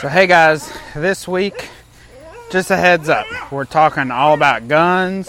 So, 0.00 0.06
hey 0.06 0.28
guys, 0.28 0.72
this 0.94 1.26
week, 1.26 1.70
just 2.52 2.70
a 2.70 2.76
heads 2.76 3.08
up, 3.08 3.26
we're 3.50 3.64
talking 3.64 4.12
all 4.12 4.32
about 4.32 4.68
guns 4.68 5.28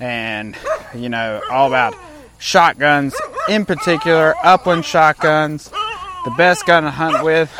and, 0.00 0.56
you 0.94 1.10
know, 1.10 1.42
all 1.50 1.66
about 1.66 1.94
shotguns, 2.38 3.14
in 3.50 3.66
particular, 3.66 4.34
upland 4.42 4.86
shotguns, 4.86 5.68
the 6.24 6.32
best 6.38 6.64
gun 6.64 6.84
to 6.84 6.90
hunt 6.90 7.22
with. 7.22 7.50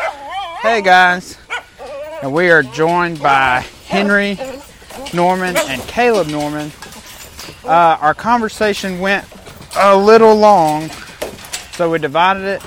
Hey 0.63 0.81
guys, 0.81 1.37
and 2.23 2.33
we 2.33 2.51
are 2.51 2.63
joined 2.63 3.21
by 3.21 3.67
Henry 3.87 4.39
Norman 5.13 5.55
and 5.55 5.83
Caleb 5.83 6.29
Norman. 6.29 6.73
Uh, 7.63 7.99
our 8.01 8.15
conversation 8.15 9.01
went 9.01 9.27
a 9.77 9.95
little 9.95 10.35
long, 10.35 10.89
so 11.73 11.91
we 11.91 11.99
divided 11.99 12.45
it 12.45 12.63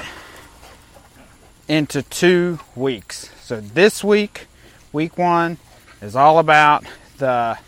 into 1.67 2.03
two 2.03 2.59
weeks. 2.75 3.31
So 3.45 3.61
this 3.61 4.03
week, 4.03 4.47
week 4.91 5.19
one, 5.19 5.59
is 6.01 6.15
all 6.15 6.39
about 6.39 6.83
the 7.19 7.59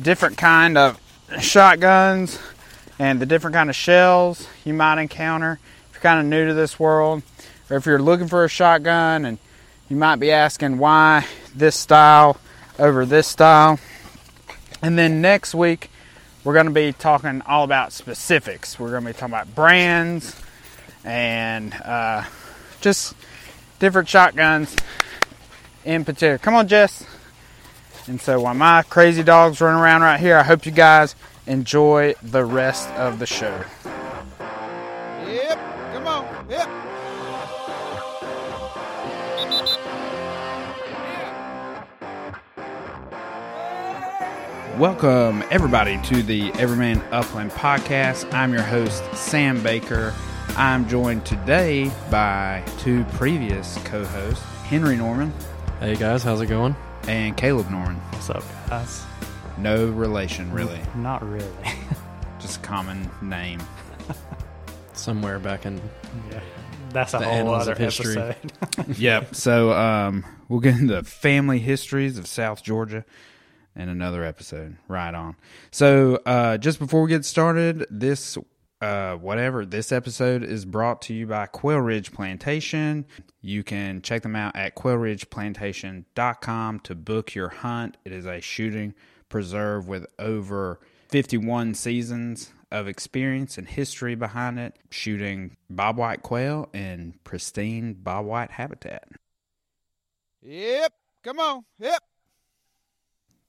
different 0.00 0.38
kind 0.38 0.78
of 0.78 1.00
shotguns 1.40 2.38
and 3.00 3.20
the 3.20 3.26
different 3.26 3.54
kind 3.54 3.68
of 3.68 3.74
shells 3.74 4.46
you 4.64 4.74
might 4.74 5.00
encounter 5.00 5.58
if 5.88 5.96
you're 5.96 6.02
kind 6.02 6.20
of 6.20 6.26
new 6.26 6.46
to 6.46 6.54
this 6.54 6.78
world, 6.78 7.24
or 7.68 7.78
if 7.78 7.84
you're 7.84 8.00
looking 8.00 8.28
for 8.28 8.44
a 8.44 8.48
shotgun 8.48 9.24
and 9.24 9.38
you 9.88 9.96
might 9.96 10.20
be 10.20 10.30
asking 10.30 10.78
why 10.78 11.26
this 11.52 11.74
style 11.74 12.36
over 12.78 13.04
this 13.04 13.26
style. 13.26 13.80
And 14.82 14.96
then 14.96 15.20
next 15.20 15.52
week, 15.52 15.90
we're 16.44 16.54
going 16.54 16.66
to 16.66 16.72
be 16.72 16.92
talking 16.92 17.42
all 17.44 17.64
about 17.64 17.92
specifics. 17.92 18.78
We're 18.78 18.90
going 18.90 19.02
to 19.02 19.08
be 19.08 19.14
talking 19.14 19.34
about 19.34 19.52
brands 19.52 20.40
and 21.02 21.74
uh, 21.74 22.22
just 22.80 23.16
different 23.80 24.08
shotguns 24.08 24.76
in 25.88 26.04
particular. 26.04 26.36
Come 26.36 26.54
on, 26.54 26.68
Jess. 26.68 27.02
And 28.06 28.20
so 28.20 28.40
while 28.40 28.52
my 28.52 28.82
crazy 28.82 29.22
dogs 29.22 29.60
run 29.60 29.74
around 29.74 30.02
right 30.02 30.20
here, 30.20 30.36
I 30.36 30.42
hope 30.42 30.66
you 30.66 30.72
guys 30.72 31.14
enjoy 31.46 32.14
the 32.22 32.44
rest 32.44 32.90
of 32.90 33.18
the 33.18 33.24
show. 33.24 33.64
Yep, 35.26 35.58
come 35.94 36.06
on, 36.06 36.46
yep. 36.50 36.68
Welcome, 44.78 45.42
everybody, 45.50 45.98
to 46.02 46.22
the 46.22 46.52
Everyman 46.52 47.00
Upland 47.10 47.50
podcast. 47.52 48.30
I'm 48.34 48.52
your 48.52 48.62
host, 48.62 49.02
Sam 49.14 49.62
Baker. 49.62 50.14
I'm 50.50 50.86
joined 50.86 51.24
today 51.24 51.90
by 52.10 52.62
two 52.78 53.04
previous 53.14 53.78
co 53.84 54.04
hosts, 54.04 54.44
Henry 54.64 54.96
Norman 54.96 55.32
Hey 55.80 55.94
guys, 55.94 56.22
how's 56.22 56.40
it 56.40 56.46
going? 56.46 56.74
and 57.06 57.36
Caleb 57.36 57.70
Norman. 57.70 57.96
What's 58.10 58.28
up, 58.30 58.42
guys? 58.68 59.04
No 59.56 59.86
relation, 59.88 60.50
really, 60.52 60.80
Not 60.96 61.26
really. 61.28 61.46
just 62.40 62.58
a 62.58 62.60
common 62.60 63.08
name. 63.22 63.60
Somewhere 64.92 65.38
back 65.38 65.64
in 65.66 65.80
yeah, 66.30 66.40
that's 66.90 67.14
a 67.14 67.18
The 67.18 67.24
whole 67.24 67.34
annals 67.34 67.62
other 67.62 67.72
of 67.72 67.78
history. 67.78 68.16
episode. 68.18 68.96
yep. 68.98 69.34
So 69.34 69.72
um, 69.72 70.24
we'll 70.48 70.60
get 70.60 70.78
into 70.78 71.02
family 71.04 71.60
histories 71.60 72.18
of 72.18 72.26
South 72.26 72.62
Georgia 72.62 73.04
in 73.76 73.88
another 73.88 74.24
episode. 74.24 74.76
Right 74.88 75.14
on. 75.14 75.36
So 75.70 76.20
uh, 76.26 76.58
just 76.58 76.78
before 76.78 77.02
we 77.02 77.08
get 77.08 77.24
started, 77.24 77.86
this 77.90 78.36
uh, 78.80 79.16
whatever 79.16 79.66
this 79.66 79.92
episode 79.92 80.42
is 80.42 80.64
brought 80.64 81.02
to 81.02 81.14
you 81.14 81.26
by 81.26 81.46
Quail 81.46 81.80
Ridge 81.80 82.12
Plantation. 82.12 83.06
You 83.40 83.64
can 83.64 84.02
check 84.02 84.22
them 84.22 84.36
out 84.36 84.56
at 84.56 84.76
quailridgeplantation.com 84.76 86.80
to 86.80 86.94
book 86.94 87.34
your 87.34 87.48
hunt. 87.48 87.96
It 88.04 88.12
is 88.12 88.26
a 88.26 88.40
shooting 88.40 88.94
preserve 89.28 89.88
with 89.88 90.06
over 90.18 90.80
51 91.08 91.74
seasons 91.74 92.52
of 92.70 92.86
experience 92.86 93.58
and 93.58 93.66
history 93.66 94.14
behind 94.14 94.58
it, 94.58 94.76
shooting 94.90 95.56
bobwhite 95.72 96.22
quail 96.22 96.68
in 96.72 97.14
pristine 97.24 97.94
bobwhite 97.94 98.50
habitat. 98.50 99.08
Yep, 100.42 100.92
come 101.24 101.40
on, 101.40 101.64
yep. 101.78 102.02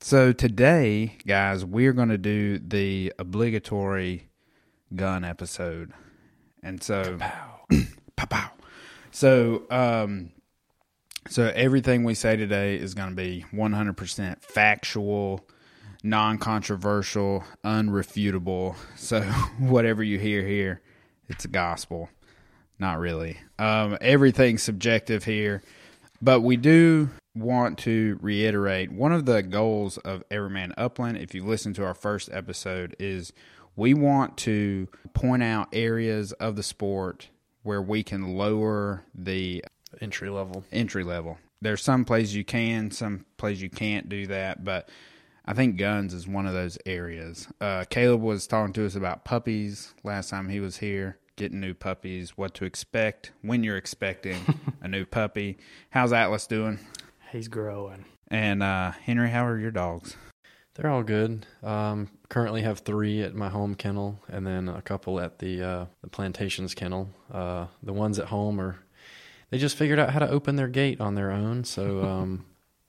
So 0.02 0.32
today, 0.32 1.18
guys, 1.28 1.66
we're 1.66 1.92
going 1.92 2.10
to 2.10 2.18
do 2.18 2.60
the 2.60 3.14
obligatory 3.20 4.29
gun 4.96 5.24
episode. 5.24 5.92
And 6.64 6.82
so 6.82 7.18
pow 7.20 7.62
pow. 8.16 8.52
So 9.12 9.64
um 9.70 10.32
so 11.28 11.52
everything 11.56 12.04
we 12.04 12.16
say 12.16 12.36
today 12.36 12.76
is 12.76 12.96
going 12.96 13.10
to 13.10 13.16
be 13.16 13.46
100% 13.54 14.42
factual, 14.42 15.46
non-controversial, 16.02 17.44
unrefutable. 17.64 18.76
So 18.96 19.22
whatever 19.60 20.02
you 20.02 20.18
hear 20.18 20.42
here, 20.44 20.82
it's 21.28 21.46
a 21.46 21.50
gospel. 21.50 22.10
Not 22.80 23.00
really. 23.00 23.38
Um 23.58 23.98
everything's 24.02 24.64
subjective 24.64 25.26
here, 25.26 25.62
but 26.22 26.42
we 26.42 26.58
do 26.58 27.10
want 27.36 27.78
to 27.80 28.18
reiterate 28.22 28.92
one 28.92 29.12
of 29.12 29.26
the 29.26 29.42
goals 29.42 29.98
of 30.00 30.24
Everyman 30.32 30.74
Upland 30.78 31.18
if 31.18 31.34
you 31.34 31.44
listen 31.44 31.74
to 31.76 31.86
our 31.86 31.94
first 31.94 32.30
episode 32.32 32.96
is 33.00 33.34
we 33.80 33.94
want 33.94 34.36
to 34.36 34.90
point 35.14 35.42
out 35.42 35.70
areas 35.72 36.34
of 36.34 36.58
the 36.58 36.64
sport 36.64 37.30
where 37.64 37.82
we 37.82 38.04
can 38.04 38.36
lower 38.36 39.06
the 39.16 39.64
entry 40.02 40.30
level. 40.30 40.66
entry 40.72 41.04
level. 41.04 41.38
There's 41.62 41.82
some 41.82 42.04
places 42.04 42.36
you 42.36 42.44
can, 42.44 42.92
some 42.92 43.26
places 43.38 43.62
you 43.62 43.70
can't 43.70 44.10
do 44.10 44.28
that, 44.28 44.66
but 44.66 44.90
I 45.46 45.54
think 45.54 45.78
guns 45.78 46.14
is 46.14 46.28
one 46.28 46.46
of 46.46 46.54
those 46.54 46.78
areas. 46.86 47.48
Uh, 47.62 47.86
Caleb 47.90 48.22
was 48.22 48.48
talking 48.48 48.74
to 48.74 48.86
us 48.86 48.96
about 48.96 49.24
puppies 49.24 49.94
last 50.04 50.30
time 50.30 50.50
he 50.50 50.60
was 50.60 50.78
here, 50.78 51.18
getting 51.38 51.62
new 51.62 51.74
puppies, 51.74 52.38
what 52.38 52.54
to 52.56 52.66
expect 52.66 53.32
when 53.42 53.64
you're 53.64 53.78
expecting 53.78 54.38
a 54.82 54.90
new 54.90 55.06
puppy. 55.06 55.58
How's 55.92 56.12
Atlas 56.12 56.48
doing? 56.48 56.80
He's 57.32 57.48
growing. 57.48 58.04
And 58.28 58.62
uh, 58.62 58.92
Henry, 58.92 59.30
how 59.30 59.46
are 59.46 59.58
your 59.58 59.72
dogs? 59.72 60.18
They're 60.76 60.92
all 60.92 61.04
good. 61.04 61.46
Um, 61.64 62.10
currently 62.30 62.62
have 62.62 62.80
three 62.80 63.22
at 63.22 63.34
my 63.36 63.50
home 63.50 63.76
kennel, 63.76 64.20
and 64.30 64.46
then 64.46 64.70
a 64.70 64.82
couple 64.82 65.20
at 65.20 65.40
the 65.40 65.62
uh, 65.64 65.86
the 66.02 66.10
plantations 66.10 66.74
kennel. 66.74 67.10
Uh, 67.32 67.68
the 67.84 67.94
ones 67.94 68.20
at 68.20 68.28
home 68.28 68.60
are 68.62 68.80
they 69.50 69.58
just 69.58 69.76
figured 69.76 70.00
out 70.00 70.12
how 70.12 70.20
to 70.20 70.30
open 70.30 70.56
their 70.56 70.68
gate 70.68 71.02
on 71.02 71.16
their 71.16 71.32
own, 71.32 71.64
so 71.64 72.04
um, 72.08 72.46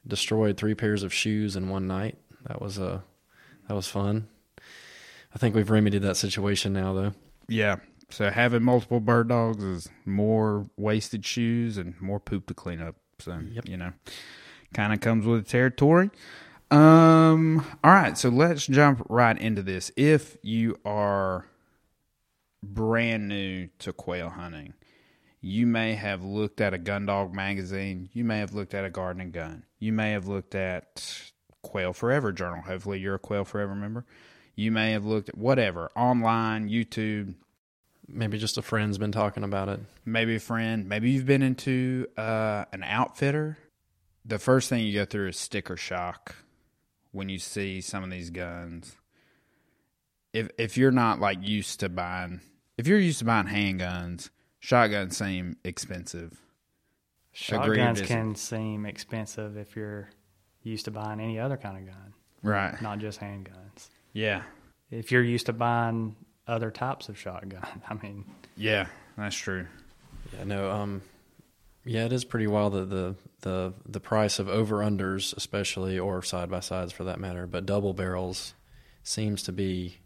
destroyed 0.06 0.56
three 0.56 0.74
pairs 0.74 1.02
of 1.02 1.12
shoes 1.12 1.56
in 1.56 1.68
one 1.68 1.86
night. 1.86 2.16
That 2.46 2.60
was 2.60 2.78
uh, 2.78 3.00
that 3.68 3.74
was 3.74 3.86
fun. 3.88 4.28
I 5.34 5.38
think 5.38 5.54
we've 5.54 5.70
remedied 5.70 6.02
that 6.02 6.16
situation 6.16 6.72
now, 6.72 6.92
though. 6.92 7.12
Yeah. 7.48 7.76
So 8.10 8.28
having 8.30 8.64
multiple 8.64 8.98
bird 8.98 9.28
dogs 9.28 9.62
is 9.62 9.88
more 10.04 10.66
wasted 10.76 11.24
shoes 11.24 11.78
and 11.78 11.94
more 12.00 12.18
poop 12.18 12.46
to 12.48 12.54
clean 12.54 12.80
up. 12.80 12.96
So 13.20 13.38
Yep. 13.52 13.68
you 13.68 13.76
know, 13.76 13.92
kind 14.74 14.92
of 14.92 15.00
comes 15.00 15.24
with 15.24 15.44
the 15.44 15.50
territory. 15.50 16.10
Um. 16.70 17.64
All 17.82 17.90
right. 17.90 18.16
So 18.16 18.28
let's 18.28 18.66
jump 18.66 19.04
right 19.08 19.36
into 19.36 19.62
this. 19.62 19.90
If 19.96 20.36
you 20.42 20.76
are 20.84 21.46
brand 22.62 23.28
new 23.28 23.68
to 23.80 23.92
quail 23.92 24.30
hunting, 24.30 24.74
you 25.40 25.66
may 25.66 25.94
have 25.94 26.22
looked 26.22 26.60
at 26.60 26.74
a 26.74 26.78
gun 26.78 27.06
dog 27.06 27.34
magazine. 27.34 28.08
You 28.12 28.24
may 28.24 28.38
have 28.38 28.54
looked 28.54 28.74
at 28.74 28.84
a 28.84 28.90
Garden 28.90 29.30
& 29.30 29.32
Gun. 29.32 29.64
You 29.78 29.92
may 29.92 30.12
have 30.12 30.28
looked 30.28 30.54
at 30.54 31.30
Quail 31.62 31.92
Forever 31.92 32.30
Journal. 32.32 32.62
Hopefully, 32.62 33.00
you're 33.00 33.16
a 33.16 33.18
Quail 33.18 33.44
Forever 33.44 33.74
member. 33.74 34.04
You 34.54 34.70
may 34.70 34.92
have 34.92 35.04
looked 35.04 35.30
at 35.30 35.38
whatever 35.38 35.90
online, 35.96 36.68
YouTube, 36.68 37.34
Maybe 38.12 38.38
just 38.38 38.58
a 38.58 38.62
friend's 38.62 38.98
been 38.98 39.12
talking 39.12 39.44
about 39.44 39.68
it. 39.68 39.80
maybe 40.04 40.34
a 40.34 40.40
friend, 40.40 40.88
maybe 40.88 41.10
you've 41.10 41.26
been 41.26 41.42
into 41.42 42.08
uh, 42.16 42.64
an 42.72 42.82
outfitter. 42.82 43.56
The 44.24 44.38
first 44.38 44.68
thing 44.68 44.84
you 44.84 44.92
go 44.92 45.04
through 45.04 45.28
is 45.28 45.38
sticker 45.38 45.76
shock 45.76 46.34
when 47.12 47.28
you 47.28 47.38
see 47.38 47.80
some 47.80 48.04
of 48.04 48.10
these 48.10 48.30
guns. 48.30 48.96
If 50.32 50.48
if 50.58 50.76
you're 50.76 50.92
not 50.92 51.20
like 51.20 51.38
used 51.42 51.80
to 51.80 51.88
buying, 51.88 52.40
if 52.78 52.86
you're 52.86 52.98
used 52.98 53.18
to 53.20 53.24
buying 53.24 53.46
handguns, 53.46 54.30
shotguns 54.60 55.16
seem 55.16 55.56
expensive. 55.64 56.38
Shotguns 57.32 58.00
can 58.02 58.34
seem 58.34 58.86
expensive 58.86 59.56
if 59.56 59.76
you're 59.76 60.10
used 60.62 60.84
to 60.86 60.90
buying 60.90 61.20
any 61.20 61.38
other 61.38 61.56
kind 61.56 61.78
of 61.78 61.86
gun, 61.86 62.12
Right. 62.42 62.80
not 62.82 62.98
just 62.98 63.20
handguns. 63.20 63.88
Yeah. 64.12 64.42
If 64.90 65.10
you're 65.12 65.22
used 65.22 65.46
to 65.46 65.52
buying 65.52 66.16
other 66.48 66.70
types 66.70 67.08
of 67.08 67.16
shotgun, 67.18 67.64
I 67.88 67.94
mean, 67.94 68.24
Yeah, 68.56 68.86
that's 69.16 69.36
true. 69.36 69.66
Yeah, 70.36 70.44
no, 70.44 70.70
um, 70.70 71.02
yeah, 71.84 72.04
it 72.04 72.12
is 72.12 72.24
pretty 72.24 72.46
wild 72.46 72.74
that 72.74 72.90
the 72.90 73.16
the 73.40 73.72
the 73.86 74.00
price 74.00 74.38
of 74.38 74.48
over 74.48 74.78
unders, 74.78 75.36
especially 75.36 75.98
or 75.98 76.22
side 76.22 76.50
by 76.50 76.60
sides 76.60 76.92
for 76.92 77.04
that 77.04 77.18
matter, 77.18 77.46
but 77.46 77.66
double 77.66 77.94
barrels 77.94 78.54
seems 79.02 79.42
to 79.44 79.52
be 79.52 79.98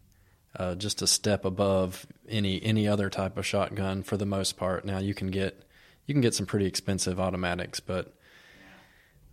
uh, 0.57 0.75
just 0.75 1.01
a 1.01 1.07
step 1.07 1.43
above 1.43 2.05
any 2.29 2.63
any 2.63 2.87
other 2.87 3.09
type 3.09 3.37
of 3.37 3.45
shotgun 3.45 4.03
for 4.03 4.15
the 4.15 4.25
most 4.25 4.57
part. 4.57 4.85
Now 4.85 4.99
you 4.99 5.13
can 5.13 5.27
get 5.27 5.63
you 6.05 6.13
can 6.13 6.21
get 6.21 6.33
some 6.33 6.45
pretty 6.45 6.65
expensive 6.65 7.19
automatics, 7.19 7.79
but 7.79 8.13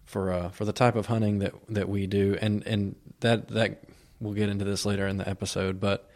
for 0.04 0.32
uh, 0.32 0.48
for 0.50 0.64
the 0.64 0.72
type 0.72 0.96
of 0.96 1.06
hunting 1.06 1.38
that 1.38 1.54
that 1.68 1.88
we 1.88 2.08
do, 2.08 2.36
and 2.40 2.66
and 2.66 2.96
that 3.20 3.48
that 3.48 3.84
we'll 4.20 4.34
get 4.34 4.48
into 4.48 4.64
this 4.64 4.84
later 4.84 5.06
in 5.06 5.16
the 5.16 5.28
episode, 5.28 5.78
but 5.78 6.10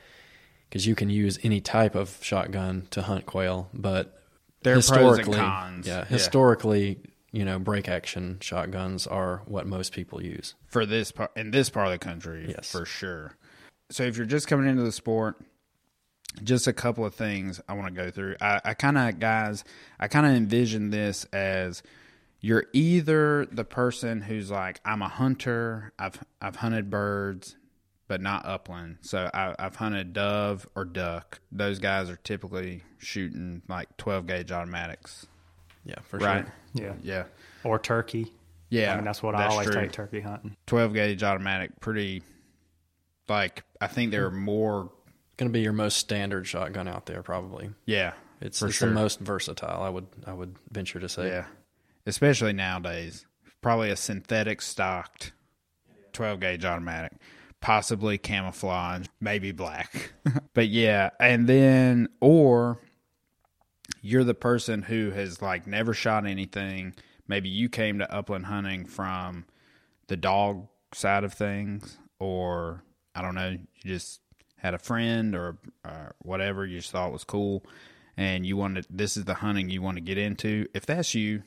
because 0.69 0.87
you 0.87 0.97
can 0.97 1.09
use 1.09 1.39
any 1.45 1.61
type 1.61 1.95
of 1.95 2.19
shotgun 2.21 2.89
to 2.91 3.03
hunt 3.03 3.27
quail, 3.27 3.69
but 3.73 4.21
There 4.67 4.75
are 4.75 4.83
pros 4.83 4.89
and 4.89 4.97
historically, 5.19 5.39
cons. 5.39 5.87
yeah, 5.87 5.99
Yeah. 5.99 6.05
historically, 6.05 6.99
you 7.33 7.45
know, 7.45 7.59
break 7.59 7.89
action 7.89 8.39
shotguns 8.41 9.07
are 9.07 9.43
what 9.47 9.67
most 9.67 9.93
people 9.93 10.23
use. 10.23 10.55
for 10.67 10.85
this 10.85 11.13
part 11.13 11.31
in 11.37 11.51
this 11.53 11.71
part 11.71 11.87
of 11.87 11.93
the 11.93 11.99
country 11.99 12.47
Yes. 12.49 12.71
for 12.71 12.85
sure 12.85 13.33
so 13.91 14.03
if 14.03 14.17
you're 14.17 14.27
just 14.27 14.49
coming 14.49 14.69
into 14.69 14.83
the 14.83 14.91
sport 14.93 15.37
just 16.43 16.67
a 16.67 16.73
couple 16.73 17.05
of 17.05 17.15
things 17.15 17.61
i 17.69 17.73
want 17.73 17.87
to 17.87 17.93
go 18.03 18.11
through 18.11 18.35
i, 18.41 18.61
I 18.65 18.75
kind 18.75 18.99
of 18.99 19.19
guys 19.21 19.65
i 20.01 20.09
kind 20.09 20.27
of 20.27 20.33
envision 20.33 20.91
this 20.91 21.25
as 21.33 21.83
you're 22.41 22.65
either 22.73 23.47
the 23.47 23.65
person 23.65 24.21
who's 24.23 24.51
like 24.51 24.81
i'm 24.85 25.01
a 25.03 25.09
hunter 25.09 25.93
i've 25.99 26.19
i've 26.43 26.57
hunted 26.57 26.91
birds 26.91 27.57
but 28.09 28.21
not 28.21 28.45
upland 28.47 28.99
so 29.01 29.29
I, 29.35 29.55
i've 29.59 29.77
hunted 29.77 30.13
dove 30.13 30.67
or 30.75 30.85
duck 30.85 31.41
those 31.51 31.79
guys 31.79 32.09
are 32.11 32.17
typically 32.17 32.83
shooting 32.99 33.63
like 33.69 33.97
12 33.97 34.27
gauge 34.27 34.53
automatics 34.53 35.27
Yeah, 35.85 35.97
for 36.05 36.19
right 36.19 36.47
sure. 36.77 36.87
Yeah. 36.87 36.93
yeah 37.03 37.25
Or 37.65 37.79
turkey. 37.79 38.33
yeah 38.71 38.93
I 38.93 38.97
mean, 38.97 39.05
that's 39.05 39.23
what 39.23 39.35
I 39.35 39.47
always 39.47 39.69
true. 39.69 39.81
take 39.81 39.93
turkey 39.93 40.21
hunting. 40.21 40.57
12 40.67 40.95
gauge 40.95 41.23
automatic 41.23 41.79
pretty 41.81 42.23
like 43.29 43.65
i 43.81 43.87
think 43.87 44.11
there 44.11 44.27
are 44.27 44.31
more 44.31 44.91
Going 45.39 45.51
to 45.51 45.53
be 45.53 45.61
your 45.61 45.75
most 45.75 45.99
standard 45.99 46.47
shotgun 46.47 46.89
out 46.89 47.05
there, 47.05 47.23
probably. 47.23 47.69
yeah 47.85 48.15
It's, 48.41 48.59
for 48.61 48.69
it's 48.69 48.77
sure 48.77 48.89
the 48.89 48.95
most 48.95 49.21
versatile. 49.21 49.83
I 49.83 49.91
would 49.91 50.07
I 50.27 50.33
would 50.33 50.57
venture 50.71 50.99
to 50.99 51.09
say. 51.11 51.29
yeah 51.29 51.45
especially 52.07 52.55
nowadays 52.55 53.27
probably 53.61 53.91
a 53.91 53.97
synthetic 53.97 54.63
stocked 54.63 55.33
12 56.15 56.41
gauge 56.41 56.65
automatic 56.65 57.13
possibly 57.61 58.19
camouflage 58.19 59.07
maybe 59.21 59.53
black. 59.53 60.13
But 60.55 60.69
yeah 60.69 61.11
and 61.21 61.47
then 61.47 62.09
or 62.21 62.79
you're 64.01 64.25
the 64.25 64.35
person 64.35 64.83
who 64.83 65.11
has 65.11 65.43
like 65.43 65.67
never 65.67 65.93
shot 65.93 66.27
anything. 66.27 66.95
Maybe 67.29 67.49
you 67.49 67.69
came 67.69 67.99
to 67.99 68.13
upland 68.13 68.47
hunting 68.47 68.87
from 68.87 69.45
the 70.07 70.17
dog 70.17 70.69
side 70.95 71.25
of 71.25 71.35
things 71.35 71.99
or 72.21 72.83
i 73.15 73.21
don't 73.21 73.35
know 73.35 73.51
you 73.51 73.59
just 73.85 74.21
had 74.57 74.73
a 74.73 74.79
friend 74.79 75.35
or 75.35 75.59
uh, 75.85 76.09
whatever 76.23 76.65
you 76.65 76.79
just 76.79 76.91
thought 76.91 77.13
was 77.13 77.25
cool 77.25 77.63
and 78.17 78.47
you 78.47 78.57
wanted 78.57 78.87
this 78.89 79.17
is 79.17 79.25
the 79.25 79.35
hunting 79.35 79.69
you 79.69 79.83
want 79.83 79.97
to 79.97 80.01
get 80.03 80.19
into. 80.19 80.67
If 80.75 80.87
that's 80.87 81.15
you 81.15 81.43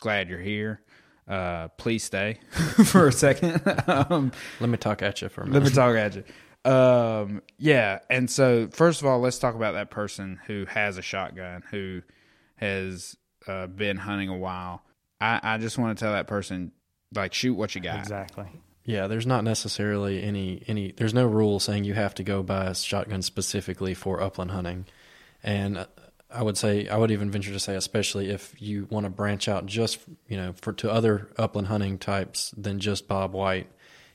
glad 0.00 0.28
you're 0.28 0.38
here 0.40 0.80
uh, 1.28 1.68
please 1.76 2.02
stay 2.04 2.38
for 2.84 3.08
a 3.08 3.12
second 3.12 3.60
um, 3.86 4.32
Let 4.60 4.68
me 4.70 4.76
talk 4.76 5.02
at 5.02 5.22
you 5.22 5.28
for 5.28 5.42
a 5.42 5.46
minute. 5.46 5.62
let 5.62 5.68
me 5.68 5.74
talk 5.74 5.96
at 5.96 6.16
you. 6.16 6.24
Um, 6.70 7.42
yeah, 7.58 8.00
and 8.08 8.30
so 8.30 8.68
first 8.68 9.00
of 9.00 9.06
all, 9.06 9.18
let's 9.20 9.38
talk 9.38 9.54
about 9.54 9.74
that 9.74 9.90
person 9.90 10.40
who 10.46 10.64
has 10.66 10.96
a 10.96 11.02
shotgun, 11.02 11.64
who 11.70 12.02
has 12.56 13.16
uh, 13.46 13.66
been 13.66 13.96
hunting 13.96 14.28
a 14.28 14.36
while. 14.36 14.82
I, 15.20 15.40
I 15.42 15.58
just 15.58 15.78
want 15.78 15.96
to 15.98 16.04
tell 16.04 16.12
that 16.12 16.26
person, 16.28 16.72
like, 17.14 17.34
shoot 17.34 17.54
what 17.54 17.74
you 17.74 17.80
got. 17.80 17.98
Exactly. 17.98 18.46
Yeah, 18.84 19.06
there's 19.06 19.26
not 19.26 19.44
necessarily 19.44 20.22
any 20.22 20.62
any. 20.66 20.90
There's 20.92 21.14
no 21.14 21.26
rule 21.26 21.60
saying 21.60 21.84
you 21.84 21.94
have 21.94 22.14
to 22.16 22.24
go 22.24 22.42
buy 22.42 22.66
a 22.66 22.74
shotgun 22.74 23.22
specifically 23.22 23.94
for 23.94 24.20
upland 24.20 24.50
hunting, 24.50 24.86
and 25.42 25.78
uh, 25.78 25.86
I 26.34 26.42
would 26.42 26.56
say 26.56 26.88
I 26.88 26.96
would 26.96 27.10
even 27.10 27.30
venture 27.30 27.52
to 27.52 27.60
say, 27.60 27.74
especially 27.74 28.30
if 28.30 28.54
you 28.60 28.86
want 28.90 29.04
to 29.04 29.10
branch 29.10 29.48
out 29.48 29.66
just 29.66 29.98
you 30.28 30.36
know 30.36 30.52
for 30.60 30.72
to 30.74 30.90
other 30.90 31.28
upland 31.36 31.68
hunting 31.68 31.98
types 31.98 32.52
than 32.56 32.78
just 32.78 33.08
bobwhite. 33.08 33.66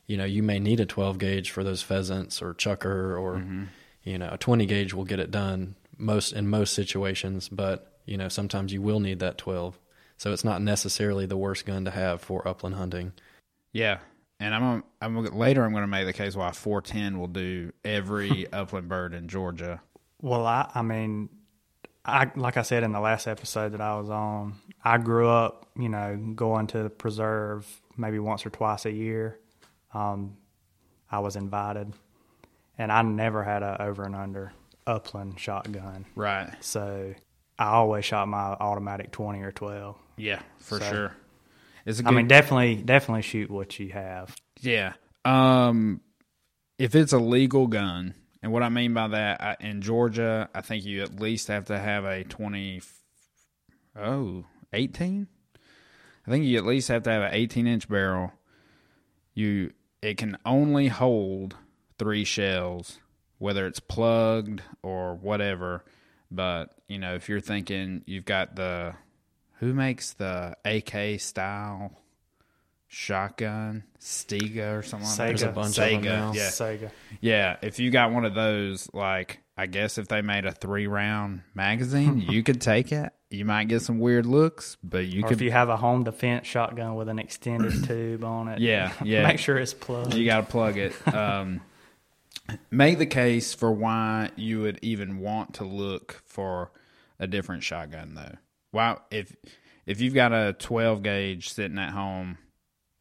You 0.06 0.18
know, 0.18 0.26
you 0.26 0.42
may 0.42 0.60
need 0.60 0.80
a 0.80 0.86
12 0.86 1.18
gauge 1.18 1.52
for 1.52 1.64
those 1.64 1.82
pheasants 1.82 2.42
or 2.42 2.54
chukar, 2.54 3.20
or 3.20 3.36
mm-hmm. 3.36 3.66
you 4.04 4.18
know, 4.18 4.30
a 4.32 4.38
20 4.38 4.66
gauge 4.66 4.94
will 4.94 5.04
get 5.04 5.20
it 5.20 5.32
done 5.32 5.76
most 5.98 6.32
in 6.32 6.48
most 6.48 6.74
situations. 6.74 7.50
But 7.50 8.00
you 8.06 8.18
know, 8.18 8.30
sometimes 8.30 8.72
you 8.72 8.82
will 8.82 9.00
need 9.00 9.20
that 9.20 9.38
12. 9.38 9.78
So 10.18 10.32
it's 10.34 10.44
not 10.44 10.62
necessarily 10.62 11.26
the 11.26 11.38
worst 11.38 11.66
gun 11.66 11.86
to 11.86 11.92
have 11.92 12.22
for 12.22 12.48
upland 12.48 12.76
hunting. 12.76 13.14
Yeah, 13.72 14.00
and 14.40 14.56
I'm 14.56 14.62
gonna, 14.62 14.84
I'm 15.02 15.16
gonna, 15.16 15.38
later. 15.38 15.64
I'm 15.64 15.72
going 15.72 15.84
to 15.84 15.88
make 15.88 16.06
the 16.06 16.14
case 16.14 16.36
why 16.36 16.52
410 16.52 17.20
will 17.20 17.28
do 17.28 17.72
every 17.84 18.48
upland 18.54 18.90
bird 18.90 19.14
in 19.14 19.28
Georgia. 19.28 19.82
Well, 20.22 20.46
I, 20.46 20.72
I 20.74 20.82
mean, 20.82 21.30
I 22.08 22.32
like 22.36 22.56
I 22.58 22.62
said 22.62 22.84
in 22.84 22.92
the 22.94 23.00
last 23.02 23.28
episode 23.28 23.74
that 23.74 23.82
I 23.82 23.98
was 24.00 24.10
on, 24.10 24.56
I 24.84 24.98
grew 24.98 25.28
up, 25.28 25.68
you 25.78 25.90
know, 25.90 26.16
going 26.36 26.68
to 26.68 26.84
the 26.84 26.90
preserve 26.90 27.68
maybe 27.98 28.18
once 28.20 28.46
or 28.46 28.50
twice 28.50 28.86
a 28.86 28.92
year. 28.92 29.38
Um, 29.94 30.38
I 31.12 31.20
was 31.20 31.36
invited, 31.36 31.94
and 32.78 32.92
I 32.92 33.02
never 33.02 33.44
had 33.44 33.62
a 33.64 33.82
over 33.82 34.04
and 34.04 34.16
under 34.16 34.54
upland 34.86 35.40
shotgun. 35.40 36.06
Right. 36.16 36.50
So 36.62 37.14
I 37.60 37.66
always 37.66 38.06
shot 38.06 38.28
my 38.28 38.38
automatic 38.54 39.12
twenty 39.12 39.42
or 39.42 39.52
twelve. 39.52 39.98
Yeah, 40.16 40.40
for 40.60 40.80
So- 40.80 40.90
sure. 40.90 41.12
It's 41.86 42.00
a 42.00 42.04
I 42.04 42.10
good, 42.10 42.16
mean, 42.16 42.28
definitely, 42.28 42.76
definitely 42.76 43.22
shoot 43.22 43.50
what 43.50 43.80
you 43.80 43.90
have. 43.94 44.36
Yeah. 44.60 44.94
Um, 45.24 46.02
if 46.78 46.96
it's 46.96 47.14
a 47.14 47.18
legal 47.18 47.68
gun, 47.68 48.14
and 48.48 48.54
what 48.54 48.64
I 48.64 48.70
mean 48.70 48.94
by 48.94 49.10
that, 49.10 49.42
I, 49.42 49.58
in 49.60 49.82
Georgia, 49.82 50.50
I 50.56 50.62
think 50.62 50.86
you 50.86 51.04
at 51.04 51.20
least 51.20 51.50
have 51.50 51.66
to 51.66 51.78
have 51.78 52.06
a 52.06 52.24
20, 52.24 52.82
oh, 54.00 54.46
18? 54.72 55.28
I 56.26 56.32
think 56.32 56.46
you 56.46 56.58
at 56.58 56.66
least 56.66 56.88
have 56.88 57.04
to 57.04 57.10
have 57.10 57.24
an 57.24 57.34
18 57.34 57.68
inch 57.68 57.90
barrel. 57.90 58.32
You, 59.34 59.74
it 60.02 60.18
can 60.18 60.38
only 60.46 60.88
hold 60.88 61.58
three 62.00 62.24
shells, 62.24 63.00
whether 63.38 63.68
it's 63.68 63.82
plugged 63.82 64.62
or 64.82 65.16
whatever. 65.16 65.84
But, 66.32 66.74
you 66.88 67.00
know, 67.00 67.16
if 67.16 67.28
you're 67.28 67.42
thinking 67.42 68.02
you've 68.06 68.24
got 68.24 68.56
the, 68.56 68.94
who 69.60 69.74
makes 69.74 70.14
the 70.14 70.56
AK 70.64 71.20
style 71.20 71.92
shotgun? 72.88 73.84
Saiga 74.00 74.78
or 74.78 74.84
something 74.84 75.08
like 75.08 75.18
that? 75.18 75.28
There's 75.28 75.42
a 75.44 75.52
bunch 75.52 75.78
of 75.78 75.86
them 75.90 76.02
now. 76.04 76.32
Yeah. 76.34 76.48
Saiga. 76.50 76.92
Yeah, 77.22 77.58
if 77.62 77.80
you 77.80 77.92
got 77.92 78.12
one 78.12 78.26
of 78.26 78.34
those, 78.34 78.90
like 78.94 79.40
I 79.58 79.66
guess 79.66 79.98
if 79.98 80.08
they 80.08 80.22
made 80.22 80.46
a 80.46 80.52
three 80.52 80.88
round 80.88 81.42
magazine, 81.54 82.20
you 82.30 82.44
could 82.44 82.62
take 82.62 82.92
it. 82.92 83.12
You 83.30 83.44
might 83.44 83.68
get 83.68 83.82
some 83.82 84.00
weird 84.00 84.26
looks, 84.26 84.78
but 84.82 85.06
you 85.06 85.26
Or 85.26 85.28
could. 85.28 85.38
if 85.38 85.42
you 85.42 85.52
have 85.52 85.68
a 85.68 85.76
home 85.76 86.06
defense 86.06 86.48
shotgun 86.48 86.96
with 86.96 87.10
an 87.10 87.20
extended 87.20 87.84
tube 87.88 88.24
on 88.24 88.48
it, 88.48 88.60
Yeah, 88.60 88.94
yeah. 89.04 89.28
make 89.28 89.40
sure 89.40 89.58
it's 89.58 89.74
plugged. 89.74 90.14
you 90.14 90.26
got 90.26 90.42
to 90.46 90.48
plug 90.52 90.78
it. 90.78 90.94
Um, 91.14 91.60
make 92.72 92.98
the 93.00 93.06
case 93.06 93.54
for 93.54 93.70
why 93.72 94.30
you 94.38 94.62
would 94.62 94.80
even 94.82 95.20
want 95.20 95.56
to 95.56 95.66
look 95.66 96.22
for 96.26 96.72
a 97.20 97.28
different 97.28 97.64
shotgun, 97.64 98.14
though. 98.16 98.36
Why, 98.72 98.98
if 99.12 99.36
if 99.86 100.00
you've 100.00 100.14
got 100.14 100.32
a 100.32 100.54
twelve 100.54 101.04
gauge 101.04 101.50
sitting 101.50 101.80
at 101.80 101.92
home, 101.92 102.38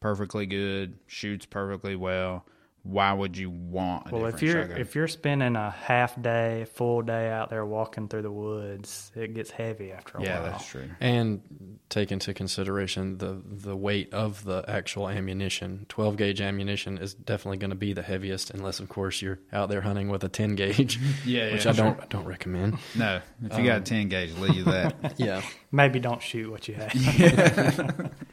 perfectly 0.07 0.45
good, 0.45 0.97
shoots 1.07 1.45
perfectly 1.45 1.95
well. 1.95 2.45
Why 2.83 3.11
would 3.11 3.35
you 3.35 3.49
want 3.49 4.09
a 4.09 4.15
Well, 4.15 4.25
if 4.27 4.41
you're 4.41 4.61
shotgun? 4.61 4.77
if 4.79 4.95
you're 4.95 5.09
spending 5.09 5.57
a 5.57 5.69
half 5.71 6.21
day, 6.21 6.65
full 6.73 7.01
day 7.01 7.29
out 7.29 7.49
there 7.49 7.65
walking 7.65 8.07
through 8.07 8.21
the 8.21 8.31
woods, 8.31 9.11
it 9.13 9.33
gets 9.33 9.51
heavy 9.51 9.91
after 9.91 10.17
a 10.17 10.23
yeah, 10.23 10.35
while. 10.35 10.43
Yeah, 10.45 10.49
that's 10.51 10.67
true. 10.69 10.89
and 11.01 11.41
take 11.89 12.13
into 12.13 12.33
consideration 12.33 13.17
the 13.17 13.41
the 13.45 13.75
weight 13.75 14.13
of 14.13 14.45
the 14.45 14.63
actual 14.69 15.09
ammunition. 15.09 15.85
12 15.89 16.15
gauge 16.15 16.39
ammunition 16.39 16.97
is 16.97 17.13
definitely 17.13 17.57
going 17.57 17.71
to 17.71 17.75
be 17.75 17.91
the 17.91 18.03
heaviest, 18.03 18.51
unless 18.51 18.79
of 18.79 18.87
course 18.87 19.21
you're 19.21 19.39
out 19.51 19.67
there 19.67 19.81
hunting 19.81 20.07
with 20.07 20.23
a 20.23 20.29
10 20.29 20.55
gauge, 20.55 20.97
Yeah, 21.25 21.51
which 21.51 21.65
yeah, 21.65 21.71
I 21.71 21.73
sure. 21.73 21.85
don't 21.85 21.99
I 22.01 22.05
don't 22.05 22.25
recommend. 22.25 22.77
No, 22.95 23.19
if 23.43 23.57
you 23.57 23.65
got 23.65 23.73
a 23.73 23.77
um, 23.77 23.83
ten 23.83 24.07
gauge, 24.07 24.33
leave 24.37 24.63
that. 24.63 25.15
Yeah, 25.17 25.41
Maybe 25.73 25.99
don't 25.99 26.21
shoot 26.21 26.49
what 26.49 26.69
you 26.69 26.75
have. 26.75 26.93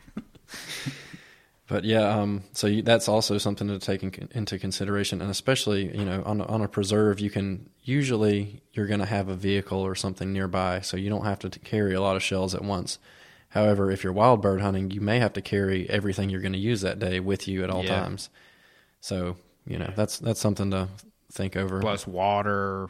but 1.66 1.84
yeah, 1.84 2.20
um, 2.20 2.44
so 2.52 2.66
you, 2.66 2.82
that's 2.82 3.08
also 3.08 3.38
something 3.38 3.68
to 3.68 3.78
take 3.78 4.02
in, 4.02 4.28
into 4.32 4.58
consideration, 4.58 5.22
and 5.22 5.30
especially 5.30 5.96
you 5.96 6.04
know 6.04 6.22
on 6.26 6.40
a, 6.40 6.44
on 6.44 6.60
a 6.60 6.68
preserve, 6.68 7.20
you 7.20 7.30
can 7.30 7.70
usually 7.82 8.62
you're 8.72 8.86
going 8.86 9.00
to 9.00 9.06
have 9.06 9.28
a 9.28 9.34
vehicle 9.34 9.78
or 9.80 9.94
something 9.94 10.32
nearby, 10.32 10.80
so 10.80 10.96
you 10.96 11.08
don't 11.08 11.24
have 11.24 11.38
to 11.40 11.50
carry 11.50 11.94
a 11.94 12.00
lot 12.00 12.16
of 12.16 12.22
shells 12.22 12.54
at 12.54 12.62
once. 12.62 12.98
However, 13.48 13.90
if 13.90 14.02
you're 14.02 14.12
wild 14.12 14.42
bird 14.42 14.60
hunting, 14.60 14.90
you 14.90 15.00
may 15.00 15.20
have 15.20 15.32
to 15.34 15.40
carry 15.40 15.88
everything 15.88 16.28
you're 16.28 16.40
going 16.40 16.52
to 16.52 16.58
use 16.58 16.80
that 16.80 16.98
day 16.98 17.20
with 17.20 17.46
you 17.46 17.62
at 17.62 17.70
all 17.70 17.84
Yeah. 17.84 18.00
times. 18.00 18.28
So 19.00 19.36
you 19.66 19.78
know 19.78 19.92
that's 19.96 20.18
that's 20.18 20.40
something 20.40 20.70
to 20.72 20.88
think 21.32 21.56
over. 21.56 21.80
Plus 21.80 22.06
water, 22.06 22.88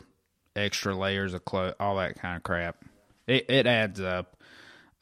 extra 0.57 0.95
layers 0.97 1.35
of 1.35 1.45
clothes, 1.45 1.75
all 1.79 1.97
that 1.97 2.17
kind 2.21 2.37
of 2.37 2.43
crap. 2.43 2.77
It 3.27 3.47
it 3.49 3.67
adds 3.67 4.01
up. 4.01 4.37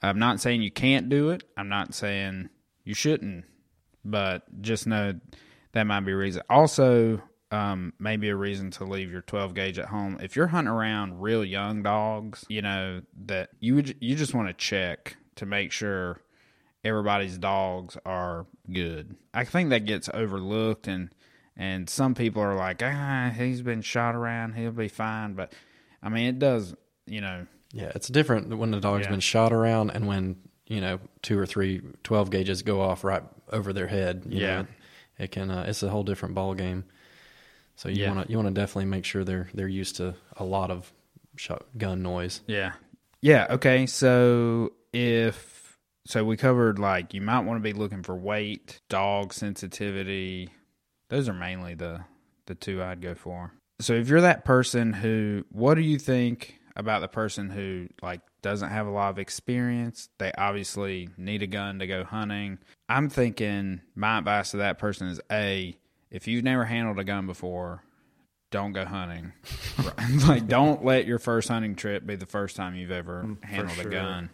I'm 0.03 0.19
not 0.19 0.41
saying 0.41 0.63
you 0.63 0.71
can't 0.71 1.09
do 1.09 1.31
it. 1.31 1.45
I'm 1.57 1.69
not 1.69 1.95
saying 1.95 2.49
you 2.85 2.95
shouldn't, 2.95 3.45
but 4.05 4.43
just 4.63 4.87
know 4.87 5.15
that 5.73 5.85
might 5.85 6.01
be 6.01 6.13
a 6.13 6.17
reason. 6.17 6.43
Also, 6.51 7.21
um, 7.51 7.93
maybe 7.99 8.29
a 8.29 8.37
reason 8.37 8.71
to 8.73 8.85
leave 8.85 9.11
your 9.11 9.21
12 9.23 9.55
gauge 9.55 9.79
at 9.79 9.87
home. 9.87 10.19
If 10.23 10.37
you're 10.37 10.47
hunting 10.49 10.73
around 10.73 11.21
real 11.21 11.45
young 11.45 11.83
dogs, 11.83 12.45
you 12.49 12.63
know 12.63 13.03
that 13.27 13.51
you 13.61 13.75
would 13.75 13.97
you 14.01 14.17
just 14.17 14.35
want 14.35 14.49
to 14.49 14.55
check 14.55 15.17
to 15.37 15.47
make 15.47 15.73
sure 15.73 16.21
everybody's 16.85 17.39
dogs 17.39 17.97
are 18.05 18.47
good. 18.73 19.17
I 19.35 19.45
think 19.45 19.71
that 19.71 19.85
gets 19.87 20.09
overlooked 20.13 20.87
and 20.89 21.11
and 21.57 21.89
some 21.91 22.15
people 22.15 22.43
are 22.43 22.55
like, 22.57 22.83
ah, 22.83 23.31
he's 23.37 23.61
been 23.61 23.83
shot 23.83 24.15
around, 24.15 24.55
he'll 24.55 24.73
be 24.73 24.89
fine. 24.89 25.35
But 25.35 25.53
I 26.03 26.09
mean, 26.09 26.27
it 26.27 26.39
does, 26.39 26.75
you 27.07 27.21
know. 27.21 27.47
Yeah, 27.75 27.93
it's 27.95 28.09
different 28.09 28.49
when 28.57 28.71
the 28.71 28.81
dog's 28.81 29.05
Yeah. 29.05 29.11
been 29.13 29.21
shot 29.21 29.53
around 29.53 29.91
and 29.91 30.07
when, 30.07 30.37
you 30.73 30.81
know, 30.81 30.99
two 31.21 31.39
or 31.39 31.45
three 31.47 31.83
12 32.03 32.31
gauges 32.31 32.63
go 32.63 32.81
off 32.81 33.05
right 33.05 33.23
over 33.51 33.73
their 33.73 33.87
head. 33.87 34.23
you 34.27 34.41
Yeah. 34.41 34.63
know, 34.63 34.67
it 35.19 35.31
can, 35.31 35.51
uh, 35.51 35.65
it's 35.69 35.83
a 35.83 35.91
whole 35.91 36.03
different 36.03 36.35
ball 36.35 36.55
game. 36.55 36.85
So 37.77 37.89
you 37.89 38.03
Yeah. 38.03 38.13
want 38.15 38.27
to, 38.27 38.33
you 38.33 38.39
want 38.39 38.49
to 38.49 38.55
definitely 38.61 38.87
make 38.87 39.05
sure 39.05 39.23
they're, 39.25 39.49
they're 39.53 39.69
used 39.69 39.97
to 39.97 40.15
a 40.37 40.45
lot 40.45 40.71
of 40.71 40.91
shot, 41.37 41.67
gun 41.77 42.03
noise. 42.03 42.41
Yeah. 42.47 42.73
Yeah. 43.21 43.47
Okay. 43.51 43.87
So 43.87 44.73
if 44.93 45.77
so, 46.07 46.25
we 46.25 46.37
covered 46.37 46.79
like 46.79 47.15
you 47.15 47.21
might 47.21 47.41
want 47.41 47.59
to 47.59 47.63
be 47.63 47.79
looking 47.79 48.03
for 48.03 48.17
weight, 48.17 48.81
dog 48.89 49.33
sensitivity. 49.33 50.51
Those 51.11 51.29
are 51.29 51.35
mainly 51.35 51.75
the 51.75 52.01
the 52.47 52.55
two 52.55 52.83
I'd 52.83 53.01
go 53.01 53.15
for. 53.15 53.53
So 53.81 53.93
if 53.95 54.09
you're 54.09 54.23
that 54.23 54.45
person 54.45 54.93
who, 54.93 55.45
what 55.51 55.75
do 55.75 55.81
you 55.83 55.99
think 55.99 56.59
about 56.77 57.01
the 57.01 57.09
person 57.09 57.51
who 57.51 57.89
like 58.03 58.21
doesn't 58.43 58.71
have 58.71 58.87
a 58.87 58.91
lot 58.91 59.11
of 59.11 59.19
experience? 59.19 60.09
They 60.19 60.33
obviously 60.37 61.09
need 61.17 61.43
a 61.43 61.47
gun 61.47 61.79
to 61.79 61.87
go 61.87 62.05
hunting. 62.05 62.59
I'm 62.89 63.09
thinking 63.09 63.81
my 63.95 64.19
advice 64.19 64.51
to 64.51 64.59
that 64.59 64.79
person 64.79 65.09
is 65.09 65.21
a 65.31 65.77
if 66.11 66.29
you've 66.29 66.45
never 66.45 66.65
handled 66.65 66.99
a 66.99 67.05
gun 67.05 67.27
before, 67.27 67.83
don't 68.51 68.73
go 68.73 68.85
hunting. 68.85 69.33
like, 70.29 70.47
don't 70.47 70.85
let 70.85 71.07
your 71.07 71.19
first 71.19 71.49
hunting 71.49 71.75
trip 71.75 72.07
be 72.07 72.17
the 72.17 72.27
first 72.27 72.55
time 72.55 72.75
you've 72.75 72.91
ever 72.91 73.25
mm, 73.25 73.43
handled 73.45 73.79
sure. 73.79 73.89
a 73.89 73.91
gun. 73.91 74.31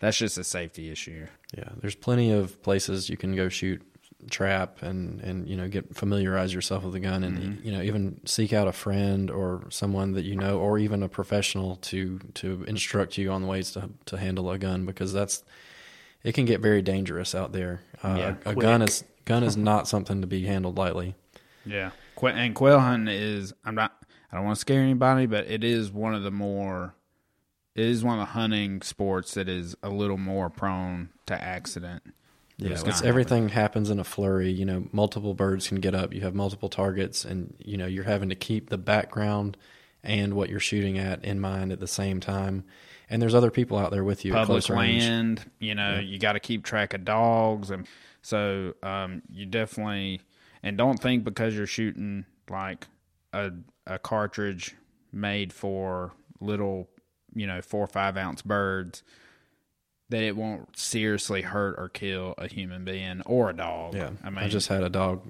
That's 0.00 0.18
just 0.18 0.36
a 0.36 0.44
safety 0.44 0.90
issue. 0.90 1.26
Yeah. 1.56 1.70
There's 1.80 1.94
plenty 1.94 2.30
of 2.30 2.62
places 2.62 3.08
you 3.08 3.16
can 3.16 3.34
go 3.34 3.48
shoot 3.48 3.80
trap 4.30 4.82
and, 4.82 5.20
and, 5.20 5.48
you 5.48 5.56
know, 5.56 5.68
get 5.68 5.94
familiarize 5.94 6.52
yourself 6.52 6.84
with 6.84 6.92
the 6.92 7.00
gun 7.00 7.24
and, 7.24 7.64
you 7.64 7.72
know, 7.72 7.82
even 7.82 8.20
seek 8.24 8.52
out 8.52 8.68
a 8.68 8.72
friend 8.72 9.30
or 9.30 9.64
someone 9.70 10.12
that 10.12 10.24
you 10.24 10.36
know, 10.36 10.58
or 10.58 10.78
even 10.78 11.02
a 11.02 11.08
professional 11.08 11.76
to, 11.76 12.18
to 12.34 12.64
instruct 12.66 13.18
you 13.18 13.30
on 13.30 13.42
the 13.42 13.48
ways 13.48 13.72
to, 13.72 13.90
to 14.06 14.16
handle 14.16 14.50
a 14.50 14.58
gun 14.58 14.86
because 14.86 15.12
that's, 15.12 15.44
it 16.22 16.32
can 16.32 16.44
get 16.46 16.60
very 16.60 16.82
dangerous 16.82 17.34
out 17.34 17.52
there. 17.52 17.82
Uh, 18.02 18.16
Yeah, 18.18 18.34
a, 18.46 18.50
a 18.50 18.54
gun 18.54 18.82
is 18.82 19.04
gun 19.24 19.42
is 19.42 19.56
not 19.56 19.86
something 19.88 20.20
to 20.20 20.26
be 20.26 20.44
handled 20.46 20.76
lightly. 20.78 21.14
Yeah. 21.66 21.90
And 22.22 22.54
quail 22.54 22.80
hunting 22.80 23.14
is, 23.14 23.52
I'm 23.64 23.74
not, 23.74 23.92
I 24.32 24.36
don't 24.36 24.46
want 24.46 24.56
to 24.56 24.60
scare 24.60 24.80
anybody, 24.80 25.26
but 25.26 25.46
it 25.46 25.62
is 25.62 25.92
one 25.92 26.14
of 26.14 26.22
the 26.22 26.30
more, 26.30 26.94
it 27.74 27.84
is 27.84 28.02
one 28.02 28.18
of 28.18 28.26
the 28.26 28.32
hunting 28.32 28.82
sports 28.82 29.34
that 29.34 29.48
is 29.48 29.76
a 29.82 29.90
little 29.90 30.16
more 30.16 30.48
prone 30.48 31.10
to 31.26 31.34
accident. 31.40 32.02
Yeah, 32.56 32.76
gonna 32.76 32.94
everything 33.04 33.48
happens 33.48 33.90
in 33.90 33.98
a 33.98 34.04
flurry. 34.04 34.50
You 34.50 34.64
know, 34.64 34.86
multiple 34.92 35.34
birds 35.34 35.68
can 35.68 35.80
get 35.80 35.94
up. 35.94 36.14
You 36.14 36.20
have 36.20 36.34
multiple 36.34 36.68
targets, 36.68 37.24
and 37.24 37.54
you 37.58 37.76
know 37.76 37.86
you're 37.86 38.04
having 38.04 38.28
to 38.28 38.36
keep 38.36 38.70
the 38.70 38.78
background 38.78 39.56
and 40.04 40.34
what 40.34 40.50
you're 40.50 40.60
shooting 40.60 40.98
at 40.98 41.24
in 41.24 41.40
mind 41.40 41.72
at 41.72 41.80
the 41.80 41.88
same 41.88 42.20
time. 42.20 42.64
And 43.10 43.20
there's 43.20 43.34
other 43.34 43.50
people 43.50 43.76
out 43.76 43.90
there 43.90 44.04
with 44.04 44.24
you 44.24 44.32
public 44.32 44.64
close 44.64 44.70
range. 44.70 45.04
land. 45.04 45.50
You 45.58 45.74
know, 45.74 45.98
you 45.98 46.18
got 46.18 46.34
to 46.34 46.40
keep 46.40 46.64
track 46.64 46.94
of 46.94 47.04
dogs, 47.04 47.70
and 47.70 47.88
so 48.22 48.74
um, 48.82 49.22
you 49.28 49.46
definitely 49.46 50.20
and 50.62 50.78
don't 50.78 51.00
think 51.00 51.24
because 51.24 51.56
you're 51.56 51.66
shooting 51.66 52.24
like 52.48 52.86
a 53.32 53.50
a 53.86 53.98
cartridge 53.98 54.76
made 55.12 55.52
for 55.52 56.12
little, 56.40 56.88
you 57.34 57.48
know, 57.48 57.60
four 57.60 57.82
or 57.82 57.88
five 57.88 58.16
ounce 58.16 58.42
birds 58.42 59.02
that 60.10 60.22
it 60.22 60.36
won't 60.36 60.76
seriously 60.78 61.42
hurt 61.42 61.76
or 61.78 61.88
kill 61.88 62.34
a 62.38 62.46
human 62.46 62.84
being 62.84 63.22
or 63.26 63.50
a 63.50 63.52
dog. 63.56 63.94
Yeah, 63.94 64.10
I 64.22 64.30
mean, 64.30 64.38
I, 64.44 64.48
just 64.48 64.68
had 64.68 64.82
a 64.82 64.90
dog 64.90 65.22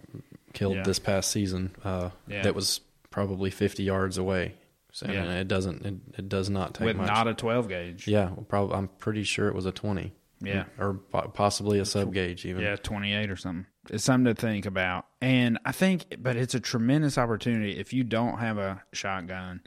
killed 0.52 0.76
Yeah. 0.76 0.82
this 0.82 0.98
past 0.98 1.30
season 1.30 1.74
uh, 1.84 2.10
Yeah. 2.26 2.42
that 2.42 2.54
was 2.54 2.80
probably 3.10 3.50
50 3.50 3.82
yards 3.84 4.18
away. 4.18 4.54
So 4.92 5.06
I 5.06 5.10
mean, 5.10 5.24
Yeah. 5.24 5.40
it 5.40 5.48
doesn't. 5.48 5.84
It, 5.86 5.94
it 6.18 6.28
does 6.28 6.48
not 6.50 6.74
take 6.74 6.86
with 6.86 6.96
much. 6.96 7.08
not 7.08 7.26
a 7.26 7.34
twelve 7.34 7.68
gauge. 7.68 8.06
yeah, 8.06 8.26
well, 8.26 8.46
probably. 8.48 8.76
I'm 8.76 8.88
pretty 8.88 9.24
sure 9.24 9.48
it 9.48 9.54
was 9.54 9.66
a 9.66 9.72
20. 9.72 10.12
Yeah. 10.40 10.64
or 10.78 10.94
possibly 10.94 11.78
a 11.78 11.84
sub 11.86 12.12
gauge 12.12 12.44
even. 12.44 12.62
Yeah, 12.62 12.76
28 12.76 13.30
or 13.30 13.36
something. 13.36 13.66
It's 13.88 14.04
something 14.04 14.34
to 14.34 14.38
think 14.40 14.66
about. 14.66 15.06
And 15.22 15.58
I 15.64 15.72
think, 15.72 16.16
but 16.18 16.36
it's 16.36 16.54
a 16.54 16.60
tremendous 16.60 17.16
opportunity 17.16 17.78
if 17.78 17.92
you 17.94 18.04
don't 18.04 18.38
have 18.38 18.58
a 18.58 18.82
shotgun 18.92 19.62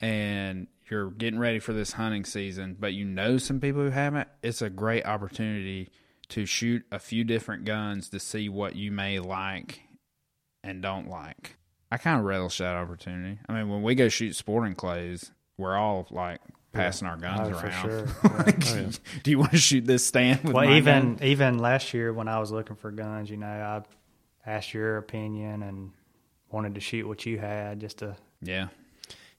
and 0.00 0.66
you're 0.90 1.10
getting 1.10 1.38
ready 1.38 1.58
for 1.58 1.72
this 1.72 1.92
hunting 1.92 2.24
season, 2.24 2.76
but 2.78 2.92
you 2.94 3.04
know 3.04 3.38
some 3.38 3.60
people 3.60 3.82
who 3.82 3.90
haven't, 3.90 4.28
it's 4.42 4.62
a 4.62 4.70
great 4.70 5.04
opportunity 5.06 5.88
to 6.28 6.44
shoot 6.46 6.84
a 6.92 6.98
few 6.98 7.24
different 7.24 7.64
guns 7.64 8.08
to 8.10 8.20
see 8.20 8.48
what 8.48 8.76
you 8.76 8.92
may 8.92 9.18
like 9.18 9.80
and 10.62 10.82
don't 10.82 11.08
like. 11.08 11.56
I 11.90 11.96
kind 11.96 12.18
of 12.20 12.26
relish 12.26 12.58
that 12.58 12.76
opportunity. 12.76 13.38
I 13.48 13.52
mean, 13.54 13.68
when 13.70 13.82
we 13.82 13.94
go 13.94 14.08
shoot 14.10 14.36
sporting 14.36 14.74
clays, 14.74 15.32
we're 15.56 15.76
all 15.76 16.06
like 16.10 16.40
passing 16.72 17.08
our 17.08 17.16
guns 17.16 17.48
Oh, 17.50 17.54
for 17.58 17.66
around. 17.66 17.82
sure. 17.82 18.06
Like, 18.44 18.66
oh, 18.68 18.90
Do 19.22 19.30
you 19.30 19.38
want 19.38 19.52
to 19.52 19.56
shoot 19.58 19.86
this 19.86 20.06
stand 20.06 20.44
with 20.44 20.52
well, 20.52 20.70
even 20.70 21.14
gun? 21.16 21.26
even 21.26 21.58
last 21.58 21.94
year 21.94 22.12
when 22.12 22.28
I 22.28 22.38
was 22.40 22.50
looking 22.52 22.76
for 22.76 22.90
guns, 22.90 23.30
you 23.30 23.38
know, 23.38 23.46
I 23.46 23.82
asked 24.48 24.74
your 24.74 24.98
opinion 24.98 25.62
and 25.62 25.92
wanted 26.50 26.74
to 26.74 26.80
shoot 26.80 27.06
what 27.08 27.24
you 27.24 27.38
had 27.38 27.80
just 27.80 27.98
to 27.98 28.16
Yeah. 28.42 28.68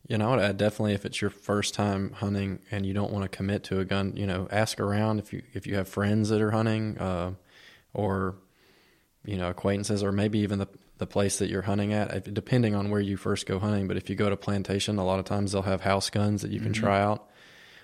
You 0.08 0.18
know, 0.18 0.34
I'd 0.34 0.58
definitely 0.58 0.94
if 0.94 1.06
it's 1.06 1.22
your 1.22 1.30
first 1.30 1.74
time 1.74 2.14
hunting 2.14 2.60
and 2.72 2.86
you 2.86 2.94
don't 2.94 3.12
want 3.12 3.24
to 3.24 3.30
commit 3.30 3.64
to 3.66 3.80
a 3.80 3.86
gun, 3.86 4.14
you 4.16 4.26
know, 4.26 4.48
ask 4.52 4.80
around 4.80 5.20
if 5.20 5.32
you 5.34 5.44
if 5.54 5.68
you 5.68 5.76
have 5.76 5.88
friends 5.88 6.30
that 6.30 6.42
are 6.42 6.52
hunting, 6.52 6.98
uh, 6.98 7.34
or 7.94 8.36
you 9.26 9.38
know 9.38 9.50
acquaintances, 9.50 10.04
or 10.04 10.12
maybe 10.12 10.40
even 10.40 10.60
the 10.60 10.68
the 10.98 11.08
place 11.08 11.40
that 11.40 11.50
you're 11.50 11.62
hunting 11.62 11.94
at, 11.94 12.34
depending 12.34 12.76
on 12.76 12.90
where 12.90 13.00
you 13.00 13.18
first 13.18 13.46
go 13.46 13.58
hunting. 13.58 13.88
But 13.88 13.98
if 13.98 14.10
you 14.10 14.16
go 14.16 14.30
to 14.30 14.36
plantation, 14.36 14.98
a 14.98 15.06
lot 15.06 15.20
of 15.20 15.26
times 15.26 15.52
they'll 15.52 15.62
have 15.62 15.82
house 15.82 16.10
guns 16.10 16.42
that 16.42 16.52
you 16.52 16.60
can 16.60 16.74
try 16.74 17.00
out, 17.02 17.30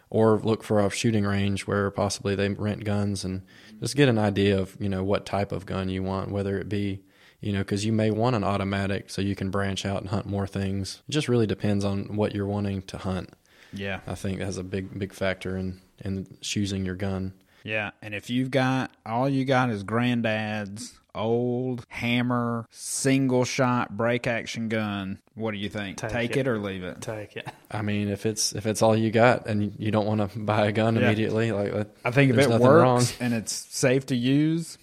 or 0.09 0.39
look 0.39 0.63
for 0.63 0.79
a 0.79 0.89
shooting 0.89 1.25
range 1.25 1.65
where 1.65 1.89
possibly 1.91 2.35
they 2.35 2.49
rent 2.49 2.83
guns 2.83 3.23
and 3.23 3.43
just 3.79 3.95
get 3.95 4.09
an 4.09 4.17
idea 4.17 4.59
of 4.59 4.75
you 4.79 4.89
know 4.89 5.03
what 5.03 5.25
type 5.25 5.51
of 5.51 5.65
gun 5.65 5.89
you 5.89 6.03
want, 6.03 6.31
whether 6.31 6.57
it 6.57 6.67
be 6.69 7.03
you 7.41 7.53
know, 7.53 7.59
because 7.59 7.85
you 7.85 7.91
may 7.93 8.11
want 8.11 8.35
an 8.35 8.43
automatic 8.43 9.09
so 9.09 9.21
you 9.21 9.35
can 9.35 9.49
branch 9.51 9.85
out 9.85 10.01
and 10.01 10.09
hunt 10.09 10.25
more 10.25 10.47
things. 10.47 11.01
It 11.07 11.11
just 11.11 11.27
really 11.29 11.47
depends 11.47 11.83
on 11.85 12.15
what 12.15 12.33
you're 12.35 12.47
wanting 12.47 12.81
to 12.83 12.97
hunt. 12.97 13.29
Yeah. 13.73 13.99
I 14.07 14.15
think 14.15 14.39
that's 14.39 14.57
a 14.57 14.63
big, 14.63 14.97
big 14.97 15.13
factor 15.13 15.57
in 15.57 15.81
in 16.03 16.27
choosing 16.41 16.85
your 16.85 16.95
gun. 16.95 17.33
Yeah, 17.63 17.91
and 18.01 18.13
if 18.13 18.29
you've 18.29 18.51
got 18.51 18.91
all 19.05 19.27
you 19.27 19.43
got 19.43 19.69
is 19.71 19.83
granddad's 19.83 20.93
old 21.15 21.85
hammer 21.87 22.65
single 22.71 23.45
shot 23.45 23.95
break 23.95 24.27
action 24.27 24.67
gun, 24.69 25.19
what 25.33 25.51
do 25.51 25.57
you 25.57 25.69
think? 25.69 25.97
Take 25.97 26.11
Take, 26.11 26.31
it. 26.31 26.39
it. 26.41 26.47
or 26.47 26.59
leave 26.59 26.83
it? 26.83 27.01
take 27.01 27.35
it. 27.37 27.47
I 27.71 27.81
mean, 27.81 28.09
if 28.09 28.25
it's 28.25 28.53
if 28.53 28.65
it's 28.67 28.81
all 28.81 28.95
you 28.95 29.09
got 29.11 29.47
and 29.47 29.73
you 29.79 29.91
don't 29.91 30.05
want 30.05 30.29
to 30.31 30.39
buy 30.39 30.67
a 30.67 30.71
gun 30.71 30.95
Yeah. 30.95 31.05
immediately, 31.07 31.51
like 31.51 31.87
I 32.03 32.11
think 32.11 32.31
if 32.31 32.37
it 32.37 32.49
works 32.49 32.61
wrong. 32.63 33.03
and 33.19 33.33
it's 33.33 33.53
safe 33.53 34.05
to 34.07 34.15
use, 34.15 34.77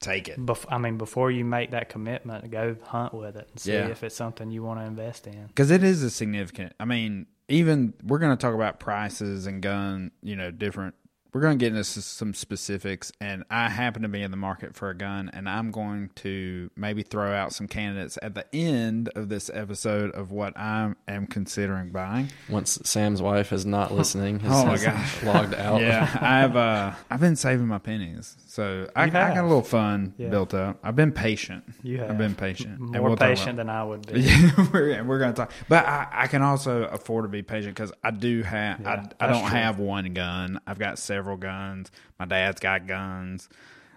take 0.00 0.28
it. 0.28 0.38
Bef- 0.38 0.66
I 0.68 0.78
mean, 0.78 0.98
before 0.98 1.30
you 1.30 1.44
make 1.44 1.70
that 1.70 1.88
commitment, 1.88 2.50
go 2.50 2.76
hunt 2.84 3.14
with 3.14 3.36
it 3.36 3.48
and 3.50 3.60
see 3.60 3.72
Yeah. 3.72 3.86
if 3.88 4.02
it's 4.02 4.14
something 4.16 4.50
you 4.50 4.62
want 4.62 4.80
to 4.80 4.86
invest 4.86 5.26
in. 5.26 5.46
Because 5.48 5.70
it 5.70 5.82
is 5.82 6.02
a 6.02 6.10
significant. 6.10 6.74
I 6.78 6.84
mean, 6.84 7.26
even 7.48 7.94
we're 8.02 8.18
going 8.18 8.36
to 8.36 8.40
talk 8.40 8.54
about 8.54 8.80
prices 8.80 9.46
and 9.46 9.62
gun, 9.62 10.10
you 10.22 10.36
know, 10.36 10.50
different. 10.50 10.94
We're 11.36 11.42
going 11.42 11.58
to 11.58 11.62
get 11.62 11.72
into 11.76 11.84
some 11.84 12.32
specifics, 12.32 13.12
and 13.20 13.44
I 13.50 13.68
happen 13.68 14.00
to 14.00 14.08
be 14.08 14.22
in 14.22 14.30
the 14.30 14.38
market 14.38 14.74
for 14.74 14.88
a 14.88 14.96
gun, 14.96 15.30
and 15.34 15.46
I'm 15.50 15.70
going 15.70 16.08
to 16.14 16.70
maybe 16.76 17.02
throw 17.02 17.30
out 17.30 17.52
some 17.52 17.68
candidates 17.68 18.18
at 18.22 18.34
the 18.34 18.46
end 18.56 19.10
of 19.14 19.28
this 19.28 19.50
episode 19.52 20.12
of 20.12 20.32
what 20.32 20.56
I 20.56 20.94
am 21.06 21.26
considering 21.26 21.90
buying. 21.90 22.30
once 22.48 22.78
Sam's 22.84 23.20
wife 23.20 23.52
is 23.52 23.66
not 23.66 23.92
listening, 23.92 24.40
has, 24.40 24.50
Oh 24.54 24.64
my 24.64 24.70
has 24.78 24.84
gosh. 24.84 25.22
logged 25.24 25.54
out. 25.54 25.82
Yeah, 25.82 26.08
I've 26.22 26.56
uh, 26.56 26.92
I've 27.10 27.20
been 27.20 27.36
saving 27.36 27.66
my 27.66 27.80
pennies, 27.80 28.34
so 28.46 28.88
I, 28.96 29.02
I 29.02 29.10
got 29.10 29.36
a 29.36 29.42
little 29.42 29.60
fun 29.60 30.14
Yeah. 30.16 30.30
built 30.30 30.54
up. 30.54 30.78
I've 30.82 30.96
been 30.96 31.12
patient. 31.12 31.64
You 31.82 31.98
have 31.98 32.12
I've 32.12 32.16
been 32.18 32.34
patient. 32.34 32.78
And 32.80 32.92
more 32.92 33.08
we'll 33.08 33.16
patient 33.18 33.58
than 33.58 33.68
I 33.68 33.84
would 33.84 34.10
be. 34.10 34.20
Yeah, 34.26 34.68
we're, 34.72 35.04
we're 35.04 35.18
going 35.18 35.34
to 35.34 35.36
talk, 35.36 35.52
but 35.68 35.84
I, 35.84 36.08
I 36.10 36.26
can 36.28 36.40
also 36.40 36.84
afford 36.84 37.24
to 37.24 37.28
be 37.28 37.42
patient 37.42 37.74
because 37.74 37.92
I 38.02 38.10
do 38.10 38.42
have 38.42 38.80
yeah, 38.80 39.04
i, 39.20 39.24
I 39.26 39.30
don't 39.30 39.42
true. 39.42 39.50
have 39.58 39.78
one 39.78 40.14
gun. 40.14 40.60
I've 40.66 40.78
got 40.78 40.98
several 40.98 41.25
guns. 41.34 41.90
My 42.20 42.26
dad's 42.26 42.60
got 42.60 42.86
guns. 42.86 43.48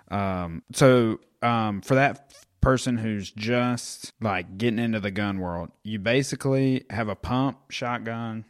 Um, 0.10 0.64
so 0.74 1.20
um, 1.44 1.82
for 1.82 1.94
that 1.96 2.34
person 2.62 2.98
who's 2.98 3.30
just 3.32 4.14
like 4.20 4.58
getting 4.58 4.80
into 4.80 5.00
the 5.00 5.12
gun 5.12 5.40
world, 5.40 5.70
you 5.84 6.00
basically 6.00 6.86
have 6.90 7.08
a 7.10 7.16
pump 7.16 7.60
shotgun, 7.70 8.46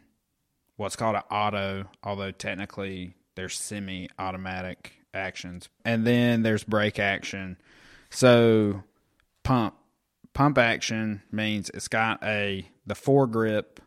what's 0.76 0.96
called 0.96 1.16
an 1.16 1.22
auto, 1.30 1.84
although 2.02 2.30
technically 2.30 3.14
they're 3.34 3.48
semi-automatic 3.48 4.92
actions, 5.12 5.68
and 5.84 6.06
then 6.06 6.42
there's 6.42 6.64
break 6.64 6.98
action. 6.98 7.58
So 8.10 8.82
pump 9.42 9.74
pump 10.32 10.58
action 10.58 11.22
means 11.30 11.70
it's 11.74 11.88
got 11.88 12.22
a 12.24 12.68
the 12.86 12.94
foregrip 12.94 13.78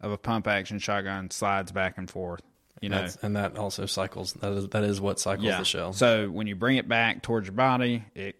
of 0.00 0.12
a 0.12 0.18
pump 0.18 0.46
action 0.46 0.78
shotgun 0.78 1.30
slides 1.30 1.72
back 1.72 1.98
and 1.98 2.10
forth. 2.10 2.42
You 2.80 2.88
know, 2.88 3.02
That's, 3.02 3.16
and 3.16 3.36
that 3.36 3.58
also 3.58 3.84
cycles. 3.86 4.32
That 4.34 4.52
is 4.52 4.68
that 4.68 4.84
is 4.84 5.00
what 5.00 5.20
cycles 5.20 5.46
the 5.46 5.64
shell. 5.64 5.92
So 5.92 6.30
when 6.30 6.46
you 6.46 6.54
bring 6.56 6.78
it 6.78 6.88
back 6.88 7.22
towards 7.22 7.46
your 7.46 7.54
body, 7.54 8.04
it 8.14 8.36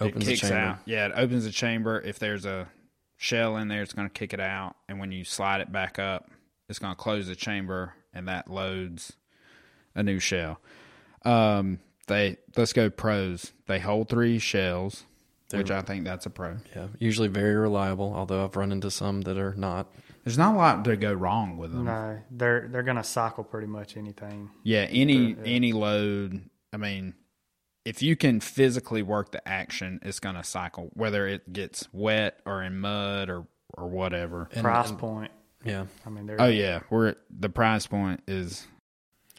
Opens 0.00 0.26
it 0.26 0.30
the 0.30 0.36
chamber. 0.36 0.56
out. 0.56 0.78
Yeah, 0.84 1.06
it 1.06 1.12
opens 1.14 1.44
the 1.44 1.50
chamber. 1.50 2.00
If 2.00 2.18
there's 2.18 2.44
a 2.44 2.68
shell 3.16 3.56
in 3.56 3.68
there, 3.68 3.82
it's 3.82 3.92
going 3.92 4.08
to 4.08 4.12
kick 4.12 4.32
it 4.32 4.40
out. 4.40 4.76
And 4.88 4.98
when 5.00 5.12
you 5.12 5.24
slide 5.24 5.60
it 5.60 5.70
back 5.72 5.98
up, 5.98 6.30
it's 6.68 6.78
going 6.78 6.94
to 6.94 7.00
close 7.00 7.26
the 7.26 7.34
chamber, 7.36 7.94
and 8.12 8.28
that 8.28 8.50
loads 8.50 9.12
a 9.94 10.02
new 10.02 10.18
shell. 10.18 10.60
Um, 11.24 11.80
they 12.06 12.36
let's 12.56 12.72
go 12.72 12.90
pros. 12.90 13.52
They 13.66 13.78
hold 13.78 14.08
three 14.08 14.38
shells, 14.38 15.04
which 15.50 15.70
I 15.70 15.82
think 15.82 16.04
that's 16.04 16.26
a 16.26 16.30
pro. 16.30 16.56
Yeah, 16.74 16.88
usually 16.98 17.28
very 17.28 17.54
reliable. 17.54 18.12
Although 18.14 18.44
I've 18.44 18.56
run 18.56 18.72
into 18.72 18.90
some 18.90 19.22
that 19.22 19.38
are 19.38 19.54
not. 19.54 19.88
There's 20.24 20.38
not 20.38 20.54
a 20.54 20.58
lot 20.58 20.84
to 20.84 20.96
go 20.96 21.12
wrong 21.12 21.56
with 21.56 21.72
them. 21.72 21.84
No, 21.86 22.18
they're 22.30 22.68
they're 22.68 22.82
gonna 22.82 23.04
cycle 23.04 23.44
pretty 23.44 23.66
much 23.66 23.96
anything. 23.96 24.50
Yeah, 24.62 24.82
any 24.90 25.36
any 25.44 25.72
load. 25.72 26.48
I 26.72 26.76
mean, 26.76 27.14
if 27.84 28.02
you 28.02 28.14
can 28.16 28.40
physically 28.40 29.02
work 29.02 29.32
the 29.32 29.46
action, 29.48 30.00
it's 30.02 30.20
going 30.20 30.34
to 30.34 30.44
cycle, 30.44 30.90
whether 30.92 31.26
it 31.26 31.50
gets 31.52 31.88
wet 31.92 32.40
or 32.44 32.62
in 32.62 32.78
mud 32.78 33.30
or 33.30 33.46
or 33.76 33.88
whatever. 33.88 34.48
And, 34.52 34.62
Price 34.64 34.90
and- 34.90 34.98
point. 34.98 35.30
yeah. 35.64 35.86
I 36.04 36.10
mean, 36.10 36.26
they're 36.26 36.40
Oh 36.40 36.46
yeah, 36.48 36.80
we're 36.90 37.14
the 37.30 37.48
price 37.48 37.86
point 37.86 38.20
is 38.26 38.66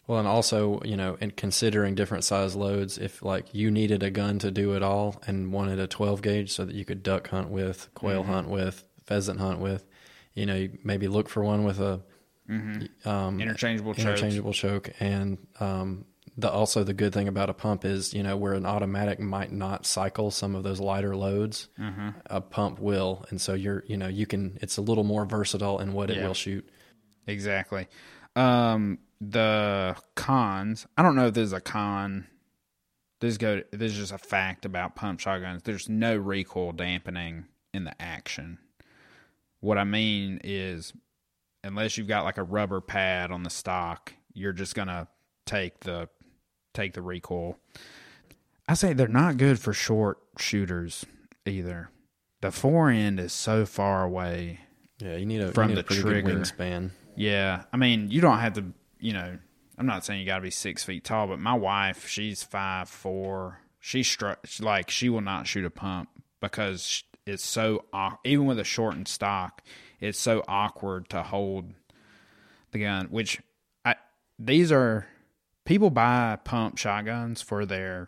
Well, 0.08 0.18
and 0.20 0.28
also, 0.28 0.82
you 0.84 0.98
know, 0.98 1.18
in 1.22 1.32
considering 1.32 1.94
different 1.94 2.24
size 2.24 2.56
loads, 2.56 2.98
if 2.98 3.22
like 3.22 3.54
you 3.54 3.70
needed 3.70 4.02
a 4.02 4.10
gun 4.10 4.40
to 4.40 4.50
do 4.50 4.74
it 4.76 4.82
all 4.82 5.22
and 5.28 5.54
wanted 5.54 5.78
a 5.80 5.86
12 5.88 6.22
gauge 6.24 6.52
so 6.52 6.66
that 6.66 6.74
you 6.74 6.84
could 6.86 7.04
duck 7.04 7.28
hunt 7.30 7.50
with, 7.50 7.90
quail 7.94 8.24
Mm-hmm. 8.24 8.32
hunt 8.32 8.50
with, 8.50 8.84
pheasant 9.06 9.40
hunt 9.40 9.60
with, 9.60 9.86
you 10.34 10.46
know, 10.46 10.68
maybe 10.84 11.08
look 11.08 11.30
for 11.30 11.44
one 11.44 11.64
with 11.64 11.80
a 11.80 12.02
um, 13.06 13.40
interchangeable 13.40 13.94
interchangeable 13.94 14.54
choke. 14.54 14.90
And 15.00 15.38
um, 15.60 16.06
the 16.38 16.50
also 16.50 16.84
the 16.84 16.94
good 16.94 17.14
thing 17.14 17.28
about 17.28 17.50
a 17.50 17.54
pump 17.54 17.86
is, 17.86 18.14
you 18.14 18.24
know, 18.24 18.38
where 18.38 18.54
an 18.54 18.66
automatic 18.66 19.20
might 19.20 19.52
not 19.52 19.86
cycle 19.86 20.32
some 20.32 20.56
of 20.56 20.64
those 20.64 20.80
lighter 20.80 21.16
loads, 21.16 21.68
Mm-hmm. 21.80 22.10
a 22.28 22.42
pump 22.42 22.80
will, 22.80 23.26
and 23.30 23.40
so 23.40 23.54
you're, 23.54 23.84
you 23.88 23.98
know, 23.98 24.08
you 24.08 24.26
can. 24.26 24.58
It's 24.62 24.78
a 24.78 24.82
little 24.82 25.04
more 25.04 25.26
versatile 25.26 25.80
in 25.80 25.94
what 25.94 26.10
it 26.10 26.24
will 26.24 26.34
shoot. 26.34 26.68
Exactly. 27.28 27.88
Um, 28.36 29.00
the 29.22 29.96
cons. 30.16 30.88
I 30.98 31.04
don't 31.04 31.16
know 31.16 31.28
if 31.28 31.34
there's 31.34 31.54
a 31.54 31.62
con. 31.62 32.26
This 33.20 33.38
go. 33.38 33.62
This 33.72 33.92
is 33.92 33.98
just 33.98 34.12
a 34.14 34.18
fact 34.18 34.66
about 34.66 34.96
pump 34.96 35.20
shotguns. 35.20 35.64
There's 35.64 35.90
no 35.90 36.16
recoil 36.16 36.72
dampening 36.72 37.46
in 37.74 37.84
the 37.84 38.02
action. 38.02 38.60
What 39.62 39.78
I 39.78 39.84
mean 39.84 40.40
is, 40.44 40.94
unless 41.64 41.98
you've 41.98 42.08
got 42.08 42.24
like 42.24 42.38
a 42.38 42.44
rubber 42.44 42.82
pad 42.82 43.32
on 43.32 43.44
the 43.44 43.50
stock, 43.50 44.14
you're 44.34 44.54
just 44.54 44.76
gonna 44.76 45.08
take 45.46 45.82
the 45.82 46.10
take 46.74 46.94
the 46.94 47.02
recoil. 47.02 47.58
I 48.68 48.76
say 48.76 48.94
they're 48.94 49.08
not 49.08 49.38
good 49.38 49.60
for 49.60 49.74
short 49.74 50.20
shooters 50.38 51.06
either. 51.46 51.90
The 52.42 52.52
fore 52.52 52.90
end 52.90 53.20
is 53.20 53.34
so 53.34 53.66
far 53.66 54.04
away 54.04 54.60
Yeah, 55.00 55.16
you 55.18 55.26
need 55.26 55.42
a 55.42 55.52
From 55.52 55.70
need 55.70 55.76
the 55.78 55.80
a 55.82 55.84
trigger. 55.84 56.30
wingspan. 56.30 56.92
yeah, 57.16 57.64
I 57.74 57.78
mean, 57.78 58.10
you 58.12 58.22
don't 58.22 58.40
have 58.40 58.54
to, 58.54 58.66
you 59.00 59.14
know. 59.14 59.38
I'm 59.78 59.86
not 59.86 60.04
saying 60.06 60.20
you 60.20 60.26
got 60.26 60.36
to 60.36 60.42
be 60.42 60.52
six 60.52 60.84
feet 60.84 61.06
tall, 61.06 61.28
but 61.28 61.40
my 61.40 61.54
wife, 61.54 62.06
she's 62.08 62.44
five 62.44 62.90
four. 62.90 63.60
She 63.80 64.04
struck 64.04 64.40
like 64.60 64.90
she 64.90 65.08
will 65.10 65.22
not 65.22 65.48
shoot 65.48 65.64
a 65.66 65.70
pump 65.70 66.10
because 66.42 67.04
it's 67.26 67.44
so 67.44 67.86
au- 67.94 68.18
even 68.24 68.46
with 68.46 68.60
a 68.60 68.64
shortened 68.64 69.08
stock, 69.08 69.62
it's 70.00 70.20
so 70.20 70.44
awkward 70.48 71.10
to 71.10 71.24
hold 71.24 71.74
the 72.72 72.80
gun. 72.80 73.08
Which 73.08 73.42
I 73.86 73.96
these 74.38 74.72
are 74.72 75.08
people 75.66 75.90
buy 75.90 76.38
pump 76.44 76.78
shotguns 76.78 77.42
for 77.42 77.66
their 77.66 78.08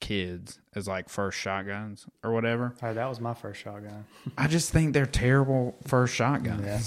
kids 0.00 0.58
as 0.74 0.88
like 0.88 1.08
first 1.08 1.38
shotguns 1.38 2.06
or 2.24 2.32
whatever. 2.32 2.74
Oh, 2.82 2.94
that 2.94 3.08
was 3.08 3.20
my 3.20 3.34
first 3.34 3.60
shotgun. 3.60 4.04
I 4.38 4.46
just 4.48 4.70
think 4.70 4.94
they're 4.94 5.06
terrible 5.06 5.76
first 5.86 6.14
shotguns. 6.14 6.64
Yeah. 6.64 6.80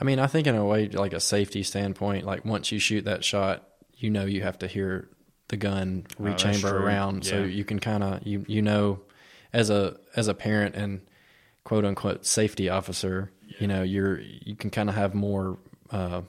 I 0.00 0.04
mean, 0.04 0.18
I 0.20 0.26
think 0.28 0.46
in 0.46 0.54
a 0.54 0.64
way, 0.64 0.88
like 0.88 1.12
a 1.12 1.20
safety 1.20 1.62
standpoint, 1.64 2.24
like 2.24 2.44
once 2.44 2.70
you 2.70 2.78
shoot 2.78 3.04
that 3.06 3.24
shot, 3.24 3.68
you 3.96 4.10
know 4.10 4.24
you 4.26 4.42
have 4.42 4.58
to 4.60 4.68
hear 4.68 5.08
the 5.48 5.56
gun 5.56 6.06
Oh, 6.20 6.24
rechamber 6.24 6.70
true. 6.70 6.78
around, 6.78 7.24
so 7.24 7.42
you 7.42 7.64
can 7.64 7.78
kind 7.80 8.04
of 8.04 8.24
you 8.26 8.44
you 8.46 8.62
know, 8.62 9.00
as 9.52 9.70
a 9.70 9.96
as 10.16 10.28
a 10.28 10.34
parent 10.34 10.74
and 10.74 11.00
quote 11.64 11.84
unquote 11.84 12.24
safety 12.26 12.68
officer, 12.68 13.30
you 13.58 13.66
know 13.66 13.82
you're 13.82 14.20
you 14.20 14.56
can 14.56 14.70
kind 14.70 14.88
of 14.88 14.94
have 14.94 15.14
more 15.14 15.58
uh, 15.90 16.22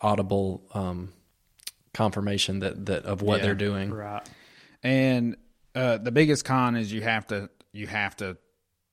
audible 0.00 0.62
um, 0.74 1.12
confirmation 1.94 2.60
that 2.60 2.86
that 2.86 3.04
of 3.04 3.22
what 3.22 3.38
Yeah. 3.38 3.46
they're 3.46 3.54
doing. 3.54 3.90
Right. 3.92 4.22
And 4.82 5.36
uh, 5.74 5.98
the 5.98 6.12
biggest 6.12 6.44
con 6.44 6.76
is 6.76 6.92
you 6.92 7.02
have 7.02 7.26
to 7.28 7.50
you 7.72 7.86
have 7.86 8.16
to 8.16 8.36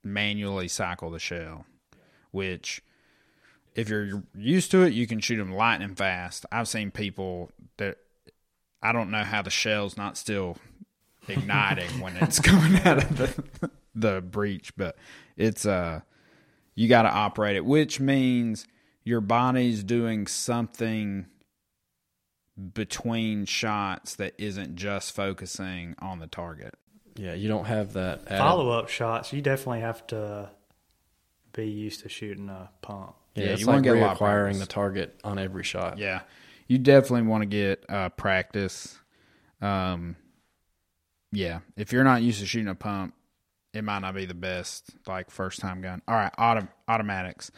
manually 0.04 0.68
cycle 0.68 1.12
the 1.12 1.20
shell, 1.20 1.66
which 2.32 2.82
if 3.76 3.90
you're 3.90 4.24
used 4.36 4.72
to 4.72 4.84
it, 4.84 4.94
you 4.94 5.08
can 5.08 5.20
shoot 5.20 5.38
them 5.38 5.54
lightning 5.54 5.96
fast. 5.96 6.46
I've 6.52 6.68
seen 6.68 6.92
people 6.92 7.52
that 7.78 7.98
I 8.82 8.92
don't 8.92 9.12
know 9.12 9.24
how 9.24 9.42
the 9.42 9.50
shell's 9.50 9.96
not 9.98 10.18
still 10.18 10.58
igniting 11.28 11.90
when 12.00 12.16
it's 12.18 12.40
coming 12.40 12.82
out 12.82 13.04
of 13.04 13.18
the 13.18 13.70
the 13.96 14.22
breech, 14.22 14.76
but 14.76 14.98
it's 15.38 15.66
uh 15.66 16.02
you 16.76 16.88
got 16.88 17.04
to 17.04 17.10
operate 17.10 17.56
it, 17.56 17.64
which 17.64 18.00
means 18.00 18.68
your 19.04 19.22
body's 19.22 19.84
doing 19.84 20.26
something 20.26 21.28
between 22.74 23.46
shots 23.46 24.16
that 24.16 24.34
isn't 24.38 24.76
just 24.76 25.16
focusing 25.16 25.96
on 26.00 26.20
the 26.20 26.28
target. 26.28 26.76
Yeah, 27.16 27.34
you 27.34 27.48
don't 27.48 27.66
have 27.66 27.94
that 27.94 28.28
Follow 28.28 28.72
up 28.72 28.90
shots. 28.90 29.34
You 29.34 29.42
definitely 29.42 29.82
have 29.82 30.06
to 30.08 30.50
be 31.54 31.68
used 31.68 32.02
to 32.02 32.10
shooting 32.10 32.50
a 32.50 32.70
pump. 32.82 33.16
Yeah, 33.36 33.46
Yeah, 33.46 33.50
it's 33.52 33.62
you 33.62 33.68
wanna 33.68 33.78
like 33.78 33.84
get 33.84 33.98
a 33.98 34.00
lot 34.00 34.12
of 34.14 34.18
reacquiring 34.20 34.60
the 34.60 34.66
target 34.66 35.20
on 35.24 35.38
every 35.38 35.64
shot. 35.64 35.98
Yeah, 36.00 36.22
you 36.68 36.78
definitely 36.80 37.28
want 37.28 37.44
to 37.44 37.48
get 37.48 37.86
uh, 37.90 38.10
practice. 38.10 38.98
Um, 39.62 40.16
yeah, 41.34 41.60
if 41.76 41.92
you're 41.92 42.04
not 42.04 42.22
used 42.22 42.40
to 42.40 42.46
shooting 42.46 42.68
a 42.68 42.76
pump, 42.76 43.16
it 43.74 43.84
might 43.84 44.00
not 44.00 44.14
be 44.14 44.26
the 44.26 44.36
best 44.36 44.92
like 45.08 45.32
first 45.32 45.60
time 45.60 45.82
gun. 45.82 46.02
All 46.08 46.16
right, 46.16 46.32
auto, 46.38 46.68
automatics. 46.88 47.52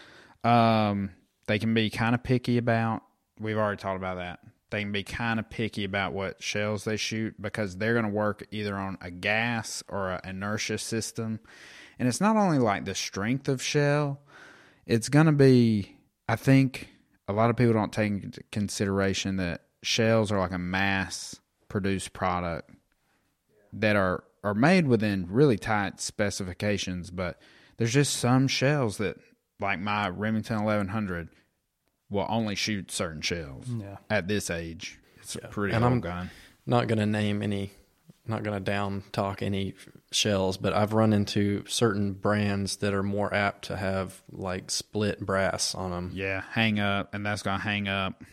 Um, 0.44 1.12
they 1.48 1.60
can 1.60 1.74
be 1.74 1.90
kind 1.90 2.16
of 2.16 2.24
picky 2.24 2.58
about. 2.58 3.04
We've 3.40 3.58
already 3.58 3.78
talked 3.78 3.98
about 3.98 4.16
that. 4.16 4.40
They 4.70 4.82
can 4.82 4.94
be 4.94 5.04
kind 5.04 5.40
of 5.40 5.50
picky 5.50 5.84
about 5.84 6.14
what 6.14 6.42
shells 6.42 6.86
they 6.86 6.96
shoot 6.96 7.40
because 7.40 7.78
they're 7.78 7.94
going 7.94 8.06
to 8.06 8.12
work 8.12 8.46
either 8.50 8.76
on 8.76 8.98
a 9.02 9.12
gas 9.12 9.84
or 9.90 10.12
an 10.12 10.22
inertia 10.24 10.78
system, 10.78 11.42
and 12.00 12.08
it's 12.08 12.22
not 12.22 12.38
only 12.38 12.60
like 12.60 12.86
the 12.86 12.96
strength 12.96 13.50
of 13.50 13.62
shell. 13.62 14.22
It's 14.86 15.10
going 15.10 15.26
to 15.26 15.32
be. 15.34 15.98
I 16.30 16.38
think 16.38 16.90
a 17.28 17.34
lot 17.34 17.50
of 17.50 17.58
people 17.58 17.74
don't 17.74 17.92
take 17.92 18.12
into 18.24 18.42
consideration 18.52 19.36
that 19.38 19.64
shells 19.84 20.32
are 20.32 20.40
like 20.40 20.54
a 20.54 20.58
mass 20.58 21.36
produced 21.68 22.14
product 22.14 22.75
that 23.80 23.96
are 23.96 24.24
are 24.44 24.54
made 24.54 24.88
within 24.88 25.26
really 25.30 25.58
tight 25.58 26.00
specifications 26.00 27.10
but 27.10 27.40
there's 27.78 27.94
just 27.94 28.16
some 28.16 28.48
shells 28.48 28.98
that 28.98 29.18
like 29.60 29.80
my 29.80 30.08
Remington 30.10 30.64
1100 30.64 31.30
will 32.10 32.28
only 32.30 32.56
shoot 32.56 32.92
certain 32.92 33.22
shells 33.22 33.68
Yeah. 33.68 33.98
at 34.10 34.28
this 34.28 34.50
age. 34.50 35.00
It's 35.18 35.36
a 35.36 35.48
pretty 35.48 35.74
And 35.74 35.84
old 35.84 35.92
I'm- 35.94 36.02
gun. 36.02 36.30
not 36.66 36.88
going 36.88 37.00
to 37.00 37.06
name 37.06 37.42
any 37.42 37.72
not 38.28 38.42
going 38.44 38.58
to 38.58 38.64
down 38.64 39.04
talk 39.12 39.44
any 39.44 39.76
shells 40.12 40.58
but 40.58 40.74
i've 40.74 40.94
run 40.94 41.14
into 41.14 41.64
certain 41.68 42.14
brands 42.14 42.78
that 42.78 42.92
are 42.92 43.04
more 43.04 43.32
apt 43.34 43.66
to 43.66 43.78
have 43.78 44.24
like 44.32 44.72
split 44.72 45.20
brass 45.20 45.76
on 45.76 45.92
them 45.92 46.10
yeah 46.14 46.42
hang 46.52 46.80
up 46.80 47.14
and 47.14 47.24
that's 47.24 47.44
gonna 47.44 47.62
hang 47.62 47.88
up 47.88 48.24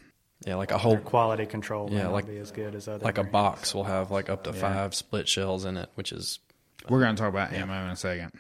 yeah 0.47 0.57
like 0.57 0.71
a 0.71 0.75
Their 0.75 0.79
whole 0.79 0.99
quality 0.99 1.47
control 1.47 1.89
Yeah, 1.91 2.09
like- 2.09 2.27
be 2.27 2.39
as 2.39 2.51
good 2.51 2.75
as 2.75 2.89
other 2.89 3.05
like 3.05 3.19
a 3.19 3.25
box 3.25 3.75
will 3.75 3.85
have 3.85 4.11
like 4.11 4.29
up 4.31 4.45
to 4.45 4.51
Yeah. 4.51 4.61
five 4.61 4.95
split 4.95 5.29
shells 5.29 5.65
in 5.65 5.77
it 5.77 5.89
which 5.95 6.13
is 6.13 6.39
We're 6.89 7.01
going 7.01 7.15
to 7.17 7.21
talk 7.21 7.29
about 7.31 7.53
ammo 7.53 7.85
in 7.85 7.91
a 7.91 7.97
second. 7.97 8.33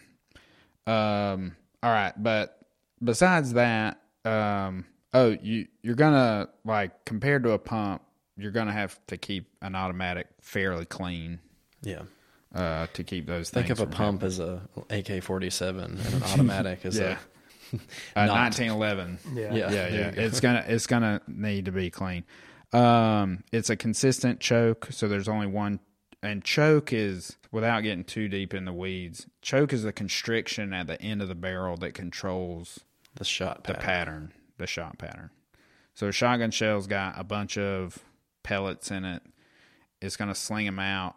Um, 0.86 1.56
all 1.82 1.90
right, 1.90 2.12
but 2.20 2.58
besides 3.02 3.52
that, 3.52 4.00
um, 4.24 4.84
oh, 5.14 5.36
you 5.42 5.68
you're 5.82 5.94
gonna 5.94 6.48
like 6.64 7.04
compared 7.04 7.44
to 7.44 7.52
a 7.52 7.58
pump, 7.58 8.02
you're 8.36 8.50
gonna 8.52 8.72
have 8.72 8.98
to 9.08 9.16
keep 9.16 9.48
an 9.62 9.74
automatic 9.76 10.26
fairly 10.40 10.84
clean 10.84 11.38
yeah 11.82 12.02
uh, 12.54 12.86
to 12.94 13.04
keep 13.04 13.26
those. 13.26 13.50
Things. 13.50 13.66
Think 13.68 13.70
of 13.70 13.80
a 13.80 13.82
from 13.86 13.92
pump 13.92 14.22
as 14.24 14.38
a 14.40 14.62
ak-47 14.90 15.84
and 15.84 16.00
an 16.14 16.22
automatic 16.32 16.84
as 16.84 16.98
Yeah. 16.98 17.12
a 17.12 17.31
Uh, 18.14 18.26
Not. 18.26 18.58
1911. 18.58 19.18
Yeah. 19.34 19.54
Yeah. 19.54 19.72
yeah, 19.72 19.88
yeah. 19.88 20.12
It's 20.14 20.40
gonna 20.40 20.64
it's 20.68 20.86
gonna 20.86 21.22
need 21.26 21.64
to 21.64 21.72
be 21.72 21.90
clean. 21.90 22.24
Um, 22.72 23.44
it's 23.52 23.70
a 23.70 23.76
consistent 23.76 24.40
choke, 24.40 24.88
so 24.90 25.08
there's 25.08 25.28
only 25.28 25.46
one. 25.46 25.80
And 26.22 26.44
choke 26.44 26.92
is 26.92 27.36
without 27.50 27.80
getting 27.80 28.04
too 28.04 28.28
deep 28.28 28.54
in 28.54 28.64
the 28.64 28.72
weeds. 28.72 29.26
Choke 29.40 29.72
is 29.72 29.82
the 29.82 29.92
constriction 29.92 30.72
at 30.72 30.86
the 30.86 31.00
end 31.00 31.22
of 31.22 31.28
the 31.28 31.34
barrel 31.34 31.76
that 31.78 31.94
controls 31.94 32.80
the 33.14 33.24
shot 33.24 33.64
the 33.64 33.74
pad. 33.74 33.82
pattern, 33.82 34.32
the 34.58 34.66
shot 34.66 34.98
pattern. 34.98 35.30
So 35.94 36.08
a 36.08 36.12
shotgun 36.12 36.50
shell's 36.50 36.86
got 36.86 37.18
a 37.18 37.24
bunch 37.24 37.58
of 37.58 37.98
pellets 38.42 38.90
in 38.90 39.04
it. 39.04 39.22
It's 40.00 40.16
going 40.16 40.28
to 40.28 40.34
sling 40.34 40.66
them 40.66 40.78
out 40.78 41.16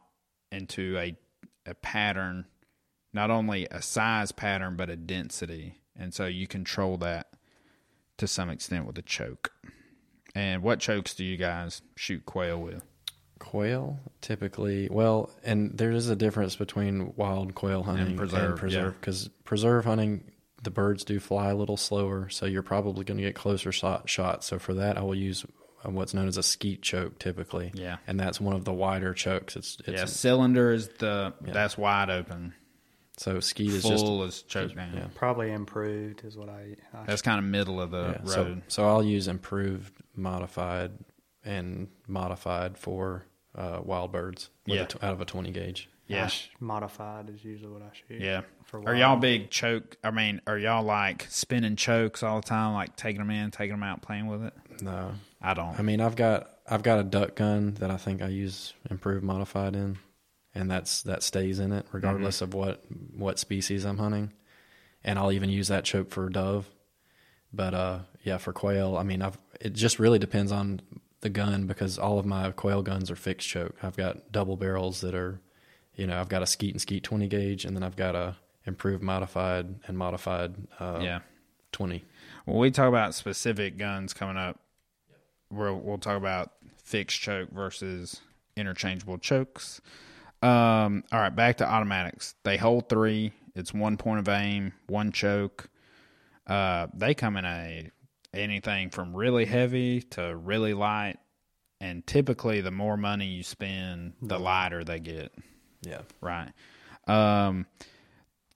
into 0.51 0.97
a 0.97 1.15
a 1.67 1.73
pattern, 1.75 2.45
not 3.13 3.29
only 3.31 3.67
a 3.71 3.81
size 3.81 4.31
pattern 4.31 4.75
but 4.75 4.89
a 4.89 4.95
density, 4.95 5.81
and 5.97 6.13
so 6.13 6.25
you 6.25 6.47
control 6.47 6.97
that 6.97 7.27
to 8.17 8.27
some 8.27 8.49
extent 8.49 8.85
with 8.85 8.97
a 8.97 9.01
choke. 9.01 9.51
And 10.33 10.61
what 10.61 10.79
chokes 10.79 11.13
do 11.13 11.23
you 11.23 11.37
guys 11.37 11.81
shoot 11.95 12.25
quail 12.25 12.61
with? 12.61 12.83
Quail 13.39 13.99
typically, 14.21 14.87
well, 14.89 15.29
and 15.43 15.77
there 15.77 15.91
is 15.91 16.09
a 16.09 16.15
difference 16.15 16.55
between 16.55 17.13
wild 17.15 17.55
quail 17.55 17.83
hunting 17.83 18.15
preserve, 18.17 18.49
and 18.51 18.59
preserve 18.59 18.99
because 18.99 19.27
preserve 19.43 19.85
hunting, 19.85 20.31
the 20.63 20.71
birds 20.71 21.03
do 21.03 21.19
fly 21.19 21.49
a 21.49 21.55
little 21.55 21.77
slower, 21.77 22.29
so 22.29 22.45
you're 22.45 22.63
probably 22.63 23.03
going 23.03 23.17
to 23.17 23.23
get 23.23 23.35
closer 23.35 23.71
shot 23.71 24.09
shots. 24.09 24.47
So 24.47 24.57
for 24.57 24.73
that, 24.75 24.97
I 24.97 25.01
will 25.01 25.15
use 25.15 25.45
uh, 25.85 25.89
what's 25.89 26.13
known 26.13 26.27
as 26.27 26.37
a 26.37 26.43
skeet 26.43 26.81
choke 26.81 27.19
typically. 27.19 27.71
Yeah. 27.73 27.97
and 28.07 28.19
that's 28.19 28.41
one 28.41 28.55
of 28.55 28.65
the 28.65 28.73
wider 28.73 29.13
chokes. 29.13 29.55
It's 29.55 29.77
it's 29.85 29.99
yeah, 29.99 30.05
cylinder 30.05 30.71
is 30.71 30.87
the 30.99 31.33
that's 31.41 31.77
wide 31.77 32.09
open. 32.09 32.53
So 33.17 33.39
skeet 33.39 33.71
is 33.71 33.83
just 33.83 34.05
Full 34.05 34.23
is 34.23 34.41
choked 34.43 34.75
down. 34.75 34.91
yeah. 34.95 35.07
Probably 35.15 35.51
improved 35.51 36.23
is 36.25 36.35
what 36.37 36.49
I. 36.49 36.75
I 36.93 37.03
That's 37.05 37.21
kind 37.21 37.39
of 37.39 37.45
middle 37.45 37.79
of 37.81 37.91
the 37.91 38.19
Yeah, 38.25 38.35
road. 38.35 38.61
so 38.67 38.85
I'll 38.87 39.03
use 39.03 39.27
improved, 39.27 39.93
modified, 40.15 40.91
and 41.43 41.87
modified 42.07 42.77
for 42.77 43.25
uh, 43.55 43.79
wild 43.83 44.11
birds 44.11 44.49
with 44.67 44.75
Yeah. 44.77 44.83
a 44.83 44.87
t- 44.87 44.99
out 45.01 45.13
of 45.13 45.21
a 45.21 45.25
20 45.25 45.51
gauge. 45.51 45.89
yeah, 46.07 46.23
Ash 46.25 46.49
modified 46.59 47.29
is 47.29 47.43
usually 47.43 47.71
what 47.71 47.81
I 47.81 47.89
shoot. 47.93 48.21
yeah. 48.21 48.41
For 48.65 48.79
Are 48.85 48.95
y'all 48.95 49.15
big 49.17 49.49
choke? 49.49 49.95
I 50.03 50.11
mean, 50.11 50.41
are 50.47 50.57
y'all 50.57 50.83
like 50.83 51.25
spinning 51.29 51.75
chokes 51.77 52.21
all 52.23 52.41
the 52.41 52.47
time, 52.47 52.73
like 52.73 52.95
taking 52.95 53.19
them 53.19 53.29
in, 53.31 53.51
taking 53.51 53.71
them 53.73 53.83
out, 53.83 54.01
playing 54.01 54.27
with 54.27 54.43
it? 54.43 54.53
No, 54.81 55.11
I 55.41 55.53
don't. 55.53 55.79
I 55.79 55.83
mean 55.83 56.01
I've 56.01 56.15
got 56.15 56.49
I've 56.67 56.83
got 56.83 56.99
a 56.99 57.03
duck 57.03 57.35
gun 57.35 57.75
that 57.75 57.91
I 57.91 57.97
think 57.97 58.21
I 58.21 58.27
use 58.27 58.73
improved, 58.89 59.23
modified 59.23 59.75
in, 59.75 59.97
and 60.55 60.71
that's 60.71 61.03
that 61.03 61.21
stays 61.21 61.59
in 61.59 61.71
it 61.73 61.85
regardless 61.91 62.41
of 62.41 62.53
what 62.53 62.83
what 63.15 63.37
species 63.37 63.83
I'm 63.83 63.97
hunting, 63.97 64.31
and 65.03 65.19
I'll 65.19 65.31
even 65.31 65.49
use 65.49 65.67
that 65.67 65.83
choke 65.83 66.09
for 66.09 66.29
dove. 66.29 66.67
But 67.53 67.73
uh, 67.73 67.99
yeah, 68.23 68.37
for 68.37 68.53
quail, 68.53 68.97
I 68.97 69.03
mean, 69.03 69.21
I've 69.21 69.37
it 69.59 69.73
just 69.73 69.99
really 69.99 70.19
depends 70.19 70.51
on 70.51 70.81
the 71.21 71.29
gun 71.29 71.67
because 71.67 71.97
all 71.97 72.19
of 72.19 72.25
my 72.25 72.51
quail 72.51 72.81
guns 72.81 73.11
are 73.11 73.15
fixed 73.15 73.47
choke. 73.47 73.75
I've 73.83 73.97
got 73.97 74.31
double 74.31 74.57
barrels 74.57 75.01
that 75.01 75.15
are, 75.15 75.39
you 75.95 76.07
know, 76.07 76.19
I've 76.19 76.29
got 76.29 76.41
a 76.41 76.47
skeet 76.47 76.73
and 76.73 76.81
skeet 76.81 77.03
20 77.03 77.27
gauge, 77.27 77.65
and 77.65 77.75
then 77.75 77.83
I've 77.83 77.95
got 77.95 78.15
a 78.15 78.35
improved, 78.65 79.03
modified, 79.03 79.75
and 79.87 79.97
modified 79.97 80.55
uh, 80.79 80.99
yeah. 81.01 81.19
20. 81.71 82.03
When 82.45 82.57
we 82.57 82.71
talk 82.71 82.87
about 82.87 83.13
specific 83.15 83.77
guns 83.77 84.13
coming 84.13 84.37
up, 84.37 84.59
we'll 85.49 85.75
we'll 85.75 85.97
talk 85.97 86.17
about 86.17 86.51
fixed 86.77 87.19
choke 87.19 87.49
versus 87.51 88.21
interchangeable 88.55 89.17
chokes. 89.17 89.81
Um, 90.41 91.03
all 91.11 91.19
right, 91.19 91.35
back 91.35 91.57
to 91.57 91.69
automatics. 91.69 92.35
They 92.43 92.57
hold 92.57 92.89
three. 92.89 93.33
It's 93.55 93.73
one 93.73 93.97
point 93.97 94.19
of 94.19 94.29
aim, 94.29 94.73
one 94.87 95.11
choke. 95.11 95.69
Uh, 96.45 96.87
they 96.93 97.13
come 97.13 97.37
in 97.37 97.45
a 97.45 97.89
anything 98.33 98.89
from 98.89 99.15
really 99.15 99.45
heavy 99.45 100.01
to 100.01 100.35
really 100.35 100.73
light, 100.73 101.17
and 101.79 102.05
typically 102.05 102.61
the 102.61 102.71
more 102.71 102.97
money 102.97 103.27
you 103.27 103.43
spend, 103.43 104.13
the 104.21 104.37
lighter 104.37 104.83
they 104.83 104.99
get. 104.99 105.33
Yeah. 105.81 106.01
Right. 106.21 106.51
Um, 107.07 107.65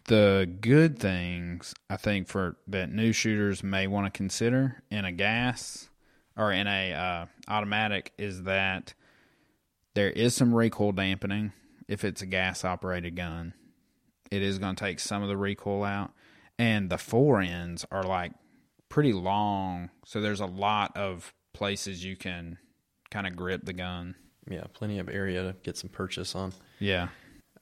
the 0.05 0.51
good 0.59 0.99
things 0.99 1.73
I 1.89 1.97
think 1.97 2.27
for 2.27 2.57
that 2.67 2.91
new 2.91 3.11
shooters 3.13 3.63
may 3.63 3.87
want 3.87 4.11
to 4.11 4.17
consider 4.17 4.83
in 4.89 5.05
a 5.05 5.11
gas 5.11 5.89
or 6.35 6.51
in 6.51 6.67
a 6.67 6.93
uh, 6.93 7.25
automatic 7.47 8.11
is 8.17 8.43
that 8.43 8.93
there 9.93 10.09
is 10.09 10.35
some 10.35 10.53
recoil 10.53 10.91
dampening 10.91 11.53
if 11.89 12.05
it's 12.05 12.21
a 12.21 12.25
gas 12.25 12.63
operated 12.63 13.17
gun. 13.17 13.53
It 14.31 14.41
is 14.43 14.59
going 14.59 14.75
to 14.75 14.85
take 14.85 14.99
some 14.99 15.23
of 15.23 15.27
the 15.27 15.35
recoil 15.35 15.83
out, 15.83 16.11
and 16.57 16.89
the 16.89 16.99
fore 16.99 17.41
ends 17.41 17.85
are 17.91 18.03
like 18.03 18.31
pretty 18.87 19.11
long, 19.11 19.89
so 20.05 20.21
there's 20.21 20.39
a 20.39 20.45
lot 20.45 20.95
of 20.95 21.33
places 21.53 22.05
you 22.05 22.15
can 22.15 22.57
kind 23.11 23.27
of 23.27 23.35
grip 23.35 23.65
the 23.65 23.73
gun. 23.73 24.15
Yeah. 24.49 24.63
Plenty 24.73 24.99
of 24.99 25.09
area 25.09 25.43
to 25.43 25.55
get 25.63 25.77
some 25.77 25.89
purchase 25.89 26.35
on. 26.35 26.53
Yeah. 26.79 27.09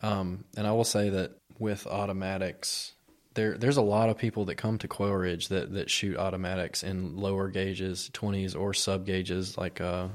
Um, 0.01 0.43
and 0.55 0.67
I 0.67 0.71
will 0.73 0.83
say 0.83 1.09
that 1.09 1.31
with 1.57 1.87
automatics, 1.87 2.93
there 3.33 3.57
there's 3.57 3.77
a 3.77 3.81
lot 3.81 4.09
of 4.09 4.17
people 4.17 4.45
that 4.45 4.55
come 4.55 4.77
to 4.79 4.87
Quail 4.87 5.13
Ridge 5.13 5.47
that, 5.47 5.73
that 5.73 5.89
shoot 5.89 6.17
automatics 6.17 6.83
in 6.83 7.17
lower 7.17 7.49
gauges, 7.49 8.09
twenties 8.13 8.55
or 8.55 8.73
sub 8.73 9.05
gauges. 9.05 9.57
Like 9.57 9.79
uh, 9.79 10.09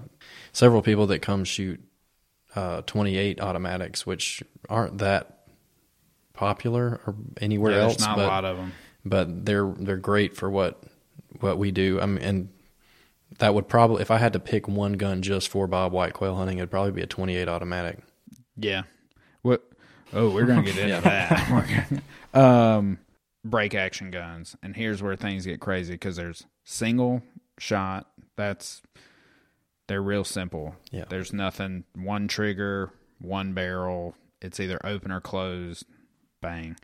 several 0.52 0.82
people 0.82 1.06
that 1.08 1.20
come 1.20 1.44
shoot 1.44 1.80
uh, 2.54 2.82
28 2.82 3.40
automatics, 3.40 4.06
which 4.06 4.42
aren't 4.68 4.98
that 4.98 5.46
popular 6.34 7.00
or 7.06 7.14
anywhere 7.40 7.72
yeah 7.72 7.82
else. 7.82 7.96
there's 7.96 8.06
not 8.08 8.16
but, 8.16 8.24
a 8.24 8.28
lot 8.28 8.44
of 8.44 8.56
them. 8.56 8.72
but 9.04 9.44
they're 9.44 9.72
they're 9.78 9.96
great 9.96 10.36
for 10.36 10.50
what 10.50 10.82
what 11.40 11.58
we 11.58 11.70
do. 11.70 12.00
I 12.00 12.06
mean, 12.06 12.22
and 12.22 12.48
that 13.38 13.54
would 13.54 13.68
probably 13.68 14.02
if 14.02 14.10
I 14.10 14.18
had 14.18 14.32
to 14.34 14.40
pick 14.40 14.68
one 14.68 14.94
gun 14.94 15.22
just 15.22 15.48
for 15.48 15.66
bobwhite 15.68 16.12
quail 16.14 16.34
hunting, 16.36 16.58
it'd 16.58 16.70
probably 16.70 16.92
be 16.92 17.02
a 17.02 17.06
28 17.06 17.48
automatic. 17.48 17.98
Yeah. 18.56 18.82
What? 19.42 19.62
Oh, 20.12 20.30
we're 20.30 20.46
gonna 20.46 20.62
get 20.62 20.76
into 20.78 20.88
Yeah. 20.88 21.00
that. 21.00 21.88
Gonna- 22.34 22.46
um, 22.78 22.98
break 23.44 23.74
action 23.74 24.10
guns, 24.10 24.56
and 24.62 24.76
here's 24.76 25.02
where 25.02 25.16
things 25.16 25.46
get 25.46 25.60
crazy 25.60 25.94
because 25.94 26.16
there's 26.16 26.44
single 26.64 27.22
shot. 27.58 28.08
That's 28.36 28.82
they're 29.88 30.02
real 30.02 30.24
simple. 30.24 30.76
Yeah. 30.90 31.04
There's 31.08 31.32
nothing. 31.32 31.84
One 31.94 32.28
trigger, 32.28 32.90
one 33.20 33.52
barrel. 33.54 34.14
It's 34.40 34.58
either 34.60 34.78
open 34.84 35.10
or 35.12 35.20
closed. 35.20 35.84
Bang. 36.40 36.76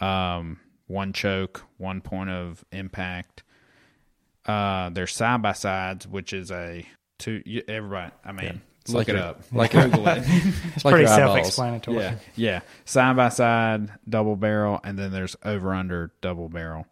Um, 0.00 0.58
one 0.86 1.12
choke, 1.12 1.62
one 1.78 2.00
point 2.00 2.30
of 2.30 2.64
impact. 2.72 3.42
Uh, 4.46 4.90
they're 4.90 5.06
side 5.06 5.42
by 5.42 5.52
sides, 5.52 6.06
which 6.08 6.32
is 6.32 6.50
a 6.50 6.86
two. 7.18 7.42
you- 7.44 7.62
Everybody, 7.68 8.12
I 8.24 8.32
mean, 8.32 8.62
It's 8.80 8.90
look 8.92 9.06
like 9.06 9.08
it 9.10 9.18
your- 9.18 9.24
up. 9.24 9.40
like 9.52 9.70
Google 9.72 10.08
it. 10.08 10.24
It's 10.74 10.84
like 10.84 10.92
pretty 10.92 11.06
self-explanatory. 11.06 11.98
Yeah, 11.98 12.14
yeah. 12.36 12.60
Side 12.86 13.16
by 13.16 13.28
side, 13.28 13.90
double 14.08 14.36
barrel, 14.36 14.80
and 14.82 14.98
then 14.98 15.12
there's 15.12 15.36
over 15.44 15.74
under 15.74 16.12
double 16.22 16.48
barrel. 16.48 16.86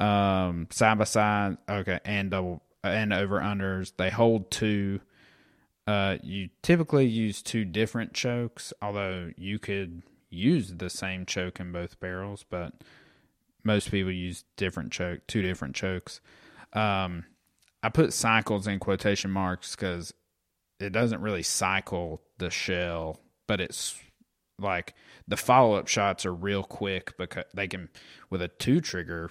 Um, 0.00 0.66
side 0.70 0.98
by 0.98 1.04
side, 1.04 1.58
okay, 1.68 2.00
and 2.04 2.30
double 2.30 2.62
and 2.82 3.12
over 3.12 3.40
unders. 3.40 3.92
They 3.96 4.10
hold 4.10 4.50
two. 4.50 5.00
Uh, 5.86 6.18
you 6.22 6.50
typically 6.62 7.06
use 7.06 7.42
two 7.42 7.64
different 7.64 8.14
chokes, 8.14 8.72
although 8.80 9.30
you 9.36 9.58
could 9.58 10.02
use 10.30 10.74
the 10.74 10.90
same 10.90 11.26
choke 11.26 11.58
in 11.58 11.72
both 11.72 11.98
barrels, 12.00 12.44
but 12.48 12.72
most 13.64 13.90
people 13.90 14.12
use 14.12 14.44
different 14.56 14.92
choke, 14.92 15.26
two 15.26 15.42
different 15.42 15.74
chokes. 15.74 16.20
Um, 16.72 17.24
I 17.82 17.88
put 17.88 18.12
cycles 18.12 18.66
in 18.66 18.78
quotation 18.78 19.30
marks 19.30 19.74
because 19.74 20.14
it 20.78 20.90
doesn't 20.90 21.20
really 21.20 21.42
cycle 21.42 22.22
the 22.38 22.50
shell, 22.50 23.20
but 23.46 23.60
it's 23.60 23.98
like 24.58 24.94
the 25.26 25.36
follow 25.36 25.74
up 25.74 25.88
shots 25.88 26.24
are 26.24 26.34
real 26.34 26.62
quick 26.62 27.16
because 27.16 27.44
they 27.54 27.66
can 27.66 27.88
with 28.28 28.42
a 28.42 28.48
two 28.48 28.80
trigger 28.80 29.30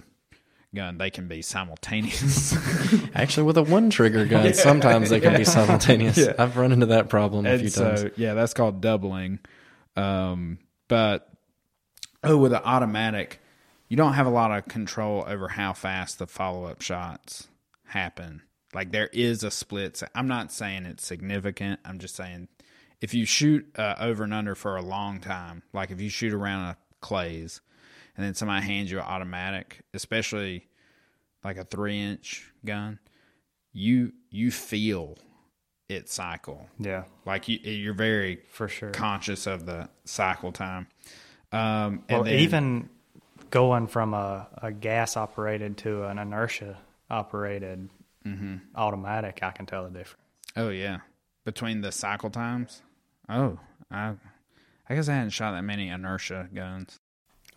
gun 0.74 0.98
they 0.98 1.10
can 1.10 1.28
be 1.28 1.42
simultaneous. 1.42 2.54
Actually, 3.14 3.44
with 3.44 3.58
a 3.58 3.62
one 3.62 3.90
trigger 3.90 4.26
gun, 4.26 4.52
sometimes 4.54 5.10
they 5.10 5.20
can 5.20 5.36
be 5.36 5.44
simultaneous. 5.56 6.18
Yeah. 6.18 6.34
I've 6.38 6.56
run 6.56 6.72
into 6.72 6.86
that 6.86 7.08
problem 7.08 7.46
a 7.46 7.58
few 7.58 7.68
so 7.68 7.96
times. 7.96 8.12
yeah, 8.16 8.34
that's 8.34 8.54
called 8.54 8.80
doubling. 8.80 9.40
Um, 9.96 10.58
but 10.88 11.28
oh, 12.22 12.36
with 12.36 12.52
an 12.52 12.62
automatic, 12.64 13.40
you 13.88 13.96
don't 13.96 14.14
have 14.14 14.26
a 14.26 14.30
lot 14.30 14.56
of 14.56 14.66
control 14.66 15.24
over 15.26 15.48
how 15.48 15.72
fast 15.72 16.18
the 16.18 16.26
follow 16.26 16.64
up 16.64 16.82
shots 16.82 17.48
happen. 17.86 18.42
Like 18.72 18.92
there 18.92 19.08
is 19.12 19.42
a 19.42 19.50
split. 19.50 19.96
se- 19.96 20.08
I'm 20.14 20.28
not 20.28 20.52
saying 20.52 20.86
it's 20.86 21.04
significant. 21.04 21.80
I'm 21.84 21.98
just 21.98 22.14
saying 22.14 22.48
if 23.00 23.14
you 23.14 23.24
shoot 23.24 23.66
uh, 23.76 23.96
over 23.98 24.24
and 24.24 24.34
under 24.34 24.54
for 24.54 24.76
a 24.76 24.82
long 24.82 25.20
time, 25.20 25.62
like 25.72 25.90
if 25.90 26.00
you 26.00 26.08
shoot 26.08 26.32
around 26.32 26.68
a 26.68 26.76
clays, 27.00 27.60
and 28.20 28.26
then 28.26 28.34
somebody 28.34 28.66
hands 28.66 28.90
you 28.90 28.98
an 28.98 29.04
automatic, 29.06 29.80
especially 29.94 30.66
like 31.42 31.56
a 31.56 31.64
three 31.64 31.98
inch 31.98 32.52
gun, 32.66 32.98
you 33.72 34.12
you 34.28 34.50
feel 34.50 35.16
it 35.88 36.06
cycle. 36.10 36.68
Yeah, 36.78 37.04
Like 37.24 37.48
you, 37.48 37.56
you're 37.62 37.94
very 37.94 38.40
for 38.50 38.68
sure. 38.68 38.90
conscious 38.90 39.46
of 39.46 39.64
the 39.64 39.88
cycle 40.04 40.52
time. 40.52 40.86
Um, 41.50 42.04
and 42.08 42.10
well, 42.10 42.22
then- 42.24 42.38
even 42.40 42.90
going 43.48 43.86
from 43.86 44.12
a, 44.12 44.46
a 44.62 44.70
gas 44.70 45.16
operated 45.16 45.78
to 45.78 46.04
an 46.04 46.18
inertia 46.18 46.76
operated 47.10 47.88
Mm-hmm. 48.26 48.56
automatic, 48.76 49.38
I 49.42 49.50
can 49.50 49.64
tell 49.64 49.84
the 49.84 49.90
difference. 49.98 50.22
oh 50.54 50.68
yeah, 50.68 50.98
between 51.46 51.80
the 51.80 51.90
cycle 51.90 52.28
times. 52.28 52.82
Oh, 53.30 53.58
I, 53.90 54.12
I 54.90 54.94
guess 54.94 55.08
I 55.08 55.14
hadn't 55.14 55.30
shot 55.30 55.52
that 55.52 55.62
many 55.62 55.88
inertia 55.88 56.50
guns. 56.54 57.00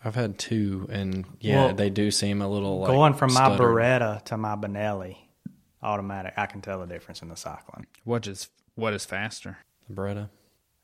I've 0.04 0.14
had 0.14 0.38
two, 0.38 0.86
and 0.90 1.24
yeah, 1.40 1.66
Well, 1.66 1.74
they 1.74 1.88
do 1.90 2.10
seem 2.10 2.42
a 2.42 2.48
little 2.48 2.80
like 2.80 2.90
going 2.90 3.14
from 3.14 3.32
my 3.32 3.40
stuttered. 3.40 3.60
Beretta 3.60 4.24
to 4.26 4.36
my 4.36 4.54
Benelli 4.54 5.16
automatic, 5.82 6.34
I 6.36 6.46
can 6.46 6.60
tell 6.60 6.80
the 6.80 6.86
difference 6.86 7.22
in 7.22 7.28
the 7.28 7.36
cycling. 7.36 7.86
What 8.04 8.26
is 8.26 8.48
what 8.74 8.92
is 8.94 9.04
faster? 9.04 9.58
The 9.88 9.94
Beretta. 9.94 10.30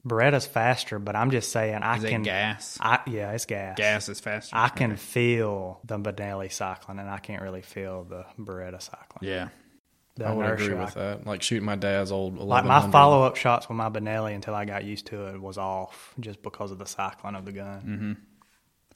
Beretta's 0.06 0.46
faster, 0.46 0.98
but 0.98 1.14
I'm 1.14 1.30
just 1.30 1.52
saying 1.52 1.82
I 1.82 1.98
Is 1.98 2.04
can 2.04 2.22
it 2.22 2.24
gas? 2.24 2.78
I 2.80 3.00
yeah, 3.06 3.32
it's 3.32 3.44
gas. 3.44 3.76
Gas 3.76 4.08
is 4.08 4.20
faster. 4.20 4.56
I 4.56 4.68
can 4.68 4.96
feel 4.96 5.80
the 5.84 5.98
Benelli 5.98 6.50
cycling, 6.50 6.98
and 6.98 7.10
I 7.10 7.18
can't 7.18 7.42
really 7.42 7.60
feel 7.62 8.04
the 8.04 8.24
Beretta 8.38 8.80
cycling. 8.80 9.30
Yeah. 9.30 9.48
The 10.16 10.26
I 10.26 10.32
would 10.32 10.46
agree 10.46 10.66
inertia, 10.66 10.84
with 10.84 10.94
that. 10.94 11.26
Like 11.26 11.42
shooting 11.42 11.66
my 11.66 11.76
dad's 11.76 12.12
old. 12.12 12.38
Like 12.38 12.64
my 12.64 12.90
follow 12.90 13.22
up 13.24 13.36
shots 13.36 13.68
with 13.68 13.76
my 13.76 13.90
Benelli 13.90 14.34
until 14.34 14.54
I 14.54 14.64
got 14.64 14.84
used 14.84 15.06
to 15.08 15.26
it 15.26 15.40
was 15.40 15.58
off 15.58 16.14
just 16.18 16.42
because 16.42 16.70
of 16.70 16.78
the 16.78 16.86
cycling 16.86 17.34
of 17.34 17.44
the 17.44 17.52
gun. 17.52 17.80
Mm-hmm. 17.80 18.12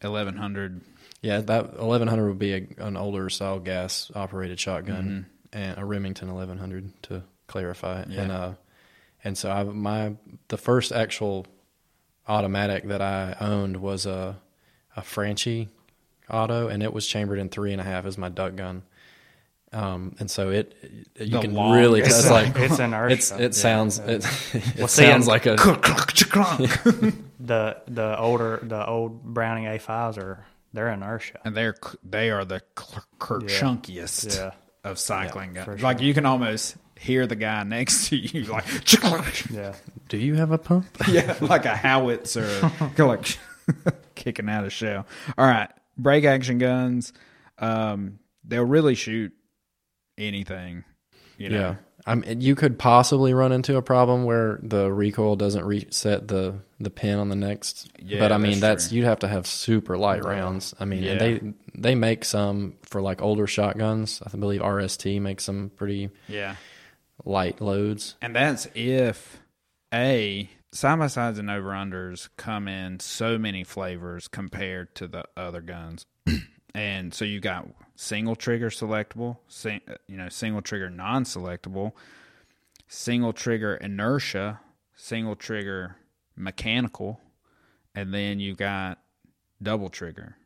Eleven 0.04 0.36
hundred. 0.36 0.80
Yeah, 1.22 1.40
that 1.40 1.78
1100 1.78 2.28
would 2.28 2.38
be 2.38 2.52
a, 2.52 2.66
an 2.86 2.98
older 2.98 3.30
style 3.30 3.58
gas 3.58 4.10
operated 4.14 4.60
shotgun 4.60 5.24
and 5.54 5.78
a 5.78 5.84
Remington 5.84 6.28
1100 6.28 7.02
to 7.04 7.22
clarify. 7.46 8.02
Mm-hmm. 8.02 8.12
Yeah. 8.12 8.20
And 8.20 8.32
uh, 8.32 8.52
and 9.24 9.38
so 9.38 9.50
I 9.50 9.62
my 9.64 10.16
the 10.48 10.58
first 10.58 10.92
actual 10.92 11.46
automatic 12.28 12.84
that 12.88 13.00
I 13.00 13.36
owned 13.40 13.78
was 13.78 14.04
a 14.06 14.36
a 14.96 15.02
Franchi 15.02 15.68
auto, 16.30 16.68
and 16.68 16.82
it 16.82 16.92
was 16.92 17.06
chambered 17.06 17.38
in 17.38 17.48
three 17.48 17.72
and 17.72 17.80
a 17.80 17.84
half 17.84 18.04
as 18.04 18.18
my 18.18 18.28
duck 18.28 18.54
gun. 18.56 18.82
Um, 19.72 20.14
and 20.20 20.30
so 20.30 20.50
it, 20.50 20.72
you 21.18 21.26
The 21.32 21.40
can 21.40 21.54
long- 21.54 21.76
really 21.76 22.00
It's 22.00 22.16
it's 22.18 22.30
like 22.30 22.54
it's 22.56 22.78
inertia. 22.78 23.14
it's 23.14 23.30
it 23.32 23.54
sounds 23.56 23.98
it, 23.98 24.24
it 24.54 24.76
Well, 24.78 24.88
sounds 24.88 25.26
like 25.26 25.46
a 25.46 25.56
The 27.44 27.76
the 27.86 28.18
older 28.18 28.58
the 28.62 28.86
old 28.86 29.22
Browning 29.22 29.64
A5s 29.64 30.18
are 30.18 30.44
they're 30.72 30.88
inertia. 30.90 31.40
and 31.44 31.54
they're 31.56 31.74
they 32.02 32.30
are 32.30 32.44
the 32.44 32.62
cl- 32.78 33.04
cl- 33.22 33.42
Yeah. 33.42 33.60
chunkiest 33.60 34.36
Yeah. 34.36 34.50
of 34.82 34.98
cycling 34.98 35.50
for 35.50 35.54
guns. 35.54 35.66
sure. 35.80 35.88
Like 35.88 36.00
you 36.00 36.14
can 36.14 36.26
almost 36.26 36.76
hear 36.98 37.26
the 37.26 37.36
guy 37.36 37.62
next 37.64 38.08
to 38.08 38.16
you, 38.16 38.44
like 38.52 39.50
Yeah. 39.50 39.74
do 40.08 40.16
you 40.16 40.34
have 40.36 40.52
a 40.52 40.58
pump? 40.58 40.86
yeah, 41.08 41.36
like 41.40 41.64
a 41.66 41.76
howitzer, 41.76 42.70
like 42.98 43.38
kicking 44.14 44.48
out 44.48 44.64
a 44.64 44.70
shell. 44.70 45.06
All 45.36 45.46
right, 45.46 45.68
break 45.98 46.24
action 46.24 46.58
guns. 46.58 47.12
Um, 47.58 48.18
they'll 48.44 48.64
really 48.64 48.94
shoot 48.94 49.32
anything. 50.18 50.84
You 51.38 51.48
know? 51.50 51.58
Yeah. 51.60 51.74
I 52.06 52.14
mean, 52.16 52.40
you 52.42 52.54
could 52.54 52.78
possibly 52.78 53.32
run 53.32 53.50
into 53.52 53.76
a 53.76 53.82
problem 53.82 54.24
where 54.24 54.58
the 54.62 54.92
recoil 54.92 55.36
doesn't 55.36 55.64
reset 55.64 56.28
the 56.28 56.56
the 56.78 56.90
pin 56.90 57.18
on 57.18 57.30
the 57.30 57.36
next. 57.36 57.90
Yeah, 57.98 58.18
but 58.18 58.30
I 58.30 58.36
mean, 58.38 58.60
that's 58.60 58.84
that's, 58.84 58.92
you'd 58.92 59.06
have 59.06 59.20
to 59.20 59.28
have 59.28 59.46
super 59.46 59.96
light 59.96 60.22
rounds. 60.24 60.74
I 60.78 60.84
mean, 60.84 61.04
and 61.04 61.20
Yeah. 61.20 61.38
they 61.38 61.54
they 61.74 61.94
make 61.94 62.24
some 62.26 62.74
for 62.82 63.00
like 63.00 63.22
older 63.22 63.46
shotguns. 63.46 64.22
I 64.26 64.36
believe 64.36 64.60
RST 64.60 65.20
makes 65.20 65.44
some 65.44 65.70
pretty 65.76 66.10
yeah. 66.28 66.56
light 67.24 67.60
loads. 67.62 68.16
And 68.20 68.36
that's 68.36 68.68
if 68.74 69.40
a 69.92 70.50
side 70.72 70.98
by 70.98 71.06
sides 71.06 71.38
and 71.38 71.48
over 71.48 71.70
unders 71.70 72.28
come 72.36 72.68
in 72.68 73.00
so 73.00 73.38
many 73.38 73.64
flavors 73.64 74.28
compared 74.28 74.94
to 74.96 75.08
the 75.08 75.24
other 75.36 75.62
guns. 75.62 76.04
and 76.74 77.14
so 77.14 77.24
you 77.24 77.40
got 77.40 77.68
single 77.94 78.34
trigger 78.36 78.70
selectable, 78.70 79.38
sing, 79.48 79.80
uh, 79.88 79.94
you 80.08 80.16
know, 80.16 80.28
single 80.28 80.62
trigger 80.62 80.90
non 80.90 81.24
selectable, 81.24 81.92
single 82.88 83.32
trigger 83.32 83.74
inertia, 83.76 84.60
single 84.94 85.36
trigger 85.36 85.96
mechanical, 86.36 87.20
and 87.94 88.12
then 88.12 88.40
you 88.40 88.54
got 88.54 88.98
double 89.62 89.88
trigger. 89.88 90.36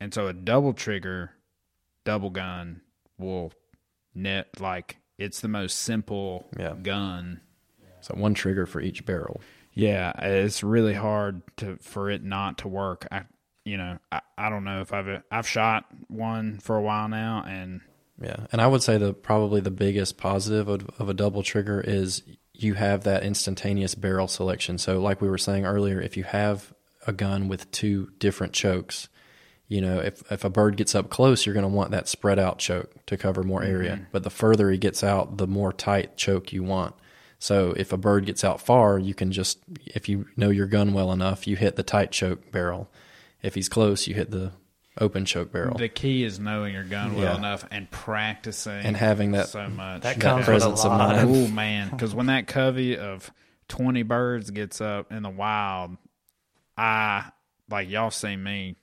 And 0.00 0.12
so 0.12 0.26
a 0.26 0.32
double 0.32 0.72
trigger 0.72 1.32
double 2.04 2.30
gun 2.30 2.80
will 3.18 3.52
net 4.14 4.60
like 4.60 4.96
it's 5.18 5.40
the 5.40 5.48
most 5.48 5.78
simple 5.78 6.46
Yeah. 6.58 6.74
gun. 6.82 7.40
So 8.00 8.14
one 8.14 8.34
trigger 8.34 8.66
for 8.66 8.80
each 8.80 9.06
barrel. 9.06 9.40
Yeah, 9.72 10.12
it's 10.20 10.62
really 10.62 10.94
hard 10.94 11.42
to 11.58 11.76
for 11.80 12.10
it 12.10 12.22
not 12.22 12.58
to 12.58 12.68
work. 12.68 13.06
I 13.10 13.22
you 13.64 13.76
know, 13.76 13.98
I, 14.12 14.20
I 14.36 14.50
don't 14.50 14.64
know 14.64 14.80
if 14.80 14.92
I've 14.92 15.22
I've 15.30 15.48
shot 15.48 15.86
one 16.08 16.58
for 16.58 16.76
a 16.76 16.82
while 16.82 17.08
now 17.08 17.44
and 17.46 17.80
Yeah, 18.20 18.46
and 18.52 18.60
I 18.60 18.66
would 18.66 18.82
say 18.82 18.98
the 18.98 19.12
probably 19.12 19.60
the 19.60 19.70
biggest 19.70 20.18
positive 20.18 20.68
of, 20.68 20.88
of 20.98 21.08
a 21.08 21.14
double 21.14 21.42
trigger 21.42 21.80
is 21.80 22.22
you 22.52 22.74
have 22.74 23.04
that 23.04 23.24
instantaneous 23.24 23.94
barrel 23.94 24.28
selection. 24.28 24.78
So, 24.78 25.00
like 25.00 25.20
we 25.20 25.28
were 25.28 25.38
saying 25.38 25.66
earlier, 25.66 26.00
if 26.00 26.16
you 26.16 26.24
have 26.24 26.72
a 27.06 27.12
gun 27.12 27.48
with 27.48 27.70
two 27.72 28.10
different 28.18 28.52
chokes, 28.52 29.08
you 29.66 29.80
know, 29.80 29.98
if 29.98 30.30
if 30.30 30.44
a 30.44 30.50
bird 30.50 30.76
gets 30.76 30.94
up 30.94 31.10
close, 31.10 31.44
you're 31.44 31.54
going 31.54 31.68
to 31.68 31.68
want 31.68 31.90
that 31.90 32.06
spread 32.06 32.38
out 32.38 32.58
choke 32.58 33.04
to 33.06 33.16
cover 33.16 33.42
more 33.42 33.60
mm-hmm. 33.60 33.72
area. 33.72 34.06
But 34.12 34.22
the 34.22 34.30
further 34.30 34.70
he 34.70 34.78
gets 34.78 35.02
out, 35.02 35.38
the 35.38 35.48
more 35.48 35.72
tight 35.72 36.16
choke 36.16 36.52
you 36.52 36.62
want. 36.62 36.94
So, 37.40 37.74
if 37.76 37.92
a 37.92 37.96
bird 37.96 38.26
gets 38.26 38.44
out 38.44 38.60
far, 38.60 38.98
you 38.98 39.14
can 39.14 39.32
just 39.32 39.58
if 39.86 40.08
you 40.08 40.26
know 40.36 40.50
your 40.50 40.66
gun 40.66 40.92
well 40.92 41.10
enough, 41.12 41.48
you 41.48 41.56
hit 41.56 41.76
the 41.76 41.82
tight 41.82 42.12
choke 42.12 42.52
barrel. 42.52 42.88
If 43.44 43.54
he's 43.54 43.68
close, 43.68 44.06
you 44.08 44.14
hit 44.14 44.30
the 44.30 44.52
open 45.00 45.24
choke 45.24 45.50
barrel. 45.52 45.76
the 45.76 45.88
key 45.88 46.22
is 46.24 46.38
knowing 46.38 46.72
your 46.72 46.84
gun 46.84 47.14
well 47.14 47.24
Yeah. 47.32 47.36
enough 47.36 47.66
and 47.72 47.90
practicing 47.90 48.84
And 48.86 48.96
having 48.96 49.32
that- 49.32 49.48
so 49.48 49.68
much. 49.68 50.02
That 50.02 50.18
That 50.18 50.20
comes 50.20 50.38
with 50.38 50.46
a 50.46 50.50
presence 50.50 50.84
of 50.84 50.92
mind. 50.92 51.28
Oh 51.28 51.48
man, 51.48 51.90
because 51.90 52.14
when 52.14 52.26
that 52.26 52.46
covey 52.46 52.96
of 52.96 53.32
twenty 53.68 54.02
birds 54.04 54.50
gets 54.50 54.80
up 54.80 55.10
in 55.12 55.22
the 55.24 55.30
wild, 55.30 55.96
I 56.78 57.30
like 57.68 57.90
y'all 57.90 58.10
see 58.12 58.36
me 58.36 58.76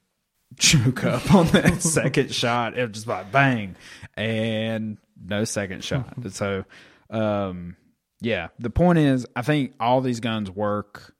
choke 0.57 1.03
up 1.05 1.33
on 1.33 1.47
that 1.47 1.81
second 1.81 2.33
shot. 2.33 2.77
It 2.77 2.81
was 2.81 2.91
just 2.91 3.07
like 3.07 3.31
bang, 3.31 3.75
and 4.17 4.97
no 5.23 5.45
second 5.45 5.81
shot. 5.83 6.13
so, 6.33 6.65
um, 7.09 7.77
yeah. 8.19 8.49
The 8.59 8.69
point 8.69 8.99
is, 8.99 9.25
I 9.35 9.43
think 9.43 9.75
all 9.79 10.01
these 10.01 10.19
guns 10.19 10.51
work. 10.51 11.15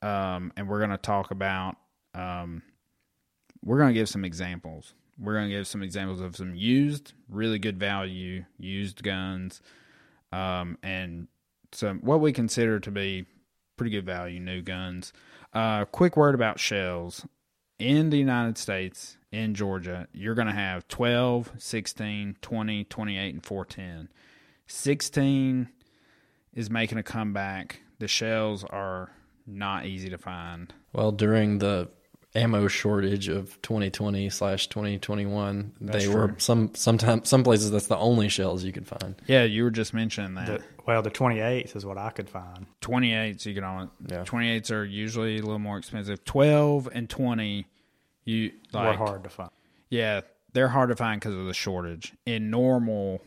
Um, 0.00 0.52
and 0.56 0.68
we're 0.68 0.80
gonna 0.80 0.96
talk 0.98 1.30
about. 1.30 1.76
Um, 2.14 2.62
we're 3.64 3.78
gonna 3.78 3.92
give 3.92 4.08
some 4.08 4.24
examples. 4.24 4.94
We're 5.18 5.34
gonna 5.34 5.48
give 5.48 5.66
some 5.66 5.82
examples 5.82 6.20
of 6.20 6.36
some 6.36 6.54
used, 6.54 7.12
really 7.28 7.58
good 7.58 7.78
value 7.78 8.44
used 8.58 9.02
guns, 9.02 9.60
um, 10.32 10.78
and 10.82 11.28
some 11.72 12.00
what 12.00 12.20
we 12.20 12.32
consider 12.32 12.80
to 12.80 12.90
be 12.90 13.26
pretty 13.76 13.90
good 13.90 14.06
value 14.06 14.40
new 14.40 14.62
guns. 14.62 15.12
Uh, 15.52 15.84
quick 15.84 16.16
word 16.16 16.34
about 16.34 16.58
shells 16.58 17.26
in 17.78 18.10
the 18.10 18.16
United 18.16 18.56
States, 18.58 19.16
in 19.34 19.54
Georgia, 19.54 20.06
you're 20.12 20.34
going 20.34 20.46
to 20.46 20.52
have 20.52 20.86
12, 20.88 21.52
16, 21.58 22.36
20, 22.40 22.84
28, 22.84 23.34
and 23.34 23.44
410. 23.44 24.08
16 24.66 25.68
is 26.54 26.70
making 26.70 26.98
a 26.98 27.02
comeback. 27.02 27.80
The 27.98 28.08
shells 28.08 28.64
are 28.64 29.10
not 29.46 29.86
easy 29.86 30.08
to 30.10 30.18
find. 30.18 30.72
Well, 30.92 31.10
during 31.10 31.58
the 31.58 31.90
ammo 32.34 32.66
shortage 32.68 33.28
of 33.28 33.60
2020 33.62 34.28
slash 34.30 34.66
2021, 34.68 35.72
That's 35.80 36.04
they 36.04 36.12
were 36.12 36.34
some 36.38 36.74
sometimes 36.74 37.28
some 37.28 37.44
places 37.44 37.70
that's 37.70 37.86
the 37.86 37.96
only 37.96 38.28
shells 38.28 38.64
you 38.64 38.72
could 38.72 38.86
find. 38.86 39.14
Yeah, 39.26 39.44
you 39.44 39.62
were 39.64 39.70
just 39.70 39.94
mentioning 39.94 40.34
that. 40.34 40.46
The, 40.46 40.60
well, 40.86 41.00
the 41.02 41.10
28th 41.10 41.76
is 41.76 41.86
what 41.86 41.96
I 41.98 42.10
could 42.10 42.28
find. 42.28 42.66
28s 42.82 43.46
you 43.46 43.54
can 43.54 43.64
only 43.64 43.88
Yeah. 44.08 44.24
28s 44.24 44.70
are 44.70 44.84
usually 44.84 45.38
a 45.38 45.42
little 45.42 45.58
more 45.58 45.78
expensive 45.78 46.24
12 46.24 46.88
and 46.92 47.08
20 47.08 47.66
you 48.24 48.52
like 48.72 48.98
Were 48.98 49.06
hard 49.06 49.24
to 49.24 49.30
find. 49.30 49.50
yeah 49.90 50.22
they're 50.54 50.68
hard 50.68 50.88
to 50.90 50.96
find 50.96 51.20
because 51.20 51.34
of 51.34 51.44
the 51.46 51.52
shortage 51.54 52.14
in 52.26 52.48
normal 52.50 53.20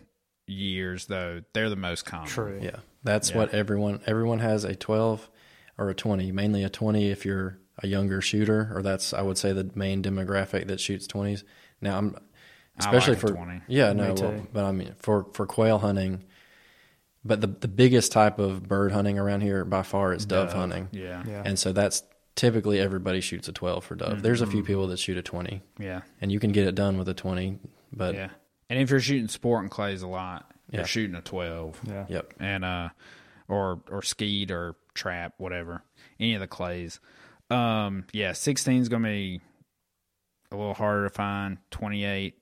years 0.48 1.06
though 1.08 1.42
they're 1.54 1.70
the 1.70 1.76
most 1.76 2.06
common 2.06 2.28
True. 2.28 2.60
Yeah, 2.62 2.78
that's 3.04 3.32
Yeah. 3.32 3.38
what 3.38 3.54
everyone 3.54 4.02
everyone 4.06 4.40
has 4.40 4.64
a 4.64 4.76
12 4.76 5.30
or 5.78 5.90
a 5.90 5.94
20. 5.96 6.32
Mainly 6.32 6.64
a 6.64 6.70
20 6.70 7.10
if 7.10 7.26
you're 7.26 7.60
a 7.80 7.88
younger 7.88 8.22
shooter, 8.22 8.72
or 8.74 8.82
that's 8.82 9.14
I 9.14 9.22
would 9.22 9.38
say 9.38 9.54
the 9.54 9.70
main 9.76 10.02
demographic 10.04 10.68
that 10.68 10.80
shoots 10.80 11.08
20s. 11.08 11.44
Now 11.82 11.98
I'm 11.98 12.16
especially 12.80 13.16
like 13.16 13.24
a 13.24 13.28
for 13.28 13.34
20. 13.34 13.62
yeah 13.68 13.94
no, 13.94 14.16
too. 14.16 14.24
well, 14.24 14.48
but 14.54 14.64
I 14.66 14.72
mean 14.72 14.94
for 15.00 15.26
for 15.34 15.46
quail 15.46 15.80
hunting. 15.80 16.24
But 17.26 17.42
the 17.42 17.48
the 17.48 17.68
biggest 17.68 18.12
type 18.12 18.40
of 18.40 18.68
bird 18.68 18.92
hunting 18.92 19.20
around 19.20 19.42
here 19.42 19.66
by 19.66 19.84
far 19.84 20.14
is 20.14 20.26
dove, 20.26 20.54
hunting. 20.54 20.88
yeah 20.92 21.24
Yeah. 21.28 21.44
And 21.46 21.60
so 21.60 21.74
that's 21.74 22.04
typically 22.36 22.80
everybody 22.80 23.20
shoots 23.20 23.48
a 23.48 23.52
12 23.52 23.84
for 23.84 23.96
dove. 23.96 24.22
There's 24.22 24.42
a 24.42 24.46
few 24.48 24.60
Mm-hmm. 24.62 24.68
people 24.68 24.88
that 24.88 25.00
shoot 25.00 25.18
a 25.18 25.22
20, 25.22 25.62
yeah 25.80 26.02
and 26.22 26.32
you 26.32 26.40
can 26.40 26.52
get 26.52 26.68
it 26.68 26.76
done 26.76 26.98
with 26.98 27.10
a 27.10 27.14
20. 27.14 27.60
But 27.92 28.16
yeah 28.16 28.30
and 28.70 28.80
if 28.80 28.90
you're 28.90 29.00
shooting 29.00 29.28
sporting 29.28 29.70
clays 29.70 30.02
a 30.02 30.08
lot 30.08 30.50
you're 30.72 30.82
Yeah. 30.82 30.86
shooting 30.88 31.16
a 31.16 31.22
12 31.22 31.82
Yeah. 31.88 32.06
yep, 32.10 32.34
and 32.40 32.64
uh 32.66 32.90
or 33.48 33.82
or 33.90 34.02
skeet 34.02 34.52
or 34.52 34.76
trap 34.94 35.34
whatever 35.38 35.84
any 36.20 36.34
of 36.36 36.42
the 36.42 36.48
clays 36.48 37.00
um 37.50 38.06
yeah 38.12 38.34
16 38.34 38.82
is 38.82 38.90
gonna 38.90 39.08
be 39.08 39.42
a 40.52 40.56
little 40.56 40.74
harder 40.74 41.08
to 41.08 41.14
find 41.14 41.58
28 41.72 42.36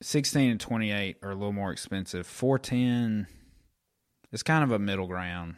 16 0.00 0.50
and 0.50 0.60
28 0.60 1.16
are 1.22 1.30
a 1.30 1.34
little 1.34 1.52
more 1.52 1.72
expensive 1.72 2.26
410 2.26 3.26
is 4.32 4.42
kind 4.42 4.64
of 4.64 4.70
a 4.70 4.78
middle 4.78 5.06
ground 5.06 5.56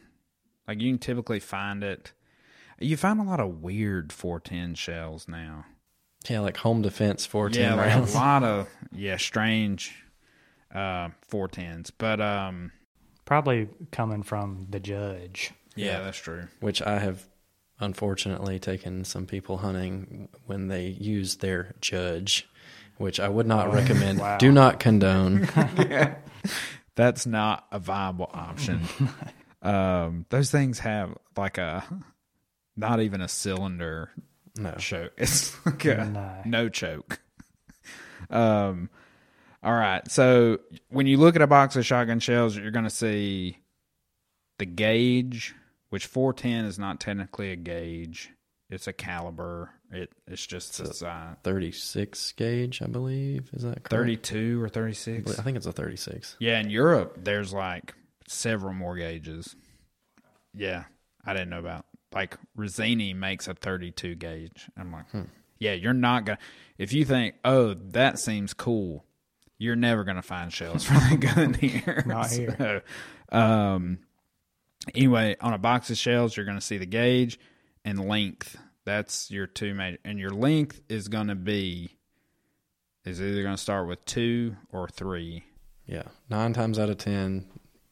like 0.66 0.80
you 0.80 0.90
can 0.90 0.98
typically 0.98 1.40
find 1.40 1.84
it 1.84 2.12
you 2.78 2.96
find 2.96 3.20
a 3.20 3.24
lot 3.24 3.40
of 3.40 3.62
weird 3.62 4.12
410 4.12 4.74
shells 4.74 5.28
now 5.28 5.66
yeah, 6.28 6.40
like 6.40 6.58
home 6.58 6.82
defense 6.82 7.24
410 7.26 7.78
yeah 7.78 7.98
like 7.98 8.08
a 8.08 8.12
lot 8.12 8.42
of 8.42 8.68
yeah 8.92 9.16
strange 9.16 10.04
uh, 10.74 11.08
four 11.22 11.48
tens. 11.48 11.90
But 11.90 12.20
um, 12.20 12.72
Probably 13.24 13.68
coming 13.92 14.22
from 14.22 14.66
the 14.70 14.80
judge. 14.80 15.52
yeah, 15.76 16.00
that's 16.00 16.18
true. 16.18 16.48
which 16.60 16.82
I 16.82 16.98
have 16.98 17.26
unfortunately 17.80 18.58
taken 18.58 19.04
some 19.04 19.26
people 19.26 19.58
hunting 19.58 20.28
when 20.46 20.68
they 20.68 20.86
use 20.86 21.36
their 21.36 21.74
judge, 21.80 22.48
which 22.98 23.18
I 23.20 23.28
would 23.28 23.46
not 23.46 23.72
recommend. 23.72 24.18
Wow. 24.20 24.38
Do 24.38 24.52
not 24.52 24.78
condone. 24.80 25.48
That's 26.96 27.26
not 27.26 27.66
a 27.72 27.78
viable 27.78 28.30
option. 28.32 28.82
um, 29.62 30.26
those 30.28 30.50
things 30.50 30.80
have 30.80 31.16
like 31.36 31.58
a 31.58 31.84
not 32.76 33.00
even 33.00 33.20
a 33.20 33.28
cylinder 33.28 34.10
No. 34.56 34.72
choke. 34.72 35.12
It's 35.16 35.54
like 35.64 35.84
a 35.86 36.04
No. 36.04 36.42
no 36.44 36.68
choke. 36.68 37.20
Um, 38.28 38.90
all 39.62 39.72
right. 39.72 40.08
So 40.10 40.58
when 40.90 41.06
you 41.06 41.16
look 41.16 41.36
at 41.36 41.42
a 41.42 41.46
box 41.46 41.76
of 41.76 41.86
shotgun 41.86 42.20
shells, 42.20 42.56
you're 42.56 42.70
going 42.70 42.84
to 42.84 42.90
see 42.90 43.58
the 44.58 44.66
gauge, 44.66 45.54
which 45.90 46.06
410 46.06 46.64
is 46.64 46.78
not 46.78 46.98
technically 47.00 47.52
a 47.52 47.56
gauge. 47.56 48.30
It's 48.70 48.86
a 48.86 48.92
caliber. 48.92 49.70
It 49.90 50.12
it's 50.28 50.46
just 50.46 50.78
a 50.78 50.94
size. 50.94 51.36
36 51.42 52.32
gauge, 52.32 52.80
I 52.80 52.86
believe. 52.86 53.50
Is 53.52 53.64
that 53.64 53.82
correct? 53.82 53.90
32 53.90 54.62
or 54.62 54.68
36. 54.68 55.38
I 55.38 55.42
think 55.42 55.56
it's 55.56 55.66
a 55.66 55.72
36. 55.72 56.36
Yeah, 56.38 56.60
in 56.60 56.70
Europe, 56.70 57.18
there's 57.22 57.52
like 57.52 57.94
several 58.28 58.72
more 58.72 58.96
gauges. 58.96 59.56
Yeah, 60.54 60.84
I 61.24 61.32
didn't 61.32 61.50
know 61.50 61.58
about. 61.58 61.84
Like 62.14 62.36
Rizzini 62.56 63.14
makes 63.14 63.48
a 63.48 63.54
32 63.54 64.14
gauge. 64.14 64.68
I'm 64.76 64.92
like, 64.92 65.06
yeah, 65.58 65.72
you're 65.72 65.92
not 65.92 66.24
gonna. 66.24 66.38
If 66.78 66.92
you 66.92 67.04
think, 67.04 67.34
oh, 67.44 67.74
that 67.74 68.20
seems 68.20 68.54
cool, 68.54 69.04
you're 69.58 69.76
never 69.76 70.04
gonna 70.04 70.22
find 70.22 70.52
shells 70.52 70.84
for 70.86 70.94
that 70.94 71.18
gun 71.18 71.54
here. 71.54 72.04
Not 72.06 72.30
here. 72.30 72.54
So, 73.32 73.36
um. 73.36 73.98
Anyway, 74.94 75.36
on 75.40 75.52
a 75.52 75.58
box 75.58 75.90
of 75.90 75.98
shells, 75.98 76.36
you're 76.36 76.46
gonna 76.46 76.60
see 76.60 76.78
the 76.78 76.86
gauge 76.86 77.38
and 77.84 78.08
length. 78.08 78.56
That's 78.84 79.30
your 79.30 79.46
two 79.46 79.74
major, 79.74 79.98
and 80.04 80.18
your 80.18 80.30
length 80.30 80.80
is 80.88 81.08
gonna 81.08 81.34
be 81.34 81.96
is 83.04 83.20
either 83.20 83.42
gonna 83.42 83.56
start 83.56 83.86
with 83.88 84.04
two 84.04 84.56
or 84.70 84.88
three. 84.88 85.44
Yeah. 85.86 86.04
Nine 86.28 86.52
times 86.52 86.78
out 86.78 86.88
of 86.90 86.98
10, 86.98 87.46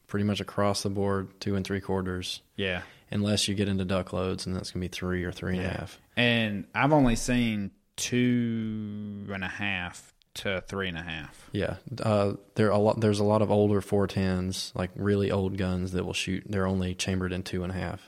pretty 0.07 0.23
much 0.23 0.39
across 0.39 0.83
the 0.83 0.89
board, 0.89 1.39
two 1.39 1.55
and 1.55 1.65
three 1.65 1.81
quarters, 1.81 2.41
Yeah. 2.55 2.83
unless 3.11 3.47
you 3.47 3.55
get 3.55 3.67
into 3.67 3.83
duck 3.85 4.13
loads, 4.13 4.45
and 4.45 4.55
that's 4.55 4.71
going 4.71 4.81
to 4.81 4.87
be 4.89 4.95
three 4.95 5.23
or 5.23 5.31
three 5.31 5.57
and 5.57 5.65
a 5.65 5.69
half. 5.69 5.99
And 6.15 6.65
I've 6.73 6.93
only 6.93 7.15
seen 7.15 7.71
two 7.97 9.27
and 9.31 9.43
a 9.43 9.47
half 9.49 10.13
to 10.35 10.61
three 10.67 10.87
and 10.87 10.97
a 10.97 11.01
half. 11.01 11.49
Yeah, 11.51 11.75
uh, 12.01 12.33
there 12.55 12.69
a 12.69 12.77
lot. 12.77 12.99
There's 12.99 13.19
a 13.19 13.23
lot 13.23 13.41
of 13.41 13.51
older 13.51 13.81
410s, 13.81 14.75
like 14.75 14.91
really 14.95 15.31
old 15.31 15.57
guns 15.57 15.91
that 15.91 16.05
will 16.05 16.13
shoot. 16.13 16.43
They're 16.47 16.67
only 16.67 16.95
chambered 16.95 17.33
in 17.33 17.43
two 17.43 17.63
and 17.63 17.71
a 17.71 17.75
half. 17.75 18.01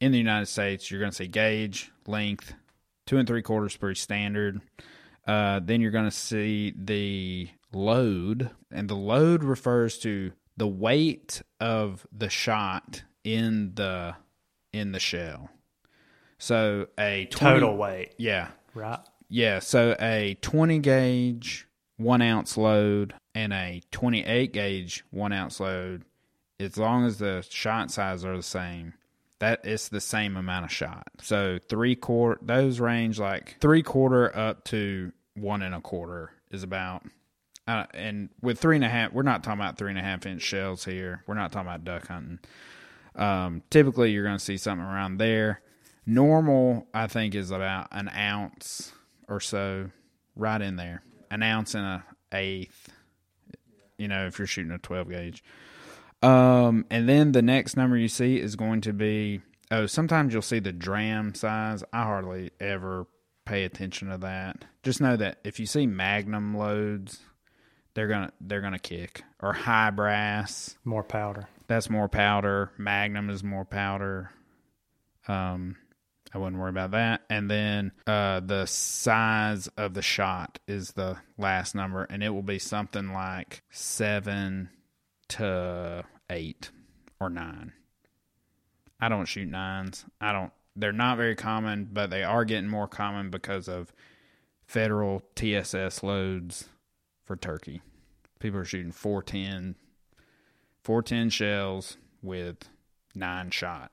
In 0.00 0.12
the 0.12 0.18
United 0.18 0.46
States, 0.46 0.90
you're 0.90 1.00
going 1.00 1.12
to 1.12 1.16
see 1.16 1.28
gauge, 1.28 1.92
length, 2.06 2.54
two 3.06 3.18
and 3.18 3.26
three 3.26 3.42
quarters, 3.42 3.76
pretty 3.76 3.98
standard. 3.98 4.60
Uh, 5.26 5.60
then 5.62 5.80
you're 5.80 5.92
going 5.92 6.06
to 6.06 6.10
see 6.10 6.74
the 6.76 7.48
load, 7.72 8.50
and 8.70 8.88
the 8.88 8.96
load 8.96 9.44
refers 9.44 9.98
to 9.98 10.32
the 10.56 10.66
weight 10.66 11.42
of 11.60 12.06
the 12.12 12.28
shot 12.28 13.02
in 13.24 13.72
the 13.74 14.16
in 14.72 14.92
the 14.92 15.00
shell. 15.00 15.50
So 16.38 16.88
a 16.98 17.26
20, 17.26 17.60
Total 17.60 17.76
weight, 17.76 18.14
yeah, 18.18 18.48
right? 18.74 18.98
Yeah, 19.34 19.60
so 19.60 19.96
a 19.98 20.36
20 20.42 20.78
gauge 20.80 21.66
one 21.96 22.20
ounce 22.20 22.58
load 22.58 23.14
and 23.34 23.54
a 23.54 23.80
28 23.90 24.52
gauge 24.52 25.04
one 25.10 25.32
ounce 25.32 25.58
load, 25.58 26.04
as 26.60 26.76
long 26.76 27.06
as 27.06 27.16
the 27.16 27.42
shot 27.48 27.90
size 27.90 28.26
are 28.26 28.36
the 28.36 28.42
same, 28.42 28.92
that 29.38 29.64
is 29.64 29.88
the 29.88 30.02
same 30.02 30.36
amount 30.36 30.66
of 30.66 30.70
shot. 30.70 31.08
So 31.22 31.58
three 31.66 31.96
quarter, 31.96 32.44
those 32.44 32.78
range 32.78 33.18
like 33.18 33.56
three 33.58 33.82
quarter 33.82 34.36
up 34.36 34.64
to 34.64 35.12
one 35.32 35.62
and 35.62 35.74
a 35.74 35.80
quarter 35.80 36.32
is 36.50 36.62
about. 36.62 37.06
Uh, 37.66 37.86
and 37.94 38.28
with 38.42 38.58
three 38.58 38.76
and 38.76 38.84
a 38.84 38.90
half, 38.90 39.14
we're 39.14 39.22
not 39.22 39.42
talking 39.42 39.60
about 39.60 39.78
three 39.78 39.88
and 39.88 39.98
a 39.98 40.02
half 40.02 40.26
inch 40.26 40.42
shells 40.42 40.84
here. 40.84 41.24
We're 41.26 41.36
not 41.36 41.52
talking 41.52 41.68
about 41.68 41.84
duck 41.84 42.06
hunting. 42.06 42.38
Um, 43.16 43.62
typically, 43.70 44.10
you're 44.10 44.24
going 44.24 44.36
to 44.36 44.44
see 44.44 44.58
something 44.58 44.84
around 44.84 45.16
there. 45.16 45.62
Normal, 46.04 46.86
I 46.92 47.06
think, 47.06 47.34
is 47.34 47.50
about 47.50 47.88
an 47.92 48.10
ounce 48.10 48.92
or 49.28 49.40
so, 49.40 49.90
right 50.36 50.60
in 50.60 50.76
there. 50.76 51.02
An 51.30 51.42
ounce 51.42 51.74
and 51.74 51.84
a 51.84 52.04
eighth. 52.32 52.88
You 53.98 54.08
know, 54.08 54.26
if 54.26 54.38
you're 54.38 54.46
shooting 54.46 54.72
a 54.72 54.78
12 54.78 55.08
gauge. 55.10 55.44
Um, 56.22 56.86
and 56.90 57.08
then 57.08 57.32
the 57.32 57.42
next 57.42 57.76
number 57.76 57.96
you 57.96 58.08
see 58.08 58.38
is 58.40 58.56
going 58.56 58.80
to 58.82 58.92
be 58.92 59.40
oh, 59.70 59.86
sometimes 59.86 60.32
you'll 60.32 60.42
see 60.42 60.58
the 60.60 60.72
dram 60.72 61.34
size. 61.34 61.82
I 61.92 62.02
hardly 62.04 62.50
ever 62.60 63.06
pay 63.44 63.64
attention 63.64 64.08
to 64.10 64.18
that. 64.18 64.64
Just 64.82 65.00
know 65.00 65.16
that 65.16 65.38
if 65.44 65.58
you 65.58 65.66
see 65.66 65.86
magnum 65.86 66.56
loads, 66.56 67.20
they're 67.94 68.08
gonna 68.08 68.32
they're 68.40 68.60
gonna 68.60 68.78
kick 68.78 69.22
or 69.40 69.52
high 69.52 69.90
brass 69.90 70.76
More 70.84 71.02
powder. 71.02 71.48
that's 71.66 71.90
more 71.90 72.08
powder. 72.08 72.70
Magnum 72.78 73.30
is 73.30 73.42
more 73.42 73.64
powder. 73.64 74.30
Um, 75.28 75.76
I 76.34 76.38
wouldn't 76.38 76.60
worry 76.60 76.70
about 76.70 76.92
that. 76.92 77.22
And 77.28 77.50
then 77.50 77.92
uh, 78.06 78.40
the 78.40 78.66
size 78.66 79.68
of 79.76 79.94
the 79.94 80.02
shot 80.02 80.58
is 80.66 80.92
the 80.92 81.18
last 81.36 81.74
number, 81.74 82.04
and 82.04 82.22
it 82.22 82.30
will 82.30 82.42
be 82.42 82.58
something 82.58 83.12
like 83.12 83.62
seven 83.70 84.70
to 85.28 86.04
eight 86.30 86.70
or 87.20 87.28
nine. 87.28 87.72
I 89.00 89.08
don't 89.08 89.26
shoot 89.26 89.48
nines. 89.48 90.04
I 90.20 90.32
don't. 90.32 90.52
They're 90.74 90.92
not 90.92 91.18
very 91.18 91.36
common, 91.36 91.88
but 91.92 92.08
they 92.08 92.22
are 92.22 92.46
getting 92.46 92.68
more 92.68 92.88
common 92.88 93.30
because 93.30 93.68
of 93.68 93.92
federal 94.64 95.22
TSS 95.34 96.02
loads 96.02 96.68
for 97.24 97.36
turkey. 97.36 97.82
People 98.38 98.60
are 98.60 98.64
shooting 98.64 98.90
410 98.90 99.76
410 100.82 101.30
shells 101.30 101.96
with 102.22 102.68
nine 103.14 103.50
shot 103.50 103.92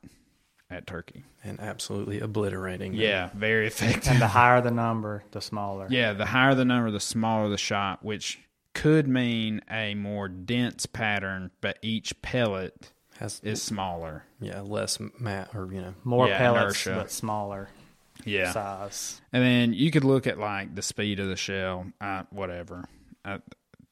at 0.69 0.85
turkey. 0.87 1.23
and 1.43 1.59
absolutely 1.59 2.19
obliterating. 2.19 2.91
them. 2.91 3.01
Yeah, 3.01 3.29
very 3.33 3.67
effective. 3.67 4.11
And 4.11 4.21
the 4.21 4.27
higher 4.27 4.61
the 4.61 4.71
number, 4.71 5.23
the 5.31 5.41
smaller. 5.41 5.87
Yeah, 5.89 6.13
the 6.13 6.25
higher 6.25 6.53
the 6.55 6.65
number, 6.65 6.91
the 6.91 6.99
smaller 6.99 7.49
the 7.49 7.57
shot, 7.57 8.03
which 8.03 8.39
could 8.73 9.07
mean 9.07 9.61
a 9.71 9.95
more 9.95 10.27
dense 10.27 10.85
pattern, 10.85 11.51
but 11.61 11.79
each 11.81 12.21
pellet 12.21 12.91
has 13.17 13.39
is 13.43 13.61
smaller. 13.61 14.23
yeah 14.39 14.61
less 14.61 14.97
mat 15.19 15.49
or 15.53 15.67
you 15.73 15.81
know 15.81 15.93
More 16.03 16.27
Yeah, 16.27 16.37
pellets, 16.37 16.85
inertia. 16.85 17.01
but 17.03 17.11
smaller 17.11 17.69
Yeah. 18.25 18.51
size. 18.51 19.21
And 19.33 19.43
then 19.43 19.73
you 19.73 19.91
could 19.91 20.03
look 20.05 20.27
at 20.27 20.37
like 20.37 20.75
the 20.75 20.81
speed 20.81 21.19
of 21.19 21.27
the 21.27 21.35
shell, 21.35 21.87
uh, 21.99 22.23
whatever. 22.29 22.85
Uh, 23.25 23.39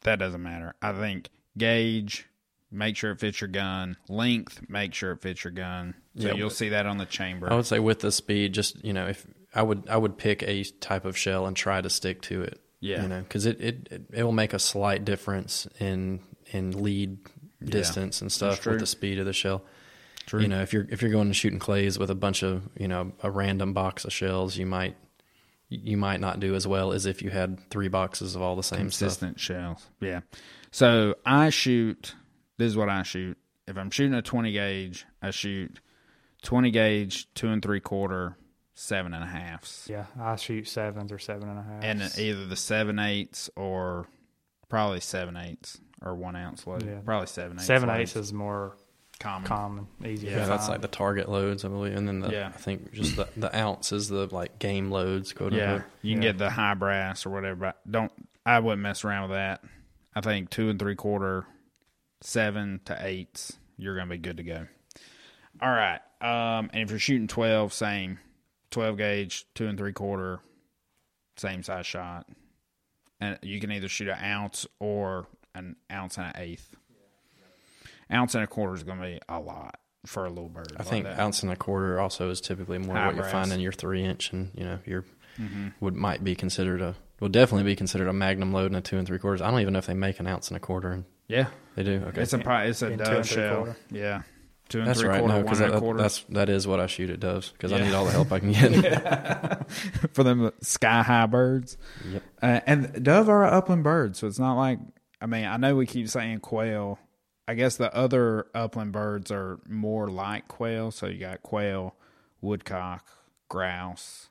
that 0.03 0.19
doesn't 0.19 0.43
matter. 0.43 0.75
I 0.81 0.93
think 0.93 1.29
gauge, 1.57 2.27
make 2.71 2.95
sure 2.95 3.11
it 3.11 3.19
fits 3.19 3.41
your 3.41 3.47
gun. 3.49 3.97
Length, 4.07 4.61
make 4.69 4.93
sure 4.93 5.11
it 5.13 5.21
fits 5.21 5.43
your 5.43 5.51
gun. 5.51 5.95
So 6.17 6.27
Yeah, 6.27 6.33
you'll 6.33 6.49
see 6.49 6.69
that 6.69 6.85
on 6.85 6.97
the 6.97 7.05
chamber. 7.05 7.51
I 7.51 7.55
would 7.55 7.65
say 7.65 7.79
with 7.79 7.99
the 7.99 8.11
speed, 8.11 8.53
just 8.53 8.83
you 8.83 8.93
know, 8.93 9.07
if 9.07 9.25
I 9.53 9.61
would, 9.61 9.87
I 9.89 9.97
would 9.97 10.17
pick 10.17 10.43
a 10.43 10.63
type 10.63 11.05
of 11.05 11.17
shell 11.17 11.45
and 11.45 11.55
try 11.55 11.81
to 11.81 11.89
stick 11.89 12.21
to 12.23 12.41
it. 12.41 12.59
Yeah. 12.79 13.01
you 13.01 13.07
know, 13.07 13.21
because 13.21 13.45
it, 13.45 13.59
it 13.59 14.05
it 14.13 14.23
will 14.23 14.31
make 14.31 14.53
a 14.53 14.59
slight 14.59 15.03
difference 15.03 15.67
in 15.79 16.19
in 16.51 16.83
lead 16.83 17.17
distance 17.63 18.21
and 18.21 18.31
stuff 18.31 18.65
with 18.65 18.79
the 18.79 18.85
speed 18.85 19.19
of 19.19 19.25
the 19.25 19.33
shell. 19.33 19.63
True. 20.27 20.41
You 20.41 20.47
know, 20.47 20.61
if 20.61 20.73
you're 20.73 20.85
if 20.89 21.01
you're 21.01 21.11
going 21.11 21.27
and 21.27 21.35
shooting 21.35 21.59
clays 21.59 21.97
with 21.97 22.09
a 22.09 22.15
bunch 22.15 22.43
of 22.43 22.67
you 22.77 22.87
know 22.87 23.13
a 23.23 23.31
random 23.31 23.73
box 23.73 24.05
of 24.05 24.13
shells, 24.13 24.57
you 24.57 24.65
might 24.65 24.95
you 25.69 25.97
might 25.97 26.19
not 26.19 26.39
do 26.39 26.55
as 26.55 26.67
well 26.67 26.93
as 26.93 27.05
if 27.05 27.21
you 27.21 27.29
had 27.29 27.59
three 27.69 27.87
boxes 27.87 28.35
of 28.35 28.41
all 28.41 28.55
the 28.55 28.63
same 28.63 28.89
stuff. 28.91 29.07
consistent 29.07 29.39
shells. 29.39 29.87
Yeah. 29.99 30.21
So 30.71 31.15
I 31.25 31.49
shoot. 31.49 32.15
This 32.57 32.67
is 32.67 32.77
what 32.77 32.89
I 32.89 33.03
shoot. 33.03 33.37
If 33.67 33.77
I'm 33.77 33.89
shooting 33.89 34.13
a 34.13 34.21
20 34.21 34.51
gauge, 34.53 35.05
I 35.21 35.31
shoot 35.31 35.79
20 36.43 36.71
gauge, 36.71 37.27
two 37.33 37.47
and 37.49 37.61
three 37.61 37.79
quarter, 37.79 38.37
seven 38.73 39.13
and 39.13 39.23
a 39.23 39.27
halfs, 39.27 39.87
Yeah, 39.89 40.05
I 40.19 40.35
shoot 40.35 40.67
sevens 40.67 41.11
or 41.11 41.19
seven 41.19 41.49
and 41.49 41.59
a 41.59 41.63
half. 41.63 41.83
and 41.83 42.01
either 42.17 42.45
the 42.45 42.55
seven 42.55 42.99
eighths 42.99 43.49
or 43.55 44.07
probably 44.69 44.99
seven 44.99 45.35
eighths 45.35 45.79
or 46.01 46.15
one 46.15 46.35
ounce 46.35 46.67
load. 46.67 46.83
Yeah. 46.85 46.99
Probably 47.03 47.27
seven 47.27 47.57
eighths. 47.57 47.65
seven 47.65 47.89
eighths 47.89 48.15
is 48.15 48.31
more 48.31 48.77
common. 49.19 49.47
common, 49.47 49.87
easy. 50.05 50.27
Yeah, 50.27 50.41
to 50.43 50.45
that's 50.45 50.67
find. 50.67 50.69
like 50.73 50.81
the 50.81 50.87
target 50.95 51.27
loads, 51.27 51.65
I 51.65 51.69
believe, 51.69 51.95
and 51.95 52.07
then 52.07 52.19
the 52.19 52.29
Yeah. 52.29 52.49
I 52.49 52.51
think 52.51 52.91
just 52.93 53.15
the 53.15 53.27
the 53.35 53.57
ounce 53.57 53.91
is 53.91 54.07
the 54.09 54.27
like 54.27 54.59
game 54.59 54.91
loads, 54.91 55.33
quote 55.33 55.53
Yeah, 55.53 55.73
unquote. 55.73 55.91
you 56.03 56.13
can 56.13 56.21
Yeah. 56.21 56.29
get 56.33 56.37
the 56.37 56.49
high 56.51 56.75
brass 56.75 57.25
or 57.25 57.31
whatever. 57.31 57.55
But 57.55 57.91
don't. 57.91 58.11
I 58.45 58.59
wouldn't 58.59 58.83
mess 58.83 59.03
around 59.03 59.29
with 59.29 59.37
that. 59.37 59.63
I 60.15 60.21
think 60.21 60.51
two 60.51 60.69
and 60.69 60.77
three 60.79 60.95
quarter, 60.95 61.45
seven 62.21 62.79
to 62.85 62.95
eights, 63.05 63.57
you're 63.77 63.95
gonna 63.95 64.09
be 64.11 64.17
good 64.19 64.37
to 64.37 64.43
go. 64.43 64.67
All 65.61 65.69
right. 65.71 65.99
Um, 66.21 66.69
and 66.73 66.83
if 66.83 66.89
you're 66.89 66.99
shooting 66.99 67.27
twelve, 67.27 67.73
same, 67.73 68.19
twelve 68.71 68.97
gauge, 68.97 69.45
two 69.53 69.67
and 69.67 69.77
three 69.77 69.93
quarter, 69.93 70.39
same 71.37 71.61
size 71.63 71.85
shot, 71.85 72.25
and 73.19 73.37
you 73.43 73.59
can 73.59 73.71
either 73.71 73.87
shoot 73.87 74.07
an 74.07 74.17
ounce 74.23 74.65
or 74.79 75.27
an 75.53 75.75
ounce 75.91 76.17
and 76.17 76.27
an 76.27 76.33
eighth. 76.41 76.75
Ounce 78.11 78.35
and 78.35 78.43
a 78.43 78.47
quarter 78.47 78.73
is 78.73 78.83
going 78.83 78.99
to 78.99 79.03
be 79.05 79.19
a 79.27 79.39
lot 79.39 79.79
for 80.05 80.25
a 80.25 80.29
little 80.29 80.47
bird. 80.49 80.71
I 80.77 80.79
like 80.83 80.87
think 80.87 81.05
that. 81.05 81.19
ounce 81.19 81.43
and 81.43 81.51
a 81.51 81.55
quarter 81.57 81.99
also 81.99 82.29
is 82.29 82.39
typically 82.39 82.77
more 82.77 82.95
what 82.95 83.03
you're 83.03 83.11
High 83.11 83.19
brass. 83.19 83.31
finding 83.31 83.59
your 83.59 83.73
three 83.73 84.03
inch, 84.03 84.31
and 84.31 84.51
you 84.55 84.63
know 84.63 84.79
your 84.85 85.03
Mm-hmm. 85.39 85.67
would 85.81 85.93
might 85.93 86.23
be 86.23 86.33
considered 86.33 86.81
a 86.81 86.95
would 87.19 87.31
definitely 87.31 87.63
be 87.69 87.75
considered 87.75 88.07
a 88.07 88.13
magnum 88.13 88.53
load 88.53 88.67
and 88.71 88.75
a 88.75 88.81
two 88.81 88.97
and 88.97 89.05
three 89.05 89.19
quarters. 89.19 89.39
I 89.39 89.51
don't 89.51 89.59
even 89.59 89.73
know 89.73 89.77
if 89.77 89.85
they 89.85 89.93
make 89.93 90.19
an 90.19 90.25
ounce 90.25 90.47
and 90.47 90.57
a 90.57 90.59
quarter. 90.59 90.89
And 90.91 91.05
Yeah, 91.27 91.49
they 91.75 91.83
do. 91.83 92.01
Okay, 92.07 92.23
it's 92.23 92.33
a 92.33 92.65
it's 92.67 92.81
a 92.81 92.87
In 92.87 92.97
two 92.97 93.03
dove 93.03 93.15
and 93.17 93.25
three 93.27 93.35
shell. 93.35 93.55
quarter. 93.57 93.77
Yeah, 93.91 94.23
two 94.69 94.79
and 94.79 94.87
that's 94.87 94.99
three 94.99 95.09
right. 95.09 95.19
quarter, 95.19 95.33
No, 95.33 95.37
one 95.39 95.45
because 95.45 95.59
and 95.61 95.73
a 95.73 95.79
quarter. 95.79 96.01
that's 96.01 96.23
that 96.29 96.49
is 96.49 96.67
what 96.67 96.79
I 96.79 96.87
shoot 96.87 97.09
at 97.09 97.19
doves 97.19 97.49
because 97.51 97.71
I 97.71 97.79
need 97.81 97.93
all 97.93 98.05
the 98.05 98.11
help 98.11 98.31
I 98.31 98.39
can 98.39 98.51
get. 98.51 99.69
for 100.13 100.23
them 100.23 100.51
sky 100.61 101.01
high 101.03 101.25
birds. 101.25 101.77
Yep. 102.09 102.23
Uh, 102.41 102.59
and 102.65 103.03
dove 103.03 103.29
are 103.29 103.45
an 103.45 103.53
upland 103.53 103.83
bird, 103.83 104.15
so 104.15 104.27
it's 104.27 104.39
not 104.39 104.55
like 104.55 104.79
I 105.21 105.25
mean 105.25 105.45
I 105.45 105.57
know 105.57 105.75
we 105.75 105.85
keep 105.85 106.09
saying 106.09 106.39
quail. 106.39 106.99
I 107.47 107.53
guess 107.53 107.77
the 107.77 107.93
other 107.95 108.47
upland 108.53 108.91
birds 108.91 109.31
are 109.31 109.59
more 109.67 110.09
like 110.09 110.47
quail. 110.47 110.91
So 110.91 111.07
you 111.07 111.19
got 111.19 111.43
quail, 111.43 111.95
woodcock, 112.41 113.07
grouse, 113.47 114.27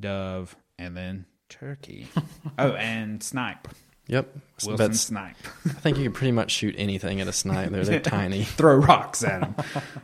dove, 0.00 0.56
and 0.78 0.96
then 0.96 1.26
turkey. 1.50 2.08
oh, 2.58 2.72
and 2.72 3.22
snipe. 3.22 3.68
Yep. 4.08 4.36
Wilson 4.66 4.94
snipe. 4.94 5.36
I 5.66 5.68
think 5.68 5.98
you 5.98 6.04
can 6.04 6.12
pretty 6.12 6.32
much 6.32 6.50
shoot 6.50 6.74
anything 6.78 7.20
at 7.20 7.28
a 7.28 7.32
snipe. 7.32 7.70
They're 7.70 7.84
they're 7.84 8.00
tiny. 8.18 8.42
Throw 8.44 8.74
rocks 8.76 9.22
at 9.22 9.40
them. 9.40 9.54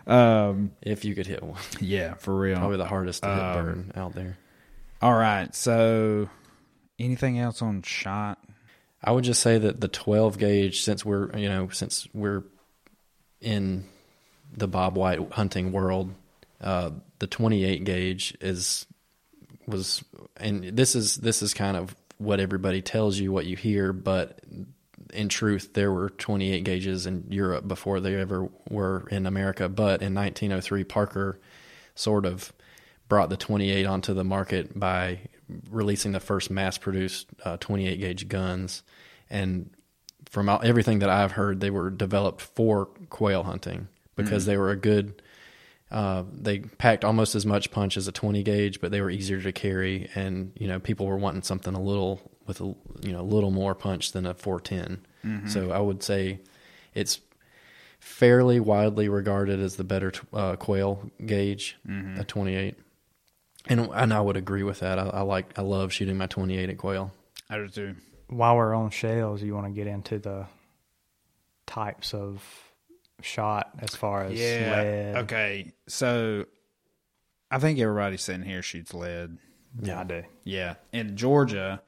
um, 0.07 0.71
If 0.83 1.05
you 1.05 1.15
could 1.15 1.27
hit 1.27 1.43
one, 1.43 1.61
yeah, 1.81 2.15
for 2.15 2.35
real. 2.39 2.57
probably 2.59 2.77
the 2.77 2.85
hardest 2.87 3.23
to 3.23 3.29
hit 3.29 3.39
Um, 3.43 3.65
bird 3.65 3.93
out 3.97 4.15
there. 4.15 4.37
All 5.03 5.15
right. 5.15 5.55
So, 5.55 6.29
anything 6.99 7.39
else 7.39 7.63
on 7.63 7.83
shot? 7.83 8.39
I 9.03 9.11
would 9.11 9.25
just 9.25 9.43
say 9.43 9.59
that 9.59 9.81
the 9.81 9.89
12 9.89 10.39
gauge, 10.39 10.83
since 10.83 11.05
we're 11.05 11.37
you 11.37 11.49
know 11.49 11.69
since 11.71 12.07
we're 12.15 12.43
in 13.41 13.85
the 14.57 14.69
bobwhite 14.69 15.33
hunting 15.33 15.73
world, 15.73 16.15
uh, 16.61 16.91
the 17.19 17.27
28 17.27 17.85
gauge 17.85 18.37
is 18.41 18.87
was, 19.67 20.05
and 20.37 20.65
this 20.77 20.95
is 20.95 21.17
this 21.17 21.43
is 21.43 21.53
kind 21.55 21.77
of 21.77 21.95
what 22.19 22.41
everybody 22.41 22.83
tells 22.83 23.19
you, 23.19 23.33
what 23.33 23.47
you 23.47 23.57
hear, 23.57 23.93
but 23.93 24.41
in 25.13 25.29
truth, 25.29 25.75
there 25.75 25.93
were 25.93 26.11
28 26.11 26.65
gauges 26.65 27.07
in 27.07 27.27
Europe 27.29 27.67
before 27.67 28.01
they 28.01 28.15
ever 28.17 28.49
were 28.69 29.07
in 29.11 29.27
America. 29.27 29.69
But 29.69 30.03
in 30.03 30.15
1903, 30.15 30.85
Parker 30.85 31.39
sort 31.95 32.27
of 32.27 32.53
brought 33.09 33.31
the 33.31 33.37
28 33.37 33.87
onto 33.87 34.15
the 34.15 34.25
market 34.25 34.79
by 34.79 35.21
releasing 35.71 36.13
the 36.13 36.21
first 36.21 36.51
mass-produced 36.51 37.29
uh, 37.45 37.57
28 37.59 38.01
gauge 38.01 38.29
guns, 38.29 38.83
and 39.31 39.71
from 40.31 40.49
all, 40.49 40.61
everything 40.65 41.01
that 41.01 41.11
I've 41.11 41.33
heard, 41.33 41.61
they 41.61 41.71
were 41.71 41.91
developed 41.91 42.41
for 42.41 42.87
quail 43.11 43.43
hunting 43.43 43.89
because 44.17 44.47
they 44.47 44.57
were 44.57 44.71
a 44.71 44.77
good. 44.77 45.23
Uh, 45.95 46.25
they 46.33 46.59
packed 46.59 47.05
almost 47.05 47.37
as 47.37 47.47
much 47.47 47.71
punch 47.71 47.97
as 47.97 48.09
a 48.09 48.13
20 48.13 48.43
gauge, 48.43 48.81
but 48.81 48.91
they 48.91 49.01
were 49.01 49.11
easier 49.11 49.41
to 49.41 49.53
carry, 49.53 50.11
and 50.17 50.51
you 50.59 50.67
know 50.67 50.81
people 50.81 51.07
were 51.07 51.17
wanting 51.17 51.43
something 51.43 51.73
a 51.73 51.81
little 51.81 52.21
with 52.49 52.61
a 52.61 52.65
you 53.01 53.13
know 53.13 53.21
a 53.21 53.23
little 53.23 53.53
more 53.53 53.77
punch 53.77 54.11
than 54.11 54.27
a 54.27 54.35
410. 54.35 55.49
So 55.49 55.71
I 55.71 55.79
would 55.79 56.03
say 56.03 56.41
it's 56.95 57.21
fairly 58.01 58.59
widely 58.59 59.09
regarded 59.09 59.61
as 59.61 59.77
the 59.77 59.85
better 59.85 60.13
uh, 60.33 60.57
quail 60.57 61.11
gauge, 61.25 61.77
a 62.19 62.25
28. 62.25 62.75
And 63.69 63.89
and 63.95 64.13
I 64.13 64.21
would 64.21 64.37
agree 64.37 64.65
with 64.65 64.81
that. 64.81 64.99
I, 64.99 65.05
I 65.05 65.21
like 65.21 65.57
I 65.57 65.63
love 65.63 65.93
shooting 65.93 66.19
my 66.19 66.27
28 66.27 66.71
at 66.71 66.77
quail. 66.77 67.13
I 67.49 67.59
do 67.59 67.69
too. 67.69 67.95
While 68.27 68.57
we're 68.57 68.75
on 68.75 68.91
shells, 68.91 69.43
you 69.43 69.55
want 69.55 69.67
to 69.67 69.73
get 69.73 69.87
into 69.87 70.19
the 70.19 70.47
types 71.67 72.13
of 72.15 72.43
shot 73.25 73.71
as 73.81 73.95
far 73.95 74.25
as 74.25 74.35
Yeah. 74.39 75.13
lead. 75.15 75.23
Okay. 75.25 75.73
So, 75.89 76.47
I 77.51 77.59
think 77.59 77.79
everybody 77.79 78.17
sitting 78.17 78.43
here 78.43 78.63
shoots 78.63 78.95
lead. 78.95 79.39
Yeah, 79.81 80.01
I 80.01 80.05
do. 80.05 80.23
Yeah. 80.45 80.75
In 80.93 81.17
Georgia, 81.17 81.83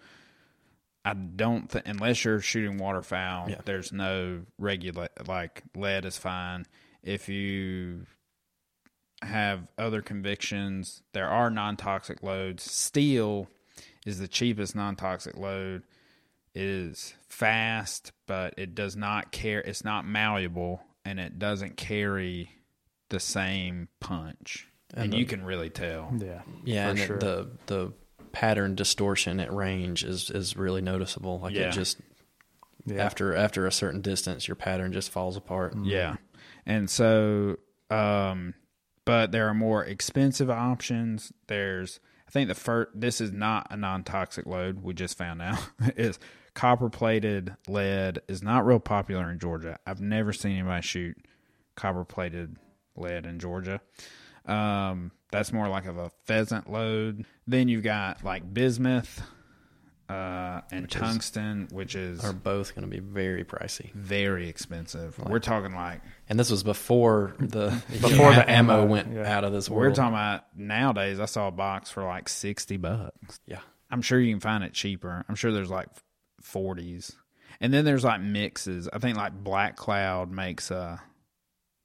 I 1.05 1.15
don't 1.15 1.71
think 1.71 1.87
unless 1.87 2.25
you're 2.25 2.41
shooting 2.41 2.79
waterfowl, 2.79 3.51
Yeah. 3.51 3.61
there's 3.65 3.93
no 3.93 4.45
regulate 4.59 5.29
like 5.29 5.63
lead 5.77 6.05
is 6.05 6.19
fine. 6.19 6.67
If 7.03 7.29
you 7.29 8.07
have 9.23 9.69
other 9.79 10.03
convictions, 10.03 11.03
there 11.13 11.29
are 11.29 11.49
non-toxic 11.51 12.23
loads. 12.23 12.65
Steel 12.71 13.49
is 14.05 14.19
the 14.19 14.29
cheapest 14.29 14.75
non-toxic 14.75 15.37
load. 15.37 15.83
It 16.55 16.63
is 16.63 17.15
fast, 17.29 18.13
but 18.27 18.55
it 18.57 18.75
does 18.75 18.97
not 18.97 19.31
care. 19.33 19.61
It's 19.61 19.85
not 19.85 20.07
malleable, 20.07 20.83
and 21.07 21.19
it 21.21 21.39
doesn't 21.39 21.77
carry 21.77 22.51
the 23.09 23.21
same 23.21 23.89
punch. 24.01 24.67
And, 24.93 25.05
And 25.05 25.13
the- 25.13 25.19
you 25.19 25.25
can 25.27 25.45
really 25.45 25.71
tell. 25.71 26.13
Yeah, 26.19 26.43
Yeah, 26.65 26.85
for 26.85 26.91
and 26.91 26.99
sure. 26.99 27.19
the 27.19 27.51
the 27.67 27.93
pattern 28.33 28.75
distortion 28.75 29.41
at 29.41 29.53
range 29.53 30.05
is 30.05 30.31
is 30.31 30.57
really 30.57 30.83
noticeable. 30.83 31.39
Like 31.41 31.55
Yeah. 31.55 31.69
it 31.69 31.73
just 31.73 31.99
yeah. 32.85 33.03
after 33.05 33.35
after 33.35 33.67
a 33.67 33.73
certain 33.73 34.01
distance, 34.03 34.47
your 34.49 34.57
pattern 34.57 34.93
just 34.93 35.11
falls 35.11 35.37
apart. 35.37 35.75
Yeah. 35.83 36.17
And 36.67 36.91
so 36.91 37.57
um 37.91 38.55
but 39.05 39.31
there 39.33 39.47
are 39.49 39.55
more 39.55 39.85
expensive 39.85 40.51
options. 40.51 41.33
There's 41.47 42.01
I 42.29 42.31
think 42.33 42.49
the 42.49 42.55
first 42.57 42.91
this 42.95 43.21
is 43.21 43.33
not 43.33 43.69
a 43.71 43.77
non-toxic 43.77 44.47
load, 44.47 44.83
we 44.83 44.93
just 44.95 45.17
found 45.17 45.41
out. 45.41 45.59
is 45.97 46.19
copper 46.57 46.89
plated 46.91 47.55
lead 47.69 48.19
is 48.27 48.43
not 48.43 48.67
real 48.67 48.81
popular 48.81 49.31
in 49.31 49.39
Georgia. 49.39 49.79
I've 49.87 50.01
never 50.01 50.33
seen 50.33 50.53
anybody 50.59 50.83
shoot 50.83 51.17
copper 51.77 52.05
plated 52.05 52.57
lead 52.97 53.27
in 53.27 53.39
Georgia. 53.39 53.81
Um 54.45 55.13
that's 55.31 55.53
more 55.53 55.69
like 55.69 55.87
of 55.87 55.99
a 55.99 56.11
pheasant 56.25 56.73
load. 56.73 57.25
Then 57.47 57.69
you've 57.69 57.83
got 57.85 58.25
like 58.25 58.53
bismuth 58.53 59.23
uh 60.09 60.61
and 60.71 60.89
tungsten, 60.89 61.67
which 61.73 61.97
is 61.97 62.25
Are 62.25 62.33
both 62.33 62.75
going 62.77 62.89
to 62.89 62.91
be 62.91 63.01
very 63.01 63.45
pricey. 63.45 63.93
very 63.93 64.49
expensive. 64.49 65.19
We're 65.19 65.41
talking 65.41 65.75
like 65.75 66.01
And 66.29 66.39
this 66.39 66.51
was 66.51 66.63
before 66.63 67.35
the 67.41 67.71
Before 67.91 68.33
the 68.33 68.49
ammo 68.49 68.83
ammo, 68.83 68.87
went 68.87 69.13
yeah. 69.13 69.37
out 69.37 69.43
of 69.45 69.53
this 69.53 69.69
world. 69.69 69.91
We're 69.91 69.95
talking 69.95 70.15
about 70.15 70.45
nowadays. 70.57 71.19
I 71.21 71.25
saw 71.27 71.49
a 71.49 71.53
box 71.53 71.91
for 71.91 72.05
like 72.05 72.29
sixty 72.29 72.77
bucks. 72.77 73.41
yeah. 73.47 73.61
I'm 73.91 74.03
sure 74.03 74.19
you 74.19 74.33
can 74.33 74.41
find 74.41 74.65
it 74.65 74.73
cheaper. 74.73 75.25
I'm 75.29 75.35
sure 75.37 75.53
there's 75.53 75.71
like 75.71 75.89
forties, 76.41 77.17
and 77.61 77.73
then 77.73 77.85
there's 77.85 78.05
like 78.05 78.21
mixes. 78.21 78.89
I 78.93 78.99
think 78.99 79.17
like 79.17 79.33
Black 79.33 79.77
Cloud 79.77 80.31
makes 80.31 80.71
a 80.71 81.01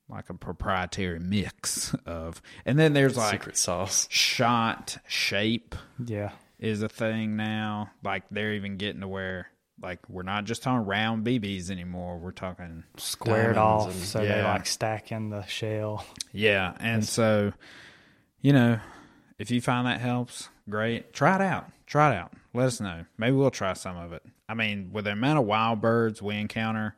like 0.10 0.30
a 0.30 0.34
proprietary 0.34 1.20
mix 1.20 1.94
of, 2.06 2.42
and 2.66 2.78
then 2.78 2.94
there's 2.94 3.16
like 3.18 3.32
Secret 3.42 3.58
sauce. 3.58 4.08
shot 4.12 4.98
shape 5.08 5.76
yeah, 6.06 6.32
is 6.60 6.82
a 6.82 6.90
thing 6.90 7.36
now. 7.38 7.92
Like 8.04 8.24
they're 8.32 8.54
even 8.54 8.78
getting 8.78 9.02
to 9.02 9.08
where 9.08 9.48
like 9.82 10.00
we're 10.10 10.22
not 10.24 10.44
just 10.46 10.62
talking 10.64 10.86
round 10.86 11.26
BBs 11.26 11.72
anymore. 11.72 12.18
We're 12.18 12.32
talking 12.32 12.84
squared 12.98 13.56
Diamonds 13.56 13.86
off 13.88 13.94
and- 13.96 14.04
so 14.04 14.20
they 14.20 14.28
Yeah. 14.28 14.54
like 14.54 14.68
stack 14.68 15.12
in 15.12 15.30
the 15.30 15.44
shell. 15.46 16.06
Yeah, 16.34 16.76
and 16.80 17.04
so, 17.06 17.54
you 18.42 18.54
know, 18.54 18.80
if 19.40 19.50
you 19.50 19.60
find 19.62 19.88
that 19.88 20.00
helps, 20.02 20.50
great. 20.70 21.14
Try 21.14 21.36
it 21.36 21.42
out. 21.42 21.72
Try 21.88 22.14
it 22.14 22.18
out. 22.18 22.34
Let 22.54 22.68
us 22.68 22.80
know. 22.82 23.06
Maybe 23.18 23.36
we'll 23.36 23.50
try 23.50 23.74
some 23.74 23.98
of 23.98 24.14
it. 24.14 24.24
I 24.52 24.54
mean, 24.54 24.90
with 24.92 25.06
the 25.06 25.12
amount 25.14 25.40
of 25.40 25.46
wild 25.46 25.80
birds 25.80 26.22
we 26.22 26.36
encounter, 26.36 26.94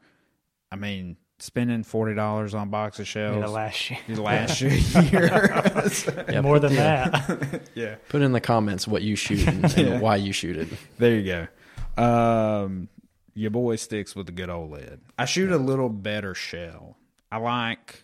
I 0.72 0.76
mean, 0.76 1.18
spending 1.38 1.84
forty 1.84 2.16
dollars 2.16 2.56
on 2.56 2.64
a 2.68 2.72
box 2.72 3.00
of 3.00 3.08
shells 3.08 3.36
You 3.36 3.42
know, 3.42 3.52
last 3.52 3.92
year. 3.92 4.00
last 4.18 4.60
year. 4.60 4.72
Yeah, 6.34 6.42
More 6.42 6.56
put, 6.60 6.70
than 6.70 6.76
that. 6.78 7.62
yeah, 7.76 7.96
Put 8.10 8.24
in 8.24 8.32
the 8.32 8.42
comments 8.42 8.88
what 8.88 9.04
you 9.04 9.16
shoot 9.16 9.48
and, 9.48 9.66
and 9.66 9.78
Yeah. 9.78 10.00
why 10.00 10.16
you 10.16 10.32
shoot 10.34 10.58
it. 10.58 10.68
there 10.98 11.16
you 11.16 11.48
go. 11.96 12.04
Um, 12.04 12.90
your 13.36 13.52
boy 13.52 13.76
sticks 13.76 14.16
with 14.16 14.26
the 14.26 14.32
good 14.32 14.50
old 14.50 14.72
lead. 14.72 15.02
I 15.20 15.26
shoot 15.26 15.52
a 15.52 15.58
little 15.58 15.90
better 15.90 16.34
shell. 16.34 16.98
I 17.32 17.38
like. 17.38 18.04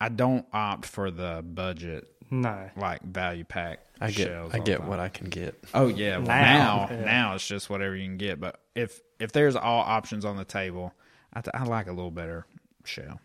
I 0.00 0.08
don't 0.08 0.46
opt 0.52 0.86
for 0.86 1.12
the 1.12 1.44
budget 1.46 2.08
no. 2.30 2.70
like 2.76 3.02
value 3.02 3.44
pack. 3.44 3.80
I 4.00 4.10
get 4.10 4.28
shells 4.28 4.54
I 4.54 4.58
get 4.60 4.84
what 4.84 5.00
I 5.00 5.08
can 5.08 5.28
get. 5.28 5.58
Oh 5.74 5.88
yeah, 5.88 6.18
well, 6.18 6.26
now 6.26 6.86
Now, 6.90 6.96
now, 7.04 7.34
it's 7.34 7.46
just 7.46 7.68
whatever 7.68 7.96
you 7.96 8.04
can 8.06 8.16
get. 8.16 8.38
But 8.40 8.60
if 8.74 9.00
if 9.18 9.32
there's 9.32 9.56
all 9.56 9.80
options 9.80 10.24
on 10.24 10.36
the 10.36 10.44
table, 10.44 10.94
I, 11.32 11.40
th- 11.40 11.52
I 11.54 11.64
like 11.64 11.86
a 11.88 11.92
little 11.92 12.10
better 12.12 12.46
shell. 12.84 13.20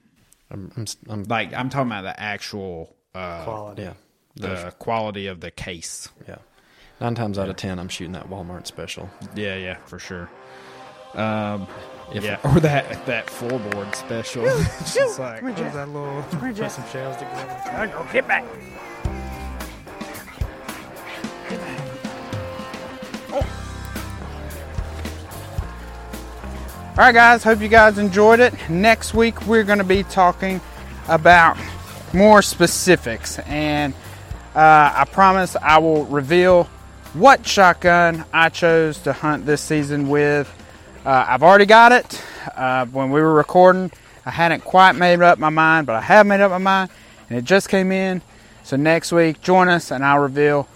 I'm, 0.50 0.72
I'm, 0.76 0.86
I'm 1.10 1.24
Like 1.24 1.54
I'm 1.54 1.70
talking 1.70 1.92
about 1.92 2.02
the 2.04 2.20
actual 2.20 2.96
uh, 3.14 3.44
Quality. 3.44 3.82
yeah. 3.84 3.94
the 4.36 4.74
quality 4.80 5.28
of 5.28 5.40
the 5.40 5.52
case. 5.52 6.10
Yeah. 6.28 6.38
Nine 7.00 7.16
times 7.16 7.38
out 7.38 7.50
of 7.50 7.56
ten, 7.56 7.80
I'm 7.80 7.90
shooting 7.90 8.14
that 8.14 8.30
Walmart 8.30 8.66
special. 8.68 9.10
Yeah, 9.36 9.56
yeah, 9.56 9.78
for 9.86 10.00
sure. 10.00 10.30
Um, 11.14 11.68
If- 12.14 12.24
yeah, 12.24 12.40
or 12.44 12.60
that 12.62 13.06
that 13.06 13.28
floorboard 13.28 13.94
special. 13.96 14.46
it's 14.48 14.96
just 14.96 15.20
like 15.20 15.42
what 15.44 15.60
was 15.60 15.74
that 15.74 15.88
little. 15.90 16.24
Put 16.32 16.72
some 16.72 16.86
shells 16.90 17.18
together. 17.18 18.08
Get 18.12 18.28
back. 18.28 18.46
All 26.96 27.00
right, 27.00 27.12
guys, 27.12 27.44
hope 27.44 27.60
you 27.60 27.70
guys 27.70 27.98
enjoyed 27.98 28.40
it. 28.40 28.54
Next 28.70 29.16
week, 29.16 29.48
we're 29.48 29.64
going 29.64 29.80
to 29.80 29.84
be 29.84 30.04
talking 30.04 30.62
about 31.08 31.58
more 32.14 32.44
specifics, 32.44 33.40
and 33.40 33.96
uh, 34.54 34.94
I 34.98 35.06
promise 35.12 35.56
I 35.56 35.80
will 35.80 36.06
reveal 36.06 36.66
what 37.16 37.48
shotgun 37.48 38.26
I 38.32 38.50
chose 38.50 39.00
to 39.00 39.14
hunt 39.14 39.48
this 39.48 39.60
season 39.60 40.08
with. 40.08 40.48
Uh, 41.04 41.26
I've 41.30 41.42
already 41.42 41.66
got 41.66 41.94
it. 41.94 42.24
Uh, 42.56 42.86
when 42.86 43.10
we 43.10 43.22
were 43.22 43.34
recording, 43.34 43.92
I 44.24 44.30
hadn't 44.30 44.64
quite 44.64 44.92
made 44.92 45.20
up 45.20 45.40
my 45.40 45.50
mind, 45.50 45.88
but 45.88 45.96
I 45.96 46.02
have 46.02 46.28
made 46.28 46.42
up 46.42 46.52
my 46.52 46.60
mind, 46.60 46.92
and 47.28 47.40
it 47.40 47.44
just 47.44 47.70
came 47.70 47.92
in. 47.92 48.22
So 48.64 48.76
next 48.76 49.12
week, 49.12 49.42
join 49.42 49.68
us, 49.68 49.90
and 49.90 50.06
I'll 50.06 50.20
reveal 50.20 50.68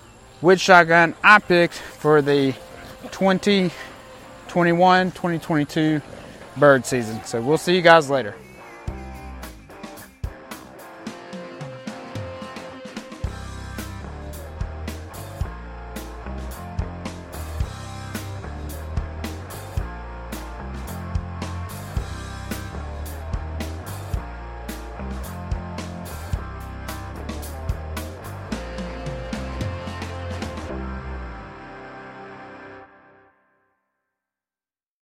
which 0.41 0.61
shotgun 0.61 1.13
I 1.23 1.37
picked 1.37 1.75
for 1.75 2.23
the 2.23 2.55
2021 4.47 5.11
2022 5.11 6.01
bird 6.57 6.85
season. 6.85 7.23
So 7.25 7.41
we'll 7.41 7.57
see 7.57 7.75
you 7.75 7.81
guys 7.81 8.09
later. 8.09 8.35